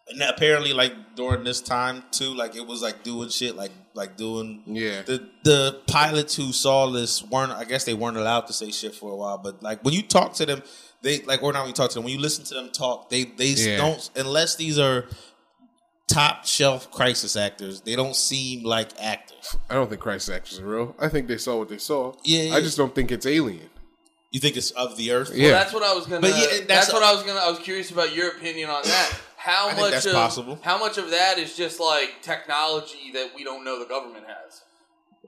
And 0.09 0.21
apparently, 0.21 0.73
like 0.73 1.15
during 1.15 1.43
this 1.43 1.61
time 1.61 2.03
too, 2.11 2.33
like 2.33 2.55
it 2.55 2.67
was 2.67 2.81
like 2.81 3.03
doing 3.03 3.29
shit, 3.29 3.55
like 3.55 3.71
like 3.95 4.17
doing. 4.17 4.63
Yeah. 4.65 5.01
The 5.03 5.29
the 5.43 5.81
pilots 5.87 6.35
who 6.35 6.51
saw 6.51 6.89
this 6.91 7.23
weren't. 7.23 7.51
I 7.51 7.63
guess 7.63 7.83
they 7.85 7.93
weren't 7.93 8.17
allowed 8.17 8.47
to 8.47 8.53
say 8.53 8.71
shit 8.71 8.95
for 8.95 9.11
a 9.11 9.15
while. 9.15 9.37
But 9.37 9.61
like 9.63 9.83
when 9.83 9.93
you 9.93 10.01
talk 10.01 10.33
to 10.35 10.45
them, 10.45 10.63
they 11.01 11.19
like 11.21 11.43
or 11.43 11.53
not 11.53 11.61
when 11.61 11.69
you 11.69 11.73
talk 11.73 11.89
to 11.91 11.95
them. 11.95 12.03
When 12.03 12.13
you 12.13 12.19
listen 12.19 12.43
to 12.45 12.53
them 12.55 12.69
talk, 12.71 13.09
they 13.09 13.23
they 13.25 13.47
Yeah. 13.49 13.77
don't 13.77 14.09
unless 14.15 14.55
these 14.55 14.79
are 14.79 15.05
top 16.07 16.45
shelf 16.45 16.91
crisis 16.91 17.35
actors. 17.35 17.81
They 17.81 17.95
don't 17.95 18.15
seem 18.15 18.63
like 18.63 18.89
actors. 19.01 19.55
I 19.69 19.75
don't 19.75 19.89
think 19.89 20.01
crisis 20.01 20.33
actors 20.35 20.59
are 20.59 20.65
real. 20.65 20.95
I 20.99 21.07
think 21.09 21.27
they 21.27 21.37
saw 21.37 21.57
what 21.59 21.69
they 21.69 21.77
saw. 21.77 22.13
Yeah, 22.23 22.43
yeah. 22.43 22.55
I 22.55 22.61
just 22.61 22.77
don't 22.77 22.93
think 22.93 23.11
it's 23.11 23.25
alien. 23.25 23.69
You 24.31 24.39
think 24.39 24.57
it's 24.57 24.71
of 24.71 24.97
the 24.97 25.11
earth? 25.11 25.31
Yeah. 25.33 25.51
That's 25.51 25.71
what 25.73 25.83
I 25.83 25.93
was 25.93 26.05
gonna. 26.07 26.21
But 26.21 26.31
yeah, 26.31 26.37
that's, 26.39 26.59
that's- 26.67 26.93
what 26.93 27.03
I 27.03 27.13
was 27.13 27.23
gonna. 27.23 27.39
I 27.39 27.49
was 27.49 27.59
curious 27.59 27.91
about 27.91 28.15
your 28.15 28.29
opinion 28.29 28.69
on 28.69 28.81
that. 28.83 29.19
How 29.43 29.65
I 29.67 29.73
think 29.73 29.81
much 29.81 29.91
that's 29.91 30.05
of 30.05 30.13
possible. 30.13 30.59
how 30.61 30.77
much 30.79 30.97
of 30.97 31.09
that 31.11 31.37
is 31.37 31.55
just 31.57 31.79
like 31.79 32.21
technology 32.21 33.11
that 33.13 33.31
we 33.35 33.43
don't 33.43 33.63
know 33.65 33.77
the 33.79 33.85
government 33.85 34.25
has? 34.27 34.61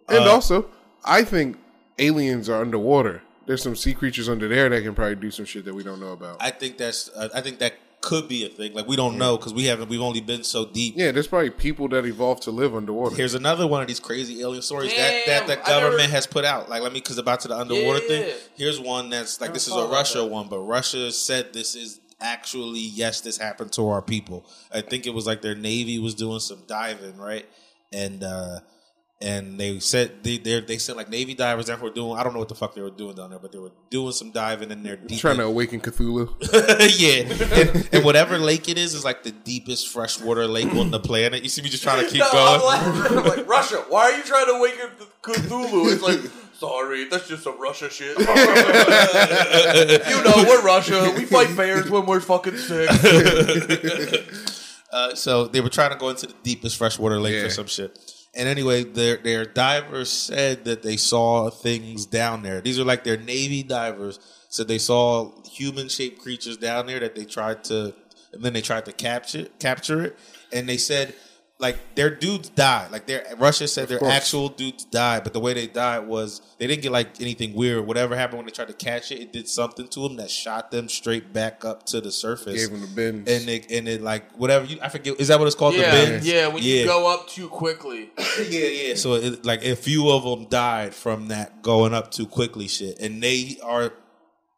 And 0.07 0.19
Uh, 0.25 0.31
also, 0.31 0.67
I 1.03 1.23
think 1.23 1.57
aliens 1.99 2.47
are 2.49 2.61
underwater. 2.61 3.21
There's 3.45 3.61
some 3.61 3.75
sea 3.75 3.93
creatures 3.93 4.27
under 4.29 4.47
there 4.47 4.69
that 4.69 4.81
can 4.83 4.95
probably 4.95 5.15
do 5.15 5.31
some 5.31 5.45
shit 5.45 5.65
that 5.65 5.73
we 5.75 5.83
don't 5.83 5.99
know 5.99 6.13
about. 6.13 6.37
I 6.39 6.49
think 6.51 6.77
that's. 6.77 7.09
Uh, 7.15 7.29
I 7.33 7.41
think 7.41 7.59
that 7.59 7.73
could 8.01 8.27
be 8.27 8.45
a 8.45 8.49
thing. 8.49 8.73
Like 8.73 8.87
we 8.87 8.95
don't 8.95 9.17
know 9.17 9.35
because 9.37 9.53
we 9.53 9.65
haven't. 9.65 9.89
We've 9.89 10.01
only 10.01 10.21
been 10.21 10.43
so 10.43 10.65
deep. 10.65 10.93
yeah, 10.95 11.11
there's 11.11 11.27
probably 11.27 11.49
people 11.49 11.87
that 11.89 12.05
evolved 12.05 12.43
to 12.43 12.51
live 12.51 12.75
underwater. 12.75 13.15
Here's 13.15 13.33
another 13.33 13.67
one 13.67 13.81
of 13.81 13.87
these 13.87 13.99
crazy 13.99 14.41
alien 14.41 14.61
stories 14.61 14.91
that, 14.95 15.25
Damn, 15.25 15.47
that 15.47 15.63
the 15.63 15.69
I 15.69 15.73
never- 15.75 15.85
government 15.87 16.11
has 16.11 16.25
put 16.27 16.45
out. 16.45 16.69
Like, 16.69 16.81
let 16.83 16.93
me, 16.93 16.99
because 17.01 17.17
about 17.17 17.39
to 17.41 17.47
the 17.49 17.57
underwater 17.57 17.99
Yeah. 18.03 18.07
thing. 18.07 18.33
Here's 18.55 18.79
one 18.79 19.09
that's 19.09 19.41
like 19.41 19.53
this 19.53 19.67
is 19.67 19.73
a 19.75 19.85
Russia 19.87 20.19
that. 20.19 20.25
one, 20.25 20.47
but 20.47 20.59
Russia 20.59 21.11
said 21.11 21.51
this 21.53 21.75
is 21.75 21.99
actually 22.25 22.81
yes, 22.81 23.21
this 23.21 23.37
happened 23.37 23.71
to 23.73 23.87
our 23.89 24.01
people. 24.01 24.45
I 24.73 24.81
think 24.81 25.05
it 25.05 25.13
was 25.13 25.25
like 25.25 25.41
their 25.41 25.55
navy 25.55 25.99
was 25.99 26.15
doing 26.15 26.39
some 26.39 26.63
diving, 26.67 27.17
right? 27.17 27.45
And 27.93 28.23
uh 28.23 28.59
and 29.21 29.57
they 29.57 29.79
said 29.79 30.23
they 30.23 30.37
they 30.37 30.59
they 30.59 30.77
said 30.77 30.97
like 30.97 31.09
navy 31.09 31.33
divers 31.33 31.67
that 31.67 31.79
were 31.79 31.89
doing 31.89 32.17
I 32.17 32.23
don't 32.23 32.33
know 32.33 32.39
what 32.39 32.49
the 32.49 32.55
fuck 32.55 32.75
they 32.75 32.81
were 32.81 32.89
doing 32.89 33.15
down 33.15 33.29
there, 33.29 33.39
but 33.39 33.51
they 33.53 33.57
were 33.59 33.71
doing 33.89 34.11
some 34.11 34.31
diving 34.31 34.71
in 34.71 34.83
there 34.83 34.97
deep. 34.97 35.19
trying 35.19 35.37
to 35.37 35.45
awaken 35.45 35.79
Cthulhu. 35.79 36.35
yeah, 36.99 37.61
and, 37.61 37.89
and 37.93 38.03
whatever 38.03 38.37
lake 38.37 38.67
it 38.67 38.77
is 38.77 38.93
is 38.93 39.05
like 39.05 39.23
the 39.23 39.31
deepest 39.31 39.87
freshwater 39.87 40.47
lake 40.47 40.73
on 40.75 40.91
the 40.91 40.99
planet. 40.99 41.43
You 41.43 41.49
see 41.49 41.61
me 41.61 41.69
just 41.69 41.81
trying 41.83 42.03
to 42.03 42.11
keep 42.11 42.19
No, 42.19 42.31
going. 42.31 42.61
I'm. 42.63 43.17
I'm 43.19 43.25
like 43.25 43.47
Russia. 43.47 43.77
Why 43.87 44.11
are 44.11 44.17
you 44.17 44.23
trying 44.23 44.47
to 44.47 44.51
awaken 44.51 44.89
Cthulhu? 45.21 45.93
It's 45.93 46.03
like, 46.03 46.19
sorry, 46.57 47.05
that's 47.09 47.27
just 47.27 47.43
some 47.43 47.59
Russia 47.59 47.89
shit. 47.89 48.17
you 48.19 48.25
know, 50.23 50.33
we're 50.47 50.61
Russia. 50.63 51.13
We 51.15 51.25
fight 51.25 51.55
bears 51.55 51.89
when 51.89 52.05
we're 52.05 52.19
fucking 52.21 52.57
sick. 52.57 52.89
Uh, 54.91 55.13
so 55.13 55.47
they 55.47 55.59
were 55.61 55.69
trying 55.69 55.91
to 55.91 55.97
go 55.97 56.09
into 56.09 56.27
the 56.27 56.35
deepest 56.43 56.77
freshwater 56.77 57.19
lake 57.19 57.33
Yeah. 57.35 57.41
or 57.43 57.49
some 57.49 57.67
shit. 57.67 57.99
And 58.33 58.47
anyway, 58.47 58.83
their 58.83 59.17
their 59.17 59.45
divers 59.45 60.09
said 60.09 60.65
that 60.65 60.83
they 60.83 60.97
saw 60.97 61.49
things 61.49 62.05
down 62.05 62.43
there. 62.43 62.61
These 62.61 62.79
are 62.79 62.83
like 62.85 63.03
their 63.03 63.17
Navy 63.17 63.63
divers 63.63 64.19
said 64.49 64.67
they 64.67 64.77
saw 64.77 65.31
human 65.43 65.89
shaped 65.89 66.21
creatures 66.21 66.55
down 66.57 66.85
there 66.87 66.99
that 66.99 67.15
they 67.15 67.25
tried 67.25 67.63
to, 67.65 67.93
and 68.33 68.43
then 68.43 68.53
they 68.53 68.61
tried 68.61 68.85
to 68.85 68.93
capture 68.93 69.47
capture 69.59 70.01
it. 70.01 70.17
And 70.53 70.67
they 70.69 70.77
said 70.77 71.13
like 71.57 71.77
their 71.95 72.09
dudes 72.09 72.49
died. 72.49 72.91
Like 72.91 73.05
their 73.05 73.25
Russia 73.37 73.67
said 73.67 73.87
their 73.87 73.99
course. 73.99 74.11
actual 74.13 74.49
dudes 74.49 74.83
died, 74.83 75.23
but 75.23 75.31
the 75.31 75.39
way 75.39 75.53
they 75.53 75.67
died 75.67 75.99
was 76.05 76.41
they 76.57 76.67
didn't 76.67 76.83
get 76.83 76.91
like 76.91 77.21
anything 77.21 77.53
weird. 77.53 77.87
Whatever 77.87 78.13
happened 78.15 78.39
when 78.39 78.45
they 78.45 78.51
tried 78.51 78.67
to 78.67 78.73
catch 78.73 79.11
it, 79.11 79.21
it 79.21 79.31
did 79.31 79.47
something 79.47 79.87
to 79.87 80.01
them 80.01 80.17
that 80.17 80.29
shot 80.29 80.69
them 80.71 80.89
straight 80.89 81.31
back 81.31 81.63
up 81.63 81.85
to 81.87 82.01
the 82.01 82.11
surface 82.11 82.67
Gave 82.67 82.71
them 82.71 82.81
the 82.81 82.87
bends. 82.87 83.31
and 83.31 83.49
it 83.49 83.71
and 83.71 83.87
it 83.87 84.01
like 84.01 84.29
whatever 84.33 84.65
you 84.65 84.79
I 84.81 84.89
forget 84.89 85.17
is 85.19 85.29
that 85.29 85.39
what 85.39 85.45
it's 85.45 85.55
called 85.55 85.75
Yeah, 85.75 85.95
the 85.95 86.05
bends 86.11 86.27
yeah. 86.27 86.47
When 86.47 86.61
yeah. 86.61 86.81
you 86.81 86.85
go 86.87 87.07
up 87.13 87.27
too 87.29 87.47
quickly, 87.47 88.09
yeah 88.49 88.67
yeah 88.67 88.95
so 88.95 89.13
it, 89.13 89.45
like 89.45 89.63
a 89.63 89.77
few 89.77 90.09
of 90.11 90.23
them 90.23 90.47
died 90.49 90.93
from 90.93 91.29
that 91.29 91.61
going 91.61 91.93
up 91.93 92.11
too 92.11 92.25
quickly 92.27 92.67
shit 92.67 92.99
and 92.99 93.23
they 93.23 93.57
are 93.63 93.93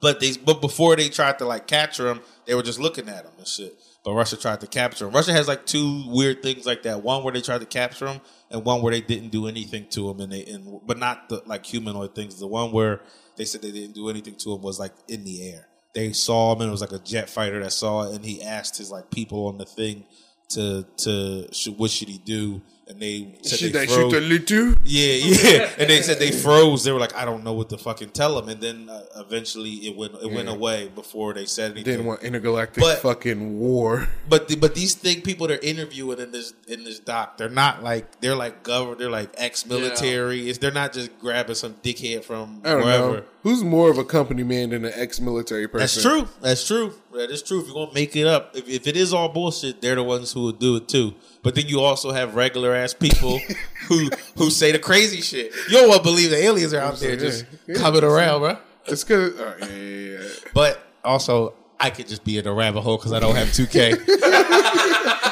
but 0.01 0.19
they 0.19 0.33
but 0.43 0.61
before 0.61 0.95
they 0.95 1.09
tried 1.09 1.37
to 1.37 1.45
like 1.45 1.67
capture 1.67 2.05
them 2.05 2.21
they 2.47 2.55
were 2.55 2.63
just 2.63 2.79
looking 2.79 3.07
at 3.07 3.23
them 3.23 3.33
and 3.37 3.47
shit 3.47 3.75
Russia 4.13 4.37
tried 4.37 4.61
to 4.61 4.67
capture 4.67 5.05
them 5.05 5.13
Russia 5.13 5.33
has 5.33 5.47
like 5.47 5.65
two 5.65 6.03
weird 6.07 6.41
things 6.41 6.65
like 6.65 6.83
that. 6.83 7.03
One 7.03 7.23
where 7.23 7.33
they 7.33 7.41
tried 7.41 7.59
to 7.59 7.65
capture 7.65 8.05
them 8.05 8.21
and 8.49 8.63
one 8.63 8.81
where 8.81 8.91
they 8.91 9.01
didn't 9.01 9.29
do 9.29 9.47
anything 9.47 9.87
to 9.89 10.07
them 10.07 10.21
and 10.21 10.31
they 10.31 10.45
and 10.45 10.79
but 10.85 10.97
not 10.97 11.29
the 11.29 11.41
like 11.45 11.65
humanoid 11.65 12.15
things. 12.15 12.39
The 12.39 12.47
one 12.47 12.71
where 12.71 13.01
they 13.35 13.45
said 13.45 13.61
they 13.61 13.71
didn't 13.71 13.95
do 13.95 14.09
anything 14.09 14.35
to 14.35 14.53
him 14.53 14.61
was 14.61 14.79
like 14.79 14.93
in 15.07 15.23
the 15.23 15.51
air. 15.51 15.67
They 15.93 16.13
saw 16.13 16.53
him 16.53 16.61
and 16.61 16.69
it 16.69 16.71
was 16.71 16.81
like 16.81 16.91
a 16.91 16.99
jet 16.99 17.29
fighter 17.29 17.61
that 17.61 17.71
saw 17.71 18.03
it 18.03 18.15
and 18.15 18.23
he 18.23 18.41
asked 18.41 18.77
his 18.77 18.91
like 18.91 19.09
people 19.11 19.47
on 19.47 19.57
the 19.57 19.65
thing 19.65 20.05
to 20.49 20.85
to 20.97 21.47
should, 21.51 21.77
what 21.77 21.91
should 21.91 22.07
he 22.07 22.17
do 22.19 22.61
and 22.89 22.99
they 22.99 23.35
said 23.41 23.59
Should 23.59 23.73
they 23.73 23.85
froze. 23.87 24.11
shoot 24.11 24.17
a 24.17 24.25
little? 24.25 24.75
yeah 24.83 25.13
yeah 25.59 25.69
and 25.77 25.89
they 25.89 26.01
said 26.01 26.19
they 26.19 26.31
froze 26.31 26.83
they 26.83 26.91
were 26.91 26.99
like 26.99 27.15
I 27.15 27.25
don't 27.25 27.43
know 27.43 27.53
what 27.53 27.69
to 27.69 27.77
fucking 27.77 28.09
tell 28.11 28.35
them. 28.39 28.49
and 28.49 28.61
then 28.61 28.89
uh, 28.89 29.03
eventually 29.17 29.71
it 29.87 29.95
went 29.97 30.13
it 30.21 30.31
went 30.31 30.47
away 30.49 30.89
before 30.93 31.33
they 31.33 31.45
said 31.45 31.71
anything 31.71 31.83
Didn't 31.93 32.05
want 32.05 32.23
intergalactic 32.23 32.81
But- 32.81 32.99
fucking 32.99 33.59
war. 33.59 34.07
but 34.29 34.47
the, 34.47 34.55
but 34.55 34.73
these 34.75 34.93
thing 34.93 35.21
people 35.21 35.47
they're 35.47 35.59
interviewing 35.59 36.19
in 36.19 36.31
this 36.31 36.53
in 36.67 36.83
this 36.83 36.99
doc, 36.99 37.37
they're 37.37 37.49
not 37.49 37.83
like 37.83 38.21
they're 38.21 38.35
like 38.35 38.63
government, 38.63 38.99
they're 38.99 39.09
like 39.09 39.29
ex 39.37 39.65
military. 39.65 40.49
It's 40.49 40.57
They're 40.59 40.71
not 40.71 40.93
just 40.93 41.17
grabbing 41.19 41.55
some 41.55 41.73
dickhead 41.75 42.23
from 42.23 42.61
I 42.63 42.69
don't 42.71 42.83
wherever. 42.85 43.11
know. 43.17 43.23
Who's 43.43 43.63
more 43.63 43.89
of 43.89 43.97
a 43.97 44.03
company 44.03 44.43
man 44.43 44.71
than 44.71 44.83
an 44.83 44.91
ex-military 44.95 45.69
person? 45.69 45.79
That's 45.79 46.01
true. 46.01 46.27
That's 46.41 46.67
true. 46.67 46.93
That 47.13 47.31
is 47.31 47.41
true. 47.41 47.61
If 47.61 47.67
you're 47.67 47.75
gonna 47.75 47.93
make 47.93 48.13
it 48.17 48.27
up, 48.27 48.55
if, 48.57 48.67
if 48.67 48.87
it 48.87 48.97
is 48.97 49.13
all 49.13 49.29
bullshit, 49.29 49.79
they're 49.81 49.95
the 49.95 50.03
ones 50.03 50.33
who 50.33 50.41
will 50.41 50.51
do 50.51 50.75
it 50.75 50.89
too. 50.89 51.15
But 51.43 51.55
then 51.55 51.67
you 51.67 51.79
also 51.79 52.11
have 52.11 52.35
regular 52.35 52.75
ass 52.77 52.93
people 52.93 53.39
who 53.87 54.09
who 54.37 54.49
say 54.49 54.71
the 54.71 54.79
crazy 54.79 55.21
shit. 55.21 55.51
You 55.69 55.77
don't 55.79 55.89
want 55.89 56.03
to 56.03 56.03
believe 56.03 56.29
the 56.29 56.41
aliens 56.43 56.73
are 56.73 56.81
out 56.81 56.99
there 56.99 57.11
Yeah, 57.11 57.15
just 57.19 57.45
yeah. 57.67 57.75
coming 57.75 58.03
around, 58.03 58.41
bro. 58.41 58.57
It's 58.87 59.03
good. 59.03 59.33
Yeah, 59.37 59.65
yeah, 59.67 60.19
yeah. 60.21 60.27
But 60.53 60.79
also, 61.03 61.53
I 61.79 61.89
could 61.89 62.07
just 62.07 62.23
be 62.23 62.37
in 62.37 62.47
a 62.47 62.53
rabbit 62.53 62.81
hole 62.81 62.97
because 62.97 63.13
I 63.13 63.19
don't 63.19 63.35
have 63.35 63.47
2K. 63.49 65.17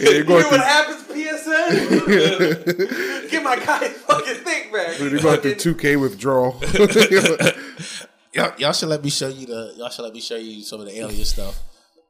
Yeah, 0.00 0.08
you're 0.08 0.18
you 0.20 0.24
going 0.24 0.42
know 0.44 0.48
what 0.48 0.60
happens, 0.60 1.02
PSN? 1.08 3.30
Get 3.30 3.42
my 3.44 3.56
guy 3.56 3.88
fucking 3.88 4.34
think 4.36 4.72
back. 4.72 4.98
you're 4.98 5.18
going 5.18 5.40
through 5.40 5.56
2K 5.56 6.00
withdrawal. 6.00 6.58
y'all, 8.32 8.54
y'all 8.58 8.72
should 8.72 8.88
let 8.88 9.04
me 9.04 9.10
show 9.10 9.28
you 9.28 9.44
the. 9.44 9.74
Y'all 9.76 9.90
should 9.90 10.04
let 10.04 10.14
me 10.14 10.20
show 10.20 10.36
you 10.36 10.62
some 10.62 10.80
of 10.80 10.86
the 10.86 10.98
alien 10.98 11.22
stuff. 11.26 11.62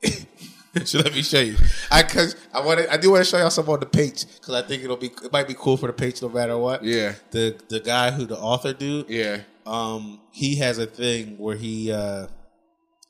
should 0.85 1.05
let 1.05 1.15
me 1.15 1.23
show 1.23 1.41
you. 1.41 1.57
I 1.91 2.03
cause 2.05 2.37
I 2.55 2.65
want. 2.65 2.81
I 2.91 2.97
do 2.97 3.11
want 3.11 3.25
to 3.25 3.31
show 3.31 3.39
y'all 3.39 3.51
some 3.51 3.69
on 3.69 3.81
the 3.81 3.87
page 3.87 4.25
because 4.35 4.55
I 4.55 4.63
think 4.63 4.85
it'll 4.85 4.97
be. 4.97 5.09
It 5.09 5.33
might 5.33 5.49
be 5.49 5.55
cool 5.55 5.77
for 5.77 5.89
the 5.89 5.93
page 5.93 6.23
no 6.23 6.29
matter 6.29 6.57
what. 6.57 6.85
Yeah. 6.85 7.15
The 7.33 7.61
the 7.69 7.81
guy 7.81 8.13
who 8.13 8.25
the 8.25 8.39
author 8.39 8.73
dude. 8.73 9.09
yeah. 9.09 9.43
Um, 9.67 10.21
he 10.31 10.57
has 10.57 10.79
a 10.79 10.87
thing 10.87 11.39
where 11.39 11.57
he 11.57 11.93
uh 11.93 12.29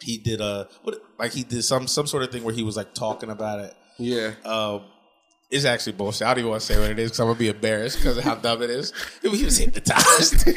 he 0.01 0.19
did 0.19 0.41
a 0.41 0.69
what 0.83 1.03
like 1.19 1.33
he 1.33 1.43
did 1.43 1.63
some 1.63 1.87
some 1.87 2.07
sort 2.07 2.23
of 2.23 2.33
thing 2.33 2.45
where 2.45 2.55
he 2.55 2.63
was 2.63 2.77
like 2.77 2.95
talking 2.95 3.31
about 3.31 3.61
it. 3.61 3.75
Yeah. 3.99 4.33
Um, 4.45 4.83
it's 5.51 5.65
actually 5.65 5.93
bullshit. 5.93 6.27
I 6.27 6.31
don't 6.31 6.41
even 6.41 6.51
want 6.51 6.63
to 6.63 6.67
say 6.67 6.81
what 6.81 6.91
it 6.91 6.99
is 6.99 7.11
because 7.11 7.21
I'm 7.21 7.27
gonna 7.27 7.39
be 7.39 7.49
embarrassed 7.49 7.99
because 7.99 8.17
of 8.17 8.25
how 8.25 8.37
dumb 8.37 8.63
it 8.63 8.71
is. 8.71 8.93
He 9.21 9.29
was 9.29 9.59
hypnotized. 9.59 10.45
he, 10.45 10.53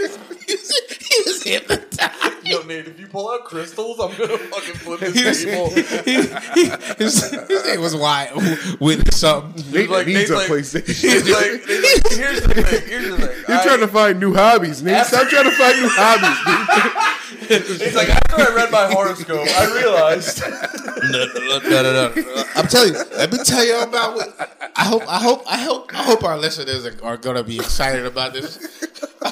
was, 0.00 0.18
he, 0.46 0.52
was, 0.52 0.98
he 1.00 1.22
was 1.24 1.42
hypnotized. 1.42 2.35
Yo, 2.48 2.62
Nate, 2.62 2.86
if 2.88 3.00
you 3.00 3.06
pull 3.06 3.30
out 3.30 3.44
crystals, 3.44 3.98
I'm 4.00 4.10
gonna 4.16 4.38
fucking 4.38 4.74
flip 4.74 5.00
He 5.00 5.22
this 5.22 5.44
was, 5.44 5.44
table. 5.44 5.70
he, 6.04 6.62
he, 6.62 6.70
his, 6.98 7.30
his 7.48 7.66
name 7.66 7.80
was 7.80 7.94
Wyatt 7.96 8.80
with 8.80 9.12
something. 9.14 9.72
Nate 9.72 9.90
like- 9.90 10.06
needs 10.06 10.18
Nate's 10.18 10.30
a 10.30 10.34
like- 10.36 10.48
PlayStation. 10.48 10.86
He's 10.88 11.28
like, 11.30 11.64
he's 11.66 12.04
like, 12.04 12.12
here's 12.16 12.42
the 12.42 12.54
thing. 12.54 12.88
Here's 12.88 13.08
the 13.10 13.26
thing. 13.26 13.44
You're 13.48 13.58
I- 13.58 13.64
trying 13.64 13.80
to 13.80 13.88
find 13.88 14.20
new 14.20 14.34
hobbies, 14.34 14.82
Nate. 14.82 15.06
Stop 15.06 15.28
trying 15.28 15.44
to 15.44 15.50
find 15.52 15.80
new 15.80 15.88
hobbies, 15.90 16.38
dude. 16.46 17.06
He's 17.46 17.94
like, 17.94 18.08
after 18.08 18.40
I 18.40 18.54
read 18.54 18.70
my 18.72 18.86
horoscope, 18.90 19.46
I 19.48 19.72
realized. 19.80 20.42
no, 20.42 21.26
no, 21.34 21.58
no, 21.58 21.82
no, 21.82 22.12
no. 22.14 22.44
I'm 22.56 22.66
telling 22.66 22.94
you. 22.94 23.00
Let 23.16 23.30
me 23.32 23.38
tell 23.44 23.64
you 23.64 23.80
about 23.82 24.14
what. 24.16 24.72
I 24.74 24.84
hope. 24.84 25.02
I 25.06 25.18
hope. 25.20 25.42
I 25.46 25.58
hope. 25.58 25.94
I 25.94 26.02
hope 26.02 26.24
our 26.24 26.38
listeners 26.38 26.86
are, 26.86 26.94
are 27.04 27.16
going 27.16 27.36
to 27.36 27.44
be 27.44 27.56
excited 27.56 28.04
about 28.06 28.32
this. 28.32 28.58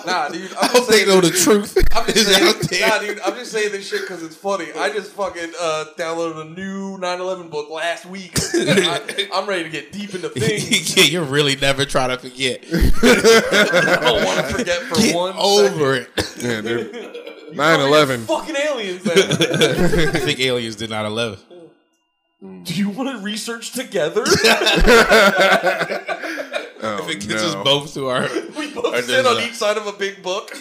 Nah, 0.07 0.29
dude. 0.29 0.53
I 0.55 0.59
I'm 0.63 0.69
hope 0.69 0.73
just 0.73 0.91
they 0.91 0.97
saying. 1.05 1.09
know 1.09 1.21
the 1.21 1.31
truth. 1.31 1.77
I'm 1.93 2.05
just 2.07 2.17
is 2.17 2.29
out 2.41 2.63
saying, 2.63 2.81
there. 2.83 2.89
nah, 2.89 2.99
dude. 3.07 3.21
I'm 3.21 3.35
just 3.35 3.53
saying 3.53 3.73
this 3.73 3.89
shit 3.89 4.03
because 4.03 4.23
it's 4.23 4.37
funny. 4.37 4.67
I 4.77 4.91
just 4.91 5.13
fucking 5.13 5.53
uh, 5.61 5.85
downloaded 5.97 6.41
a 6.43 6.45
new 6.51 6.99
9/11 6.99 7.51
book 7.51 7.71
last 7.71 8.07
week. 8.07 8.33
I, 8.55 9.29
I'm 9.33 9.49
ready 9.49 9.65
to 9.65 9.69
get 9.71 9.93
deep 9.93 10.15
into 10.15 10.29
things. 10.31 10.97
yeah, 10.97 11.05
you're 11.05 11.25
really 11.25 11.57
never 11.57 11.85
trying 11.85 12.11
to 12.11 12.19
forget. 12.19 12.65
I 12.73 13.99
don't 14.01 14.25
want 14.25 14.47
to 14.47 14.55
forget 14.55 14.83
for 14.83 14.97
Get 14.97 15.15
one 15.15 15.35
over 15.37 15.95
it. 15.95 16.11
Yeah, 16.39 16.61
dude. 16.61 16.93
second. 16.95 17.15
9/11. 17.55 18.25
Fucking 18.27 18.57
aliens. 18.57 19.03
Then. 19.05 19.19
I 19.19 20.19
think 20.19 20.41
aliens 20.41 20.77
did 20.77 20.91
9 20.91 21.07
11. 21.07 21.39
Do 22.65 22.75
you 22.75 22.91
want 22.91 23.09
to 23.17 23.25
research 23.25 23.73
together? 23.73 24.25
Oh, 26.87 26.99
If 27.09 27.11
it 27.17 27.27
gets 27.29 27.43
us 27.43 27.55
both 27.57 27.95
to 27.95 28.09
our. 28.09 28.23
we 28.59 28.71
both 28.75 28.95
Or 28.95 29.03
sit 29.03 29.25
on 29.27 29.39
a- 29.39 29.47
each 29.47 29.55
side 29.55 29.77
of 29.77 29.87
a 29.87 29.93
big 29.93 30.23
book. 30.23 30.51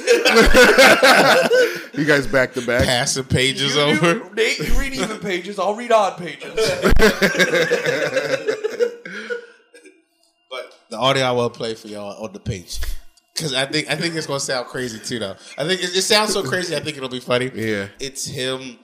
You 1.95 2.05
guys 2.05 2.25
back 2.25 2.53
to 2.55 2.61
back. 2.65 2.85
Pass 2.85 3.13
the 3.13 3.23
pages 3.23 3.75
You 3.75 3.81
over. 3.81 4.13
do- 4.15 4.29
Nate, 4.33 4.57
you 4.57 4.73
read 4.79 4.93
even 4.93 5.19
pages. 5.19 5.59
I'll 5.59 5.75
read 5.75 5.91
odd 5.91 6.17
pages. 6.17 6.49
But 10.49 10.73
the 10.89 10.97
audio 10.97 11.23
I 11.23 11.31
will 11.31 11.49
play 11.49 11.75
for 11.75 11.87
y'all 11.87 12.23
on 12.23 12.33
the 12.33 12.39
page. 12.39 12.79
Because 13.33 13.53
I 13.53 13.65
think 13.65 13.89
I 13.89 13.95
think 13.95 14.15
it's 14.15 14.27
gonna 14.27 14.39
sound 14.39 14.67
crazy 14.67 14.99
too, 14.99 15.19
though. 15.19 15.35
I 15.57 15.65
think 15.67 15.81
it, 15.83 15.95
it 15.95 16.01
sounds 16.03 16.33
so 16.33 16.43
crazy. 16.43 16.75
I 16.75 16.79
think 16.79 16.97
it'll 16.97 17.09
be 17.09 17.19
funny. 17.19 17.51
Yeah. 17.53 17.87
it's 17.99 18.25
him 18.25 18.77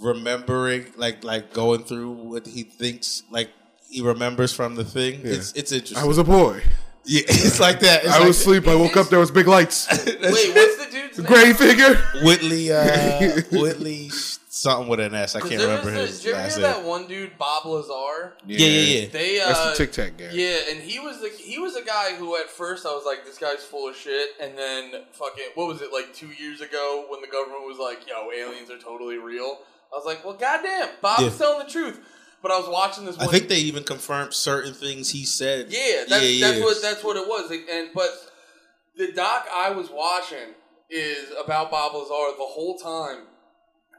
remembering, 0.00 0.86
like, 0.96 1.22
like 1.22 1.52
going 1.52 1.84
through 1.84 2.10
what 2.10 2.46
he 2.46 2.64
thinks, 2.64 3.22
like 3.30 3.50
he 3.88 4.02
remembers 4.02 4.52
from 4.52 4.74
the 4.74 4.84
thing. 4.84 5.20
It's 5.22 5.52
it's 5.52 5.70
interesting. 5.70 5.98
I 5.98 6.04
was 6.06 6.18
a 6.18 6.24
boy. 6.24 6.62
Yeah, 7.04 7.22
it's 7.28 7.60
like 7.60 7.80
that. 7.80 8.04
It's 8.04 8.12
I 8.12 8.18
like 8.18 8.28
was 8.28 8.40
asleep. 8.40 8.66
I 8.68 8.74
woke 8.74 8.96
up. 8.96 9.08
There 9.08 9.18
was 9.18 9.30
big 9.30 9.46
lights. 9.48 9.88
Wait, 10.06 10.20
what's 10.20 10.76
the 10.84 10.88
dude's 10.90 11.18
name? 11.18 11.26
Gray 11.26 11.52
figure. 11.52 11.94
Whitley, 12.22 12.72
uh, 12.72 13.40
Whitley, 13.52 14.08
something 14.10 14.88
with 14.88 15.00
an 15.00 15.14
S. 15.14 15.34
I 15.36 15.40
can't 15.40 15.60
remember 15.60 15.86
was 15.86 15.94
the- 15.94 16.00
his 16.00 16.18
Did 16.22 16.28
you 16.28 16.34
ever 16.34 16.42
hear 16.48 16.50
name. 16.58 16.62
that 16.62 16.84
one 16.84 17.06
dude, 17.08 17.36
Bob 17.38 17.66
Lazar? 17.66 18.34
Yeah, 18.46 18.58
yeah, 18.66 19.00
yeah. 19.00 19.08
They 19.10 19.40
uh, 19.40 19.48
That's 19.48 19.78
the 19.78 19.84
Tic 19.86 19.92
Tac 19.92 20.16
guy. 20.16 20.30
Yeah, 20.32 20.58
and 20.70 20.80
he 20.80 20.98
was 21.00 21.20
the 21.20 21.28
he 21.28 21.58
was 21.58 21.76
a 21.76 21.82
guy 21.84 22.14
who 22.16 22.36
at 22.36 22.48
first 22.48 22.86
I 22.86 22.90
was 22.90 23.04
like, 23.04 23.24
this 23.24 23.38
guy's 23.38 23.62
full 23.64 23.88
of 23.88 23.96
shit, 23.96 24.30
and 24.40 24.56
then 24.56 24.92
fucking 25.12 25.44
what 25.54 25.66
was 25.68 25.82
it 25.82 25.92
like 25.92 26.14
two 26.14 26.28
years 26.28 26.60
ago 26.60 27.06
when 27.08 27.20
the 27.20 27.28
government 27.28 27.62
was 27.66 27.78
like, 27.78 28.08
yo, 28.08 28.30
aliens 28.30 28.70
are 28.70 28.78
totally 28.78 29.18
real. 29.18 29.58
I 29.92 29.96
was 29.96 30.06
like, 30.06 30.24
well, 30.24 30.34
goddamn, 30.34 30.88
Bob's 31.02 31.22
Yeah. 31.22 31.30
telling 31.30 31.66
the 31.66 31.70
truth. 31.70 32.00
But 32.42 32.50
I 32.50 32.58
was 32.58 32.68
watching 32.68 33.04
this. 33.04 33.16
I 33.18 33.26
think 33.26 33.48
they 33.48 33.58
even 33.60 33.84
confirmed 33.84 34.34
certain 34.34 34.74
things 34.74 35.10
he 35.10 35.24
said. 35.24 35.66
Yeah, 35.70 36.04
that's, 36.08 36.24
Yeah, 36.24 36.46
that's 36.46 36.58
yeah. 36.58 36.64
what 36.64 36.82
that's 36.82 37.04
what 37.04 37.16
it 37.16 37.26
was. 37.28 37.50
And 37.50 37.90
but 37.94 38.10
the 38.96 39.12
doc 39.12 39.46
I 39.52 39.70
was 39.70 39.88
watching 39.90 40.54
is 40.90 41.30
about 41.42 41.70
Bob 41.70 41.94
Lazar 41.94 42.36
the 42.36 42.44
whole 42.44 42.76
time. 42.78 43.26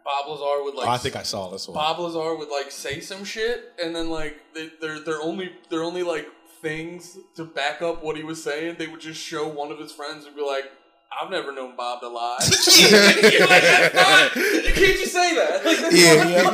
Bob 0.04 0.28
Lazar 0.28 0.64
would 0.64 0.76
like 0.76 0.88
Oh, 0.88 0.92
I 0.92 0.98
think 0.98 1.16
I 1.16 1.24
saw 1.24 1.50
this 1.50 1.68
one. 1.68 1.76
Bob 1.76 2.00
Lazar 2.00 2.36
would 2.36 2.50
like 2.50 2.72
say 2.72 3.00
some 3.00 3.24
shit, 3.24 3.72
and 3.82 3.96
then 3.96 4.10
like 4.10 4.36
they, 4.54 4.70
they're 4.82 5.00
they're 5.00 5.22
only 5.22 5.52
they're 5.70 5.84
only 5.84 6.04
like 6.04 6.28
things 6.62 7.18
to 7.36 7.46
back 7.46 7.82
up 7.82 8.04
what 8.04 8.18
he 8.18 8.24
was 8.24 8.44
saying. 8.44 8.76
They 8.78 8.88
would 8.88 9.00
just 9.02 9.22
show 9.22 9.48
one 9.48 9.72
of 9.72 9.80
his 9.80 9.92
friends 9.94 10.26
and 10.26 10.36
be 10.36 10.42
like, 10.42 10.66
"I've 11.22 11.30
never 11.30 11.52
known 11.52 11.76
Bob 11.76 12.00
to 12.02 12.08
lie." 12.08 12.38
You're 12.44 13.48
like, 13.48 13.62
that's 13.64 13.96
not, 13.96 14.36
you 14.36 14.74
can't 14.74 14.98
just 15.00 15.14
say 15.14 15.36
that. 15.36 15.62
Like, 15.66 15.80
Yeah, 15.92 16.28
yeah. 16.28 16.50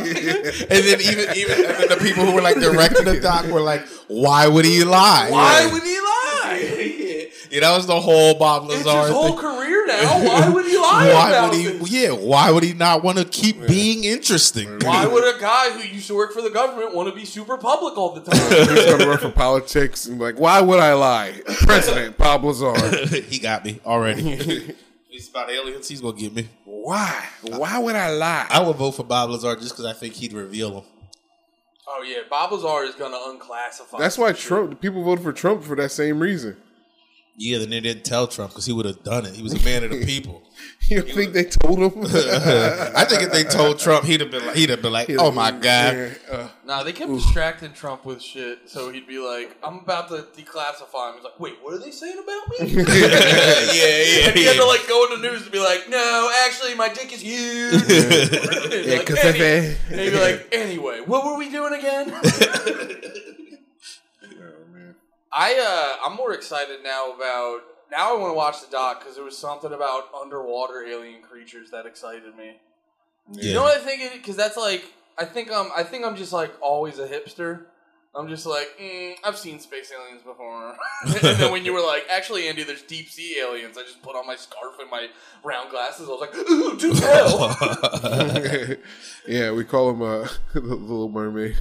and 0.69 0.85
then 0.87 1.01
even 1.01 1.35
even 1.35 1.65
and 1.65 1.75
then 1.77 1.87
the 1.89 1.97
people 2.01 2.25
who 2.25 2.33
were 2.33 2.41
like 2.41 2.55
directing 2.59 3.05
the 3.05 3.19
doc 3.19 3.45
were 3.47 3.61
like, 3.61 3.87
"Why 4.07 4.47
would 4.47 4.65
he 4.65 4.83
lie? 4.83 5.29
Why 5.29 5.61
Yeah. 5.61 5.71
would 5.73 5.83
he 5.83 5.99
lie? 5.99 7.29
Yeah, 7.51 7.61
that 7.61 7.75
was 7.75 7.87
the 7.87 7.99
whole 7.99 8.35
Bob 8.35 8.69
It's 8.69 8.85
Lazar 8.85 9.01
his 9.07 9.09
whole 9.11 9.29
thing. 9.29 9.37
career 9.37 9.58
now. 9.89 10.23
Why 10.25 10.49
would 10.53 10.65
he 10.65 10.77
lie 10.77 11.11
Why 11.13 11.29
about 11.29 11.49
would 11.51 11.59
he? 11.59 11.65
this? 11.65 11.91
Yeah, 11.91 12.11
why 12.11 12.51
would 12.51 12.63
he 12.63 12.73
not 12.73 13.03
want 13.03 13.17
to 13.17 13.25
keep 13.25 13.67
being 13.67 14.03
interesting? 14.05 14.79
Why 14.79 15.05
would 15.11 15.35
a 15.35 15.39
guy 15.39 15.71
who 15.71 15.87
used 15.87 16.07
to 16.07 16.15
work 16.15 16.31
for 16.31 16.41
the 16.41 16.49
government 16.49 16.95
want 16.95 17.09
to 17.09 17.15
be 17.15 17.25
super 17.25 17.57
public 17.57 17.97
all 17.97 18.13
the 18.13 18.21
time? 18.21 18.39
He's 18.69 18.85
gonna 18.85 19.07
run 19.07 19.17
for 19.17 19.31
politics 19.31 20.05
and 20.05 20.19
like, 20.19 20.39
why 20.39 20.61
would 20.61 20.79
I 20.79 20.93
lie? 20.93 21.41
President 21.61 22.17
Bob 22.17 22.43
Lazar. 22.45 23.05
he 23.07 23.39
got 23.39 23.65
me 23.65 23.79
already. 23.85 24.75
He's 25.09 25.29
about 25.29 25.49
aliens. 25.49 25.87
He's 25.87 25.99
gonna 26.01 26.17
get 26.17 26.33
me. 26.33 26.47
Why? 26.65 27.25
Why 27.41 27.77
would 27.79 27.95
I 27.95 28.11
lie? 28.11 28.47
I 28.49 28.61
would 28.63 28.77
vote 28.77 28.91
for 28.91 29.03
Bob 29.03 29.29
Lazar 29.31 29.55
just 29.55 29.71
because 29.71 29.85
I 29.85 29.93
think 29.93 30.13
he'd 30.13 30.31
reveal 30.33 30.77
him. 30.79 30.83
oh 31.87 32.03
yeah, 32.07 32.19
Bob 32.29 32.51
Lazar 32.51 32.83
is 32.85 32.95
gonna 32.95 33.17
unclassify. 33.17 33.97
That's 33.97 34.17
why 34.17 34.27
some 34.29 34.35
shit. 34.37 34.45
Trump. 34.47 34.81
People 34.81 35.03
voted 35.03 35.23
for 35.23 35.33
Trump 35.33 35.63
for 35.63 35.75
that 35.75 35.91
same 35.91 36.19
reason. 36.19 36.55
Yeah, 37.41 37.59
then 37.59 37.69
they 37.69 37.79
didn't 37.79 38.03
tell 38.03 38.27
Trump 38.27 38.51
because 38.51 38.65
he 38.65 38.73
would 38.73 38.85
have 38.85 39.01
done 39.01 39.25
it. 39.25 39.33
He 39.33 39.41
was 39.41 39.53
a 39.53 39.63
man 39.63 39.85
of 39.85 39.91
the 39.91 40.05
people. 40.05 40.43
You 40.89 41.03
don't 41.03 41.11
think 41.13 41.33
they 41.33 41.43
told 41.43 41.77
him? 41.79 41.91
I 42.03 43.05
think 43.05 43.21
if 43.21 43.31
they 43.31 43.43
told 43.43 43.77
Trump, 43.77 44.05
he'd 44.05 44.21
have 44.21 44.31
been 44.31 44.43
like, 44.45 44.55
he'd 44.55 44.71
have 44.71 44.81
been 44.81 44.91
like, 44.91 45.07
"Oh 45.19 45.29
my 45.31 45.51
god." 45.51 45.93
Yeah, 45.95 46.09
uh, 46.31 46.47
Nah, 46.65 46.81
they 46.83 46.93
kept 46.93 47.11
distracting 47.11 47.73
Trump 47.73 48.05
with 48.05 48.21
shit, 48.23 48.67
so 48.67 48.91
he'd 48.91 49.05
be 49.07 49.19
like, 49.19 49.55
"I'm 49.63 49.77
about 49.79 50.09
to 50.09 50.25
declassify 50.35 51.09
him." 51.09 51.15
He's 51.17 51.23
like, 51.23 51.39
"Wait, 51.39 51.53
what 51.61 51.75
are 51.75 51.77
they 51.77 51.91
saying 51.91 52.17
about 52.17 52.49
me?" 52.49 52.71
yeah, 52.73 52.83
yeah, 52.83 54.27
and 54.29 54.35
he 54.37 54.45
had 54.45 54.55
to 54.55 54.65
like 54.65 54.87
go 54.87 55.05
in 55.13 55.21
the 55.21 55.29
news 55.29 55.45
to 55.45 55.51
be 55.51 55.59
like, 55.59 55.87
"No, 55.89 56.31
actually, 56.47 56.73
my 56.73 56.89
dick 56.89 57.13
is 57.13 57.21
huge." 57.21 57.73
And 57.75 57.83
he'd 58.73 58.85
Yeah, 58.87 58.97
like, 58.97 59.05
'cause 59.05 59.19
"Any-" 59.19 59.39
if 59.39 59.89
they- 59.89 59.91
and 59.91 60.01
he'd 60.01 60.09
be 60.09 60.19
like, 60.19 60.47
"Anyway, 60.51 61.01
what 61.05 61.23
were 61.23 61.37
we 61.37 61.49
doing 61.51 61.73
again?" 61.75 62.09
I 65.31 65.59
uh, 65.59 66.05
I'm 66.07 66.15
more 66.15 66.33
excited 66.33 66.83
now 66.83 67.11
about 67.13 67.59
now. 67.91 68.15
I 68.15 68.19
want 68.19 68.31
to 68.31 68.35
watch 68.35 68.61
the 68.61 68.71
doc 68.71 68.99
because 68.99 69.15
there 69.15 69.23
was 69.23 69.37
something 69.37 69.71
about 69.71 70.05
underwater 70.19 70.83
alien 70.85 71.21
creatures 71.21 71.71
that 71.71 71.85
excited 71.85 72.35
me. 72.35 72.57
You 73.31 73.53
know 73.53 73.63
what 73.63 73.77
I 73.77 73.83
think? 73.83 74.13
Because 74.13 74.35
that's 74.35 74.57
like 74.57 74.85
I 75.17 75.25
think 75.25 75.51
I'm 75.51 75.69
I 75.75 75.83
think 75.83 76.05
I'm 76.05 76.15
just 76.15 76.33
like 76.33 76.51
always 76.61 76.97
a 76.99 77.07
hipster. 77.07 77.65
I'm 78.15 78.27
just 78.27 78.45
like 78.47 78.67
mm, 78.81 79.13
I've 79.23 79.37
seen 79.37 79.59
space 79.59 79.91
aliens 79.95 80.23
before, 80.23 80.75
and 81.05 81.13
then 81.39 81.51
when 81.51 81.63
you 81.63 81.73
were 81.73 81.81
like, 81.81 82.05
actually, 82.09 82.47
Andy, 82.47 82.63
there's 82.63 82.81
deep 82.81 83.07
sea 83.09 83.39
aliens. 83.39 83.77
I 83.77 83.83
just 83.83 84.01
put 84.01 84.15
on 84.15 84.25
my 84.25 84.35
scarf 84.35 84.75
and 84.79 84.89
my 84.89 85.07
round 85.43 85.69
glasses. 85.69 86.07
I 86.09 86.11
was 86.11 86.21
like, 86.21 86.35
ooh, 86.35 86.75
do 86.77 86.93
tell. 86.95 88.75
yeah, 89.27 89.51
we 89.51 89.63
call 89.63 89.91
him 89.91 90.01
uh, 90.01 90.27
the 90.53 90.59
Little 90.61 91.09
Mermaid. 91.09 91.55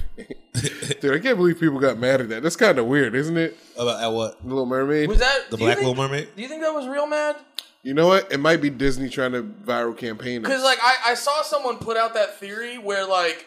Dude, 1.01 1.13
I 1.13 1.19
can't 1.19 1.37
believe 1.37 1.59
people 1.59 1.79
got 1.79 1.97
mad 1.99 2.21
at 2.21 2.29
that. 2.29 2.43
That's 2.43 2.55
kind 2.55 2.79
of 2.79 2.87
weird, 2.87 3.15
isn't 3.15 3.37
it? 3.37 3.55
About 3.77 4.01
at 4.01 4.07
what? 4.07 4.45
Little 4.45 4.65
Mermaid. 4.65 5.07
was 5.07 5.19
that 5.19 5.49
The 5.51 5.57
Black 5.57 5.77
think- 5.77 5.87
Little 5.87 6.03
Mermaid? 6.03 6.29
Do 6.35 6.41
you 6.41 6.47
think 6.47 6.61
that 6.63 6.73
was 6.73 6.87
real 6.87 7.05
mad? 7.07 7.35
You 7.83 7.93
know 7.93 8.07
what? 8.07 8.31
It 8.31 8.39
might 8.39 8.61
be 8.61 8.69
Disney 8.69 9.07
trying 9.07 9.31
to 9.31 9.43
viral 9.43 9.95
campaign. 9.97 10.41
Because 10.41 10.63
like 10.63 10.79
I, 10.81 11.11
I 11.11 11.13
saw 11.13 11.41
someone 11.43 11.77
put 11.77 11.95
out 11.95 12.13
that 12.15 12.37
theory 12.37 12.77
where 12.77 13.05
like 13.05 13.45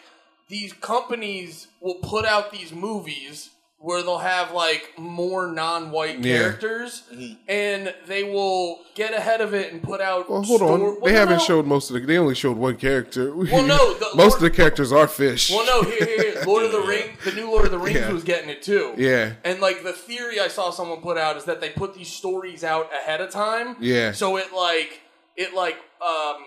these 0.49 0.73
companies 0.73 1.67
will 1.81 1.95
put 1.95 2.25
out 2.25 2.51
these 2.51 2.71
movies 2.71 3.49
where 3.79 4.01
they'll 4.01 4.19
have 4.19 4.53
like 4.53 4.91
more 4.97 5.45
non-white 5.47 6.19
Yeah. 6.19 6.37
characters 6.37 7.03
and 7.49 7.93
they 8.07 8.23
will 8.23 8.79
get 8.95 9.13
ahead 9.13 9.41
of 9.41 9.53
it 9.53 9.73
and 9.73 9.83
put 9.83 9.99
out 9.99 10.29
Well, 10.29 10.41
hold 10.41 10.59
store- 10.61 10.71
on. 10.71 10.79
well, 10.81 10.97
they 11.03 11.11
no, 11.11 11.19
haven't 11.19 11.37
no. 11.39 11.43
showed 11.43 11.65
most 11.65 11.89
of 11.89 11.95
the. 11.95 11.99
They 12.05 12.17
only 12.17 12.33
showed 12.35 12.55
one 12.55 12.77
character. 12.77 13.35
Well, 13.35 13.63
no, 13.63 13.93
the 13.95 14.05
most 14.15 14.17
Lord- 14.17 14.33
of 14.35 14.39
the 14.39 14.51
characters 14.51 14.93
are 14.93 15.05
fish. 15.07 15.49
well 15.51 15.65
no 15.65 15.81
here, 15.89 16.05
here, 16.05 16.31
here. 16.33 16.43
Lord 16.45 16.63
of 16.63 16.71
the 16.71 16.79
Ring 16.87 17.17
the 17.25 17.33
new 17.33 17.47
Lord 17.51 17.65
of 17.65 17.71
the 17.71 17.79
Rings 17.79 17.97
Yeah. 17.99 18.11
was 18.13 18.23
getting 18.23 18.49
it 18.49 18.61
too 18.61 18.93
Yeah. 18.97 19.33
and 19.43 19.59
like 19.59 19.83
the 19.83 19.91
theory 19.93 20.39
I 20.39 20.47
saw 20.47 20.71
someone 20.71 21.01
put 21.01 21.17
out 21.17 21.35
is 21.35 21.43
that 21.45 21.59
they 21.59 21.69
put 21.71 21.93
these 21.93 22.09
stories 22.09 22.63
out 22.63 22.89
ahead 22.93 23.19
of 23.19 23.31
time 23.31 23.75
Yeah. 23.81 24.13
So 24.13 24.37
it 24.37 24.53
like 24.53 25.01
it 25.35 25.53
like 25.53 25.75
um 26.01 26.37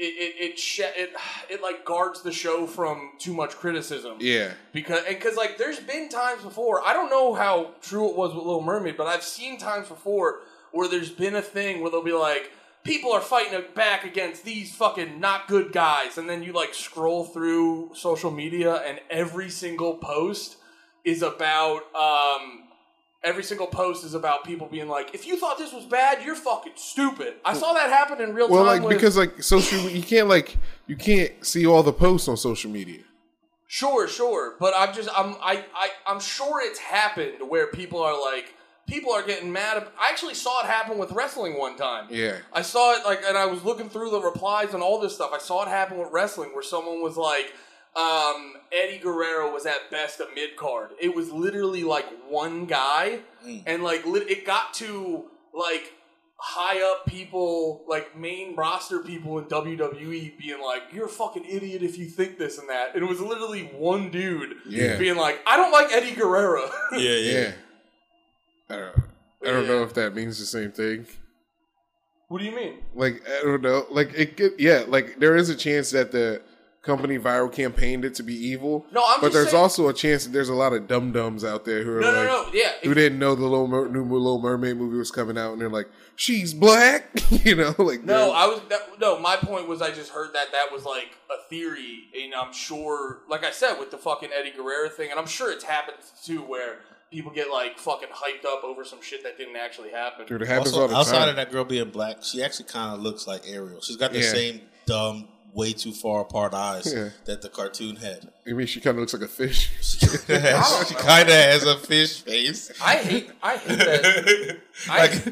it 0.00 0.04
it 0.04 0.50
it, 0.52 0.58
sh- 0.58 0.80
it 0.80 1.12
it 1.50 1.62
like 1.62 1.84
guards 1.84 2.22
the 2.22 2.32
show 2.32 2.66
from 2.66 3.12
too 3.18 3.34
much 3.34 3.56
criticism. 3.56 4.16
Yeah. 4.20 4.52
Because 4.72 5.04
and 5.06 5.16
because 5.16 5.36
like 5.36 5.58
there's 5.58 5.80
been 5.80 6.08
times 6.08 6.42
before 6.42 6.86
I 6.86 6.92
don't 6.92 7.10
know 7.10 7.34
how 7.34 7.72
true 7.82 8.08
it 8.08 8.16
was 8.16 8.34
with 8.34 8.44
Little 8.44 8.62
Mermaid, 8.62 8.96
but 8.96 9.06
I've 9.06 9.22
seen 9.22 9.58
times 9.58 9.88
before 9.88 10.40
where 10.72 10.88
there's 10.88 11.10
been 11.10 11.34
a 11.34 11.42
thing 11.42 11.80
where 11.80 11.90
they'll 11.90 12.02
be 12.02 12.12
like. 12.12 12.52
People 12.82 13.12
are 13.12 13.20
fighting 13.20 13.62
back 13.74 14.06
against 14.06 14.42
these 14.42 14.74
fucking 14.74 15.20
not 15.20 15.48
good 15.48 15.70
guys, 15.70 16.16
and 16.16 16.30
then 16.30 16.42
you 16.42 16.54
like 16.54 16.72
scroll 16.72 17.24
through 17.24 17.90
social 17.92 18.30
media, 18.30 18.76
and 18.76 19.00
every 19.10 19.50
single 19.50 19.96
post 19.96 20.56
is 21.04 21.20
about 21.20 21.82
um, 21.94 22.69
every 23.22 23.42
single 23.42 23.66
post 23.66 24.04
is 24.04 24.14
about 24.14 24.44
people 24.44 24.66
being 24.66 24.88
like, 24.88 25.14
"If 25.14 25.26
you 25.26 25.36
thought 25.38 25.58
this 25.58 25.72
was 25.72 25.84
bad, 25.84 26.24
you're 26.24 26.34
fucking 26.34 26.72
stupid." 26.76 27.34
I 27.44 27.54
saw 27.54 27.72
that 27.74 27.90
happen 27.90 28.20
in 28.20 28.34
real 28.34 28.48
Well, 28.48 28.64
time. 28.64 28.66
Well, 28.66 28.74
like 28.76 28.82
with- 28.88 28.96
because 28.96 29.16
like 29.16 29.42
social, 29.42 29.80
you 29.88 30.02
can't 30.02 30.28
like 30.28 30.56
you 30.86 30.96
can't 30.96 31.44
see 31.44 31.66
all 31.66 31.82
the 31.82 31.92
posts 31.92 32.28
on 32.28 32.36
social 32.36 32.70
media. 32.70 33.02
Sure, 33.66 34.08
sure, 34.08 34.56
but 34.58 34.74
I'm 34.76 34.92
just 34.92 35.08
I'm 35.16 35.36
I, 35.40 35.64
I 35.74 35.90
I'm 36.06 36.20
sure 36.20 36.60
it's 36.60 36.78
happened 36.80 37.48
where 37.48 37.68
people 37.68 38.02
are 38.02 38.20
like 38.20 38.54
people 38.88 39.12
are 39.12 39.22
getting 39.22 39.52
mad. 39.52 39.86
I 39.98 40.10
actually 40.10 40.34
saw 40.34 40.64
it 40.64 40.66
happen 40.66 40.98
with 40.98 41.12
wrestling 41.12 41.56
one 41.56 41.76
time. 41.76 42.08
Yeah. 42.10 42.38
I 42.52 42.62
saw 42.62 42.94
it 42.96 43.04
like, 43.04 43.22
and 43.24 43.38
I 43.38 43.46
was 43.46 43.64
looking 43.64 43.88
through 43.88 44.10
the 44.10 44.20
replies 44.20 44.74
and 44.74 44.82
all 44.82 44.98
this 44.98 45.14
stuff. 45.14 45.30
I 45.32 45.38
saw 45.38 45.62
it 45.62 45.68
happen 45.68 45.98
with 45.98 46.08
wrestling 46.10 46.50
where 46.52 46.62
someone 46.64 47.00
was 47.00 47.16
like, 47.16 47.52
um, 47.94 48.54
Eddie 48.72 48.98
Guerrero 48.98 49.52
was 49.52 49.66
at 49.66 49.90
best 49.90 50.20
a 50.20 50.26
mid 50.34 50.56
card. 50.56 50.90
It 51.00 51.14
was 51.14 51.30
literally 51.30 51.82
like 51.84 52.06
one 52.28 52.66
guy, 52.66 53.20
mm. 53.46 53.62
and 53.66 53.82
like 53.82 54.06
lit- 54.06 54.30
it 54.30 54.46
got 54.46 54.74
to 54.74 55.24
like 55.52 55.92
high 56.36 56.80
up 56.82 57.04
people, 57.06 57.84
like 57.88 58.16
main 58.16 58.56
roster 58.56 59.00
people 59.00 59.38
in 59.38 59.44
WWE 59.46 60.38
being 60.38 60.62
like, 60.62 60.84
"You're 60.92 61.06
a 61.06 61.08
fucking 61.08 61.44
idiot 61.44 61.82
if 61.82 61.98
you 61.98 62.06
think 62.06 62.38
this 62.38 62.58
and 62.58 62.68
that." 62.68 62.94
And 62.94 63.02
it 63.02 63.08
was 63.08 63.20
literally 63.20 63.64
one 63.76 64.10
dude 64.10 64.56
Yeah. 64.66 64.96
being 64.96 65.16
like, 65.16 65.40
"I 65.46 65.56
don't 65.56 65.72
like 65.72 65.92
Eddie 65.92 66.14
Guerrero." 66.14 66.70
Yeah, 66.92 66.98
yeah. 66.98 67.32
Yeah. 67.32 67.52
I 68.70 68.76
don't. 68.76 68.96
I 69.42 69.46
don't 69.52 69.66
know 69.66 69.82
if 69.82 69.94
that 69.94 70.14
means 70.14 70.38
the 70.38 70.44
same 70.46 70.70
thing. 70.70 71.06
what 72.28 72.38
do 72.38 72.44
you 72.44 72.54
mean? 72.54 72.78
Like 72.94 73.22
I 73.28 73.42
don't 73.42 73.62
know. 73.62 73.86
Like 73.90 74.12
it 74.14 74.36
could. 74.36 74.52
Yeah. 74.58 74.84
Like 74.86 75.18
there 75.18 75.34
is 75.34 75.48
a 75.48 75.56
chance 75.56 75.90
that 75.90 76.12
the 76.12 76.42
company 76.82 77.18
viral 77.18 77.52
campaigned 77.52 78.04
it 78.06 78.14
to 78.14 78.22
be 78.22 78.34
evil. 78.34 78.86
No, 78.90 79.02
I'm 79.06 79.20
but 79.20 79.26
just 79.28 79.34
there's 79.34 79.50
saying- 79.50 79.62
also 79.62 79.88
a 79.88 79.92
chance 79.92 80.24
that 80.24 80.32
there's 80.32 80.48
a 80.48 80.54
lot 80.54 80.72
of 80.72 80.86
dum 80.88 81.12
dums 81.12 81.44
out 81.44 81.64
there 81.66 81.82
who 81.82 81.96
are 81.96 82.00
No, 82.00 82.10
no, 82.12 82.18
like, 82.18 82.26
no. 82.54 82.58
Yeah, 82.58 82.72
who 82.82 82.94
didn't 82.94 83.18
know 83.18 83.34
the 83.34 83.42
little 83.42 83.66
Mer- 83.66 83.88
new 83.88 84.02
Little 84.04 84.40
Mermaid 84.40 84.76
movie 84.78 84.96
was 84.96 85.10
coming 85.10 85.36
out, 85.36 85.52
and 85.52 85.60
they're 85.60 85.68
like, 85.68 85.88
"She's 86.16 86.54
black," 86.54 87.10
you 87.44 87.54
know, 87.54 87.74
like 87.78 88.04
No, 88.04 88.32
I 88.32 88.46
was 88.46 88.60
that, 88.70 88.98
no. 89.00 89.18
My 89.18 89.36
point 89.36 89.68
was, 89.68 89.82
I 89.82 89.90
just 89.90 90.10
heard 90.10 90.32
that 90.32 90.52
that 90.52 90.72
was 90.72 90.84
like 90.84 91.16
a 91.30 91.48
theory, 91.50 92.04
and 92.22 92.34
I'm 92.34 92.52
sure, 92.52 93.18
like 93.28 93.44
I 93.44 93.50
said, 93.50 93.74
with 93.78 93.90
the 93.90 93.98
fucking 93.98 94.30
Eddie 94.34 94.52
Guerrero 94.56 94.88
thing, 94.88 95.10
and 95.10 95.20
I'm 95.20 95.26
sure 95.26 95.52
it's 95.52 95.64
happened 95.64 95.98
too, 96.24 96.38
where 96.40 96.78
people 97.10 97.30
get 97.32 97.50
like 97.50 97.76
fucking 97.78 98.08
hyped 98.08 98.46
up 98.46 98.64
over 98.64 98.84
some 98.84 99.02
shit 99.02 99.22
that 99.24 99.36
didn't 99.36 99.56
actually 99.56 99.90
happen. 99.90 100.24
dude, 100.26 100.40
it 100.42 100.48
happens 100.48 100.68
Also, 100.68 100.80
all 100.82 100.88
the 100.88 100.96
outside 100.96 101.18
time. 101.18 101.28
of 101.30 101.36
that 101.36 101.50
girl 101.52 101.64
being 101.64 101.90
black, 101.90 102.22
she 102.22 102.42
actually 102.42 102.66
kind 102.68 102.94
of 102.94 103.02
looks 103.02 103.26
like 103.26 103.42
Ariel. 103.46 103.80
She's 103.82 103.96
got 103.96 104.12
the 104.12 104.20
Yeah. 104.20 104.32
same 104.32 104.60
dumb, 104.86 105.28
way 105.54 105.72
too 105.72 105.92
far 105.92 106.20
apart 106.22 106.54
eyes 106.54 106.92
Yeah. 106.94 107.10
that 107.24 107.42
the 107.42 107.48
cartoon 107.48 107.96
had. 107.96 108.30
I 108.48 108.52
mean, 108.52 108.66
she 108.66 108.80
kind 108.80 108.96
of 108.96 109.00
looks 109.00 109.12
like 109.12 109.22
a 109.22 109.28
fish. 109.28 109.70
she 109.82 110.06
kind 110.06 111.28
of 111.28 111.34
has 111.34 111.64
a 111.64 111.76
fish 111.78 112.22
face. 112.22 112.70
I 112.82 112.96
hate, 112.96 113.30
I 113.42 113.56
hate 113.56 113.78
that. 113.78 114.58
I, 114.88 114.98
Like, 114.98 115.26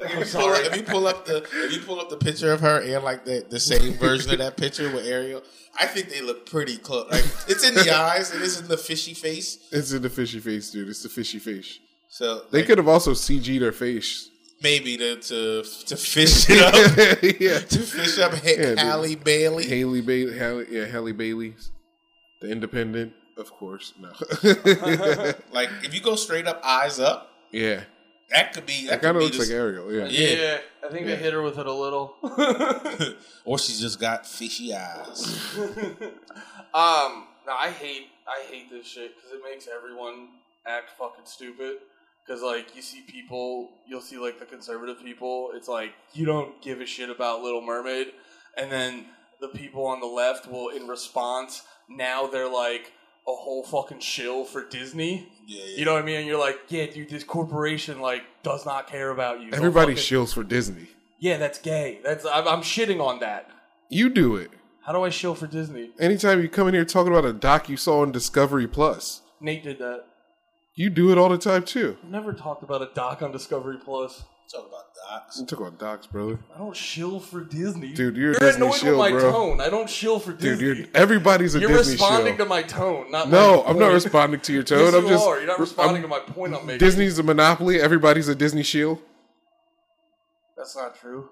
like 0.00 0.14
if, 0.14 0.32
you 0.34 0.40
pull 0.40 0.48
up, 0.48 0.64
if 0.64 0.76
you 0.76 0.82
pull 0.82 1.06
up 1.06 1.26
the 1.26 1.36
if 1.66 1.72
you 1.74 1.80
pull 1.82 2.00
up 2.00 2.08
the 2.08 2.16
picture 2.16 2.52
of 2.52 2.60
her 2.60 2.80
and 2.80 3.04
like 3.04 3.26
the 3.26 3.44
the 3.50 3.60
same 3.60 3.92
version 3.98 4.32
of 4.32 4.38
that 4.38 4.56
picture 4.56 4.90
with 4.90 5.04
Ariel, 5.06 5.42
I 5.78 5.86
think 5.86 6.08
they 6.08 6.22
look 6.22 6.46
pretty 6.48 6.78
close. 6.78 7.10
Like 7.12 7.24
it's 7.48 7.68
in 7.68 7.74
the 7.74 7.94
eyes, 7.94 8.34
it 8.34 8.40
is 8.40 8.58
in 8.60 8.66
the 8.68 8.78
fishy 8.78 9.12
face. 9.12 9.58
It's 9.70 9.92
in 9.92 10.00
the 10.00 10.08
fishy 10.08 10.40
face, 10.40 10.70
dude. 10.70 10.88
It's 10.88 11.02
the 11.02 11.10
fishy 11.10 11.38
face. 11.38 11.78
So 12.08 12.44
They 12.50 12.58
like, 12.60 12.66
could 12.66 12.78
have 12.78 12.88
also 12.88 13.12
CG'd 13.12 13.60
her 13.60 13.72
face. 13.72 14.29
Maybe 14.62 14.96
to 14.96 15.16
to 15.16 15.62
to 15.86 15.96
fish 15.96 16.46
it 16.48 16.60
up, 16.60 16.74
yeah. 17.40 17.58
to 17.60 17.78
fish 17.80 18.18
up 18.18 18.32
ha- 18.34 18.40
Yeah, 18.44 18.56
dude. 18.56 18.78
Halle 18.78 19.14
Bailey. 19.16 19.66
Haley 19.66 20.00
Bailey, 20.00 20.38
Halle, 20.38 20.64
yeah, 20.70 20.86
Halle 20.86 21.12
Bailey, 21.12 21.54
the 22.40 22.50
Independent, 22.50 23.12
of 23.36 23.50
course. 23.52 23.92
No, 24.00 24.10
Like 25.52 25.70
if 25.82 25.94
you 25.94 26.00
go 26.00 26.16
straight 26.16 26.46
up, 26.46 26.60
eyes 26.64 26.98
up, 27.00 27.30
yeah, 27.52 27.82
that 28.30 28.52
could 28.52 28.66
be 28.66 28.86
that 28.86 28.94
it 28.98 29.02
kind 29.02 29.16
of 29.16 29.22
looks 29.22 29.36
be 29.36 29.40
like 29.40 29.48
the- 29.48 29.54
Ariel. 29.54 29.92
Yeah, 29.92 30.06
yeah, 30.06 30.58
I 30.84 30.88
think 30.90 31.06
Yeah. 31.06 31.16
they 31.16 31.22
hit 31.22 31.32
her 31.32 31.42
with 31.42 31.58
it 31.58 31.66
a 31.66 31.72
little. 31.72 32.14
or 33.44 33.58
she's 33.58 33.80
just 33.80 33.98
got 34.00 34.26
fishy 34.26 34.74
eyes. 34.74 35.56
Um, 36.72 37.26
no, 37.46 37.52
I 37.58 37.70
hate 37.78 38.08
I 38.28 38.44
hate 38.50 38.70
this 38.70 38.86
shit 38.86 39.16
because 39.16 39.32
it 39.32 39.40
makes 39.44 39.66
everyone 39.68 40.28
act 40.66 40.90
fucking 40.98 41.24
stupid. 41.24 41.78
Because 42.26 42.42
like 42.42 42.76
you 42.76 42.82
see 42.82 43.00
people, 43.02 43.70
you'll 43.86 44.00
see 44.00 44.18
like 44.18 44.38
the 44.38 44.46
conservative 44.46 45.02
people. 45.02 45.50
It's 45.54 45.68
like 45.68 45.92
you 46.12 46.26
don't 46.26 46.60
give 46.62 46.80
a 46.80 46.86
shit 46.86 47.10
about 47.10 47.42
Little 47.42 47.62
Mermaid, 47.62 48.08
and 48.56 48.70
then 48.70 49.06
the 49.40 49.48
people 49.48 49.86
on 49.86 50.00
the 50.00 50.06
left 50.06 50.46
will, 50.50 50.68
in 50.68 50.86
response, 50.86 51.62
now 51.88 52.26
they're 52.26 52.48
like 52.52 52.92
a 53.26 53.32
whole 53.32 53.64
fucking 53.64 54.00
shill 54.00 54.44
for 54.44 54.64
Disney. 54.68 55.28
Yeah, 55.46 55.62
yeah. 55.64 55.76
You 55.78 55.84
know 55.84 55.94
what 55.94 56.02
I 56.02 56.06
mean? 56.06 56.16
And 56.16 56.26
you're 56.26 56.38
like, 56.38 56.58
yeah, 56.68 56.86
dude, 56.86 57.10
this 57.10 57.24
corporation 57.24 58.00
like 58.00 58.22
does 58.42 58.64
not 58.64 58.86
care 58.86 59.10
about 59.10 59.40
you. 59.40 59.50
Don't 59.50 59.58
everybody 59.58 59.94
fucking- 59.94 60.18
shills 60.18 60.32
for 60.34 60.44
Disney. 60.44 60.88
Yeah, 61.18 61.36
that's 61.36 61.58
gay. 61.58 62.00
That's 62.02 62.24
I'm, 62.24 62.48
I'm 62.48 62.60
shitting 62.62 63.00
on 63.00 63.20
that. 63.20 63.50
You 63.90 64.08
do 64.08 64.36
it 64.36 64.50
How 64.86 64.92
do 64.92 65.02
I 65.02 65.10
shill 65.10 65.34
for 65.34 65.46
Disney? 65.46 65.90
anytime 65.98 66.40
you 66.40 66.48
come 66.48 66.68
in 66.68 66.74
here 66.74 66.84
talking 66.84 67.12
about 67.12 67.24
a 67.26 67.32
doc 67.32 67.68
you 67.68 67.76
saw 67.76 68.00
on 68.02 68.12
Discovery 68.12 68.66
Plus. 68.66 69.20
Nate 69.40 69.64
did 69.64 69.78
that. 69.80 70.04
You 70.80 70.88
do 70.88 71.12
it 71.12 71.18
all 71.18 71.28
the 71.28 71.36
time 71.36 71.64
too. 71.64 71.98
I've 72.02 72.08
never 72.10 72.32
talked 72.32 72.62
about 72.62 72.80
a 72.80 72.88
doc 72.94 73.20
on 73.20 73.32
Discovery 73.32 73.76
Plus. 73.84 74.24
Talk 74.50 74.66
about 74.66 74.84
docs. 75.10 75.38
You 75.38 75.44
talk 75.44 75.60
about 75.60 75.78
docs, 75.78 76.06
brother. 76.06 76.38
I 76.54 76.58
don't 76.58 76.74
shill 76.74 77.20
for 77.20 77.44
Disney. 77.44 77.92
Dude, 77.92 78.16
you're 78.16 78.30
a 78.30 78.40
you're 78.40 78.50
Disney 78.50 78.64
annoyed 78.64 78.78
shill, 78.78 78.98
with 78.98 78.98
my 78.98 79.10
bro. 79.10 79.30
tone. 79.30 79.60
I 79.60 79.68
don't 79.68 79.90
shill 79.90 80.18
for 80.18 80.32
Dude, 80.32 80.58
Disney. 80.58 80.66
you're 80.78 80.86
everybody's 80.94 81.54
a 81.54 81.60
Disney. 81.60 81.68
You're 81.74 81.78
Disney 81.82 81.92
responding 81.96 82.36
shill. 82.38 82.46
to 82.46 82.48
my 82.48 82.62
tone, 82.62 83.10
not 83.10 83.28
no, 83.28 83.62
my 83.62 83.68
I'm 83.68 83.78
not 83.78 83.92
responding 83.92 84.40
to 84.40 84.52
your 84.54 84.62
tone. 84.72 84.78
Yes, 84.78 84.94
I'm 84.94 85.02
you 85.04 85.08
just 85.10 85.26
are. 85.26 85.36
You're 85.38 85.46
not 85.48 85.60
responding 85.60 85.96
I'm- 85.96 86.02
to 86.04 86.08
my 86.08 86.20
point 86.20 86.54
I'm 86.54 86.64
making. 86.64 86.78
Disney's 86.78 87.18
a 87.18 87.22
monopoly. 87.24 87.78
Everybody's 87.78 88.28
a 88.28 88.34
Disney 88.34 88.62
shield. 88.62 89.00
That's 90.56 90.74
not 90.74 90.98
true. 90.98 91.28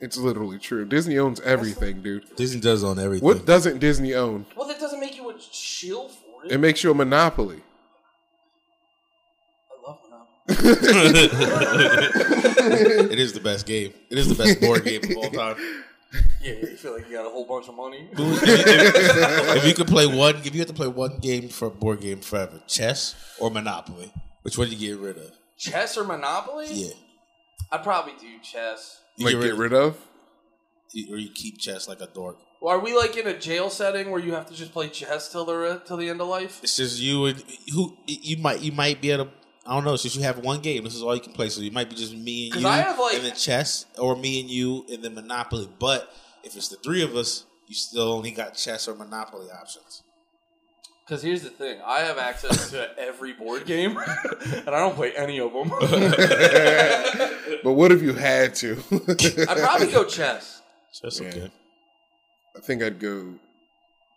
It's 0.00 0.16
literally 0.18 0.58
true. 0.58 0.84
Disney 0.84 1.16
owns 1.18 1.40
everything, 1.42 2.02
dude. 2.02 2.24
Disney 2.34 2.60
does 2.60 2.82
own 2.82 2.98
everything. 2.98 3.24
What 3.24 3.46
doesn't 3.46 3.78
Disney 3.78 4.14
own? 4.14 4.46
Well, 4.56 4.66
that 4.66 4.80
doesn't 4.80 4.98
make 5.00 5.16
you 5.16 5.30
a 5.30 5.34
shill 5.40 6.08
for 6.08 6.23
it. 6.46 6.52
It 6.52 6.58
makes 6.58 6.82
you 6.84 6.90
a 6.90 6.94
monopoly. 6.94 7.60
I 9.70 9.90
love 9.90 9.98
Monopoly. 10.48 11.28
it 13.12 13.18
is 13.18 13.32
the 13.32 13.40
best 13.40 13.66
game. 13.66 13.92
It 14.10 14.18
is 14.18 14.28
the 14.28 14.34
best 14.42 14.60
board 14.60 14.84
game 14.84 15.02
of 15.04 15.16
all 15.16 15.30
time. 15.30 15.56
Yeah, 16.40 16.52
you 16.52 16.76
feel 16.76 16.92
like 16.94 17.08
you 17.08 17.16
got 17.16 17.26
a 17.26 17.30
whole 17.30 17.44
bunch 17.46 17.68
of 17.68 17.74
money. 17.74 18.08
if 18.12 19.66
you 19.66 19.74
could 19.74 19.88
play 19.88 20.06
one, 20.06 20.36
if 20.36 20.52
you 20.54 20.60
had 20.60 20.68
to 20.68 20.74
play 20.74 20.86
one 20.86 21.18
game 21.18 21.48
for 21.48 21.66
a 21.66 21.70
board 21.70 22.00
game 22.00 22.20
forever, 22.20 22.60
chess 22.68 23.14
or 23.40 23.50
Monopoly, 23.50 24.12
which 24.42 24.56
one 24.56 24.68
do 24.68 24.76
you 24.76 24.94
get 24.96 25.02
rid 25.04 25.16
of? 25.18 25.32
chess 25.56 25.96
or 25.96 26.04
Monopoly? 26.04 26.66
Yeah, 26.70 26.92
I'd 27.72 27.82
probably 27.82 28.12
do 28.20 28.38
chess. 28.42 29.00
you 29.16 29.26
Like 29.26 29.40
get 29.44 29.56
rid 29.56 29.72
of. 29.72 29.96
Or 31.10 31.16
you 31.18 31.30
keep 31.30 31.58
chess 31.58 31.88
like 31.88 32.00
a 32.00 32.06
dork. 32.06 32.38
Well, 32.60 32.74
are 32.74 32.78
we 32.80 32.96
like 32.96 33.16
in 33.16 33.26
a 33.26 33.38
jail 33.38 33.68
setting 33.68 34.10
where 34.10 34.20
you 34.20 34.32
have 34.32 34.46
to 34.46 34.54
just 34.54 34.72
play 34.72 34.88
chess 34.88 35.30
till 35.30 35.44
the 35.44 35.82
till 35.86 35.96
the 35.96 36.08
end 36.08 36.20
of 36.20 36.28
life? 36.28 36.60
It's 36.62 36.76
just 36.76 36.98
you 37.00 37.26
and 37.26 37.42
who 37.72 37.96
you 38.06 38.36
might 38.38 38.60
you 38.60 38.72
might 38.72 39.00
be 39.00 39.10
able 39.10 39.26
to. 39.26 39.30
I 39.66 39.74
don't 39.74 39.84
know. 39.84 39.96
Since 39.96 40.14
you 40.16 40.22
have 40.22 40.38
one 40.38 40.60
game, 40.60 40.84
this 40.84 40.94
is 40.94 41.02
all 41.02 41.14
you 41.14 41.20
can 41.22 41.32
play. 41.32 41.48
So 41.48 41.60
you 41.62 41.70
might 41.70 41.88
be 41.88 41.96
just 41.96 42.14
me 42.14 42.44
and 42.46 42.52
'Cause 42.54 42.62
you, 42.62 42.68
I 42.68 42.76
have, 42.78 42.98
like- 42.98 43.14
and 43.16 43.24
then 43.24 43.34
chess, 43.34 43.86
or 43.98 44.14
me 44.14 44.40
and 44.40 44.50
you, 44.50 44.84
and 44.92 45.02
then 45.02 45.14
Monopoly. 45.14 45.68
But 45.78 46.10
if 46.42 46.54
it's 46.56 46.68
the 46.68 46.76
three 46.76 47.02
of 47.02 47.16
us, 47.16 47.44
you 47.66 47.74
still 47.74 48.12
only 48.12 48.30
got 48.30 48.54
chess 48.54 48.86
or 48.88 48.94
Monopoly 48.94 49.48
options. 49.50 50.02
Because 51.06 51.22
here's 51.22 51.42
the 51.42 51.50
thing, 51.50 51.80
I 51.84 52.00
have 52.00 52.16
access 52.18 52.70
to 52.70 52.90
every 52.98 53.32
board 53.34 53.66
game, 53.66 53.96
and 54.44 54.68
I 54.68 54.78
don't 54.78 54.94
play 54.94 55.12
any 55.16 55.38
of 55.40 55.52
them. 55.52 55.70
But 57.62 57.72
what 57.72 57.92
if 57.92 58.02
you 58.02 58.12
had 58.12 58.54
to? 58.56 58.76
I'd 59.48 59.58
probably 59.58 59.90
go 59.90 60.04
chess. 60.04 60.53
Chess, 61.00 61.20
Yeah. 61.20 61.28
okay. 61.28 61.50
I 62.56 62.60
think 62.60 62.82
I'd 62.82 63.00
go 63.00 63.34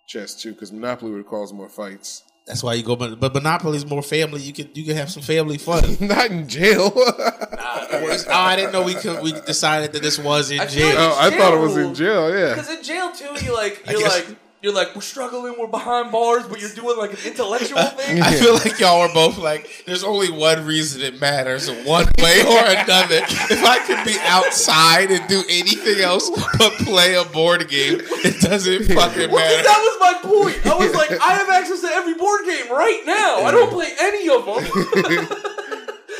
chess 0.07 0.35
too, 0.35 0.53
because 0.53 0.71
Monopoly 0.71 1.11
would 1.11 1.25
cause 1.25 1.51
more 1.53 1.69
fights. 1.69 2.23
That's 2.45 2.63
why 2.63 2.75
you 2.75 2.83
go. 2.83 2.95
But 2.95 3.19
but 3.19 3.33
Monopoly's 3.33 3.85
more 3.85 4.01
family. 4.03 4.41
You 4.41 4.53
can 4.53 4.69
you 4.73 4.85
can 4.85 4.95
have 4.95 5.09
some 5.11 5.23
family 5.23 5.57
fun. 5.57 5.97
Not 5.99 6.31
in 6.31 6.47
jail. 6.47 6.93
oh, 6.95 8.25
I 8.29 8.55
didn't 8.55 8.71
know 8.71 8.83
we 8.83 8.93
could. 8.95 9.21
We 9.21 9.33
decided 9.33 9.91
that 9.93 10.01
this 10.01 10.17
was 10.17 10.51
in 10.51 10.59
I 10.61 10.65
jail. 10.67 10.87
like- 10.87 10.97
oh, 10.97 11.17
I 11.19 11.29
thought 11.37 11.53
it 11.53 11.59
was 11.59 11.75
in 11.75 11.93
Jail. 11.93 12.29
jail. 12.29 12.39
Yeah. 12.39 12.53
Because 12.55 12.69
in 12.69 12.83
jail 12.83 13.11
too, 13.11 13.45
you 13.45 13.53
like 13.53 13.83
you're 13.89 14.01
like 14.01 14.27
you're 14.67 14.75
like 14.75 14.93
we're 14.93 15.01
struggling, 15.01 15.55
we're 15.57 15.65
behind 15.65 16.11
bars, 16.11 16.45
but 16.45 16.59
you're 16.59 16.69
doing 16.71 16.97
like 16.97 17.11
an 17.13 17.19
intellectual 17.25 17.79
uh, 17.79 17.89
thing. 17.91 18.21
I 18.21 18.33
feel 18.33 18.53
like 18.55 18.77
y'all 18.81 18.99
are 18.99 19.13
both 19.13 19.37
like, 19.37 19.83
there's 19.85 20.03
only 20.03 20.29
one 20.29 20.65
reason 20.65 21.01
it 21.01 21.21
matters, 21.21 21.69
one 21.85 22.05
way 22.19 22.41
or 22.41 22.59
another. 22.65 23.21
If 23.49 23.63
I 23.63 23.79
could 23.87 24.03
be 24.05 24.17
outside 24.23 25.09
and 25.09 25.25
do 25.29 25.41
anything 25.49 26.01
else 26.03 26.29
but 26.57 26.73
play 26.79 27.15
a 27.15 27.23
board 27.23 27.69
game, 27.69 28.01
it 28.01 28.41
doesn't 28.41 28.87
fucking 28.93 29.31
Well, 29.31 29.39
matter. 29.39 29.63
that 29.63 29.79
was 29.79 29.97
my 30.01 30.29
point. 30.29 30.65
I 30.67 30.75
was 30.77 30.93
like, 30.93 31.11
I 31.11 31.31
have 31.35 31.47
access 31.49 31.79
to 31.81 31.87
every 31.87 32.15
board 32.15 32.41
game 32.45 32.69
right 32.69 33.03
now. 33.05 33.43
I 33.45 33.51
don't 33.51 33.71
play 33.71 33.93
any 34.01 34.27
of 34.27 34.45
them. 34.45 35.53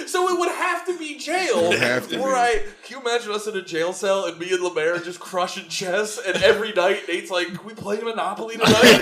so 0.08 0.28
it 0.30 0.40
would 0.40 0.50
have 0.50 0.86
to 0.86 0.98
be 0.98 1.18
jail. 1.18 1.70
would 1.70 1.80
have 1.80 2.08
to 2.10 2.20
where 2.20 2.34
be. 2.34 2.60
I, 2.60 2.64
can 2.84 2.98
you 2.98 3.02
imagine 3.02 3.32
us 3.32 3.48
in 3.48 3.56
a 3.56 3.62
jail 3.62 3.94
cell 3.94 4.26
and 4.26 4.40
me 4.40 4.52
and 4.52 4.62
Lemaire 4.64 4.98
just 5.00 5.20
crushing 5.20 5.70
chess? 5.70 6.20
And 6.26 6.42
every 6.44 6.74
night 6.74 7.04
Nate's 7.08 7.30
like, 7.30 7.48
"Can 7.48 7.66
we 7.66 7.74
play 7.74 8.00
Monopoly 8.00 8.58
tonight?" 8.58 9.00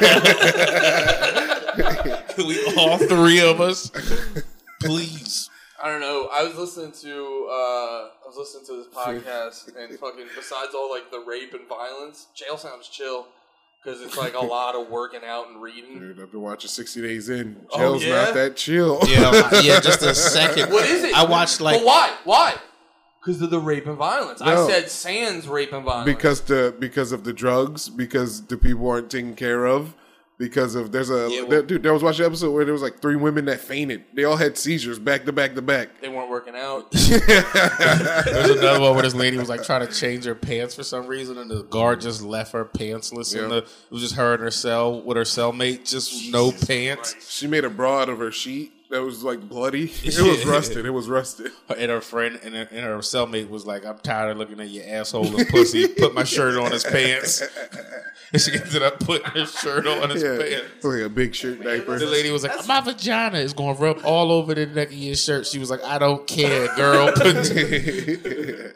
Can 2.29 2.47
we 2.47 2.65
all 2.77 2.97
three 2.97 3.39
of 3.41 3.61
us. 3.61 3.91
Please. 4.81 5.49
I 5.81 5.89
don't 5.89 6.01
know. 6.01 6.29
I 6.33 6.43
was 6.43 6.55
listening 6.55 6.93
to 7.01 7.47
uh, 7.49 7.53
I 7.53 8.27
was 8.27 8.37
listening 8.37 8.65
to 8.67 8.77
this 8.77 8.87
podcast 8.87 9.75
and 9.77 9.97
fucking 9.99 10.27
besides 10.35 10.73
all 10.73 10.89
like 10.89 11.11
the 11.11 11.19
rape 11.19 11.53
and 11.53 11.67
violence, 11.67 12.27
jail 12.33 12.57
sounds 12.57 12.87
chill 12.87 13.27
because 13.85 14.01
it's 14.01 14.17
like 14.17 14.33
a 14.33 14.39
lot 14.45 14.75
of 14.75 14.89
working 14.89 15.21
out 15.25 15.49
and 15.49 15.61
reading. 15.61 15.99
Dude, 15.99 16.19
I've 16.19 16.31
been 16.31 16.41
watching 16.41 16.69
60 16.69 17.01
Days 17.01 17.29
In. 17.29 17.65
Oh, 17.71 17.99
yeah? 17.99 18.25
not 18.25 18.33
that 18.33 18.55
chill. 18.55 18.99
Yeah, 19.07 19.61
yeah. 19.61 19.79
Just 19.81 20.01
a 20.01 20.15
second. 20.15 20.71
What 20.71 20.85
is 20.85 21.03
it? 21.03 21.15
I 21.15 21.23
watched 21.25 21.61
like 21.61 21.79
but 21.79 21.85
why? 21.85 22.15
Why? 22.23 22.55
Because 23.19 23.41
of 23.41 23.49
the 23.49 23.59
rape 23.59 23.87
and 23.87 23.97
violence. 23.97 24.41
I 24.41 24.67
said 24.67 24.89
Sans 24.89 25.47
rape 25.47 25.73
and 25.73 25.83
violence 25.83 26.05
because 26.05 26.41
the 26.41 26.75
because 26.79 27.11
of 27.11 27.23
the 27.23 27.33
drugs, 27.33 27.89
because 27.89 28.45
the 28.45 28.57
people 28.57 28.89
aren't 28.89 29.09
taken 29.09 29.35
care 29.35 29.65
of, 29.65 29.95
because 30.37 30.75
of 30.75 30.91
there's 30.91 31.09
a 31.09 31.27
Yeah, 31.29 31.41
well- 31.41 31.49
there- 31.49 31.61
dude. 31.63 31.83
There 31.83 31.93
was 31.93 32.03
watching 32.03 32.25
an 32.25 32.31
episode 32.31 32.51
where 32.51 32.65
there 32.65 32.73
was 32.73 32.81
like 32.81 33.01
three 33.01 33.15
women 33.15 33.45
that 33.45 33.59
fainted. 33.61 34.03
They 34.13 34.23
all 34.25 34.35
had 34.35 34.57
seizures 34.57 34.99
back 34.99 35.25
to 35.25 35.31
back 35.31 35.55
to 35.55 35.61
back. 35.61 36.01
they 36.01 36.09
weren't 36.09 36.29
working 36.29 36.55
out. 36.55 36.91
There's 36.91 38.49
another 38.49 38.81
one 38.81 38.93
where 38.93 39.03
this 39.03 39.15
lady 39.15 39.37
was 39.37 39.49
like 39.49 39.63
trying 39.63 39.85
to 39.87 39.93
change 39.93 40.25
her 40.25 40.35
pants 40.35 40.75
for 40.75 40.83
some 40.83 41.07
reason, 41.07 41.37
and 41.37 41.49
the 41.49 41.63
guard 41.63 42.01
just 42.01 42.21
left 42.21 42.51
her 42.53 42.65
pantsless. 42.65 43.35
Yeah. 43.35 43.43
And 43.43 43.51
the, 43.51 43.57
it 43.57 43.67
was 43.91 44.01
just 44.01 44.15
her 44.15 44.33
and 44.33 44.43
her 44.43 44.51
cell 44.51 45.01
with 45.01 45.17
her 45.17 45.23
cellmate, 45.23 45.89
just 45.89 46.31
no 46.31 46.51
pants. 46.51 47.15
She 47.29 47.47
made 47.47 47.63
a 47.65 47.69
bra 47.69 48.01
out 48.01 48.09
of 48.09 48.19
her 48.19 48.31
sheet 48.31 48.73
that 48.91 49.01
was 49.01 49.23
like 49.23 49.47
bloody. 49.47 49.91
It 50.03 50.21
was 50.21 50.45
rusted. 50.45 50.85
It 50.85 50.91
was 50.91 51.07
rusted. 51.07 51.51
And 51.75 51.91
her 51.91 52.01
friend 52.01 52.39
and 52.43 52.55
her, 52.55 52.67
and 52.71 52.79
her 52.81 52.97
cellmate 52.99 53.49
was 53.49 53.65
like, 53.65 53.85
"I'm 53.85 53.97
tired 53.99 54.31
of 54.31 54.37
looking 54.37 54.59
at 54.59 54.69
your 54.69 54.83
asshole 54.87 55.35
and 55.37 55.47
pussy." 55.47 55.87
Put 55.87 56.13
my 56.13 56.23
shirt 56.23 56.57
on 56.57 56.71
his 56.71 56.83
pants. 56.83 57.41
And 58.33 58.41
she 58.41 58.53
ended 58.53 58.81
up 58.81 58.99
putting 58.99 59.27
her 59.27 59.45
shirt 59.45 59.85
on 59.85 60.09
his 60.09 60.23
Yeah, 60.23 60.37
pants. 60.39 60.83
Like 60.83 61.03
a 61.03 61.09
big 61.09 61.35
shirt 61.35 61.63
diaper. 61.63 61.99
The 61.99 62.07
lady 62.07 62.31
was 62.31 62.43
like, 62.43 62.67
"My 62.67 62.81
vagina 62.81 63.37
is 63.37 63.53
going 63.53 63.75
to 63.75 63.81
rub 63.81 64.01
all 64.03 64.31
over 64.31 64.55
the 64.55 64.65
neck 64.65 64.87
of 64.87 64.93
your 64.95 65.15
shirt." 65.15 65.45
She 65.45 65.59
was 65.59 65.69
like, 65.69 65.83
"I 65.83 65.99
don't 65.99 66.25
care, 66.25 66.67
girl." 66.75 67.13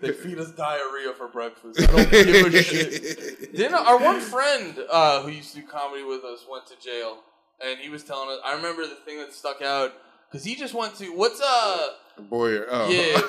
They 0.00 0.12
feed 0.12 0.38
us 0.38 0.50
diarrhea 0.52 1.12
for 1.16 1.28
breakfast. 1.28 1.80
I 1.80 1.86
don't 1.86 2.10
give 2.10 2.54
a 2.54 2.62
shit. 2.62 3.54
Then 3.56 3.74
our 3.74 3.98
one 3.98 4.20
friend 4.20 4.78
uh, 4.90 5.22
who 5.22 5.30
used 5.30 5.54
to 5.54 5.60
do 5.60 5.66
comedy 5.66 6.02
with 6.04 6.24
us 6.24 6.46
went 6.50 6.66
to 6.68 6.74
jail, 6.80 7.18
and 7.64 7.78
he 7.78 7.88
was 7.88 8.02
telling 8.02 8.30
us. 8.30 8.38
I 8.44 8.54
remember 8.54 8.82
the 8.86 8.94
thing 8.94 9.18
that 9.18 9.32
stuck 9.32 9.62
out 9.62 9.92
because 10.30 10.44
he 10.44 10.54
just 10.54 10.74
went 10.74 10.96
to 10.96 11.06
what's 11.16 11.40
uh 11.40 11.86
Boyer. 12.28 12.66
Oh. 12.70 12.90
Yeah. 12.90 13.20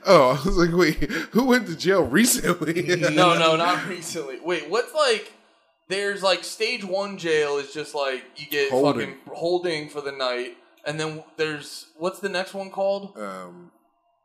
oh, 0.06 0.30
I 0.30 0.46
was 0.46 0.56
like, 0.56 0.74
wait, 0.74 1.10
who 1.32 1.44
went 1.46 1.66
to 1.66 1.76
jail 1.76 2.02
recently? 2.04 2.82
no 2.96 3.38
no 3.38 3.56
not 3.56 3.86
recently. 3.88 4.40
Wait, 4.40 4.68
what's 4.70 4.94
like? 4.94 5.32
There's 5.88 6.22
like 6.22 6.44
stage 6.44 6.84
one 6.84 7.18
jail 7.18 7.58
is 7.58 7.74
just 7.74 7.94
like 7.94 8.22
you 8.36 8.46
get 8.48 8.70
Holding. 8.70 9.08
fucking 9.08 9.34
holding 9.34 9.88
for 9.88 10.00
the 10.00 10.12
night, 10.12 10.56
and 10.86 11.00
then 11.00 11.24
there's 11.36 11.86
what's 11.98 12.20
the 12.20 12.28
next 12.28 12.54
one 12.54 12.70
called? 12.70 13.16
Um, 13.18 13.72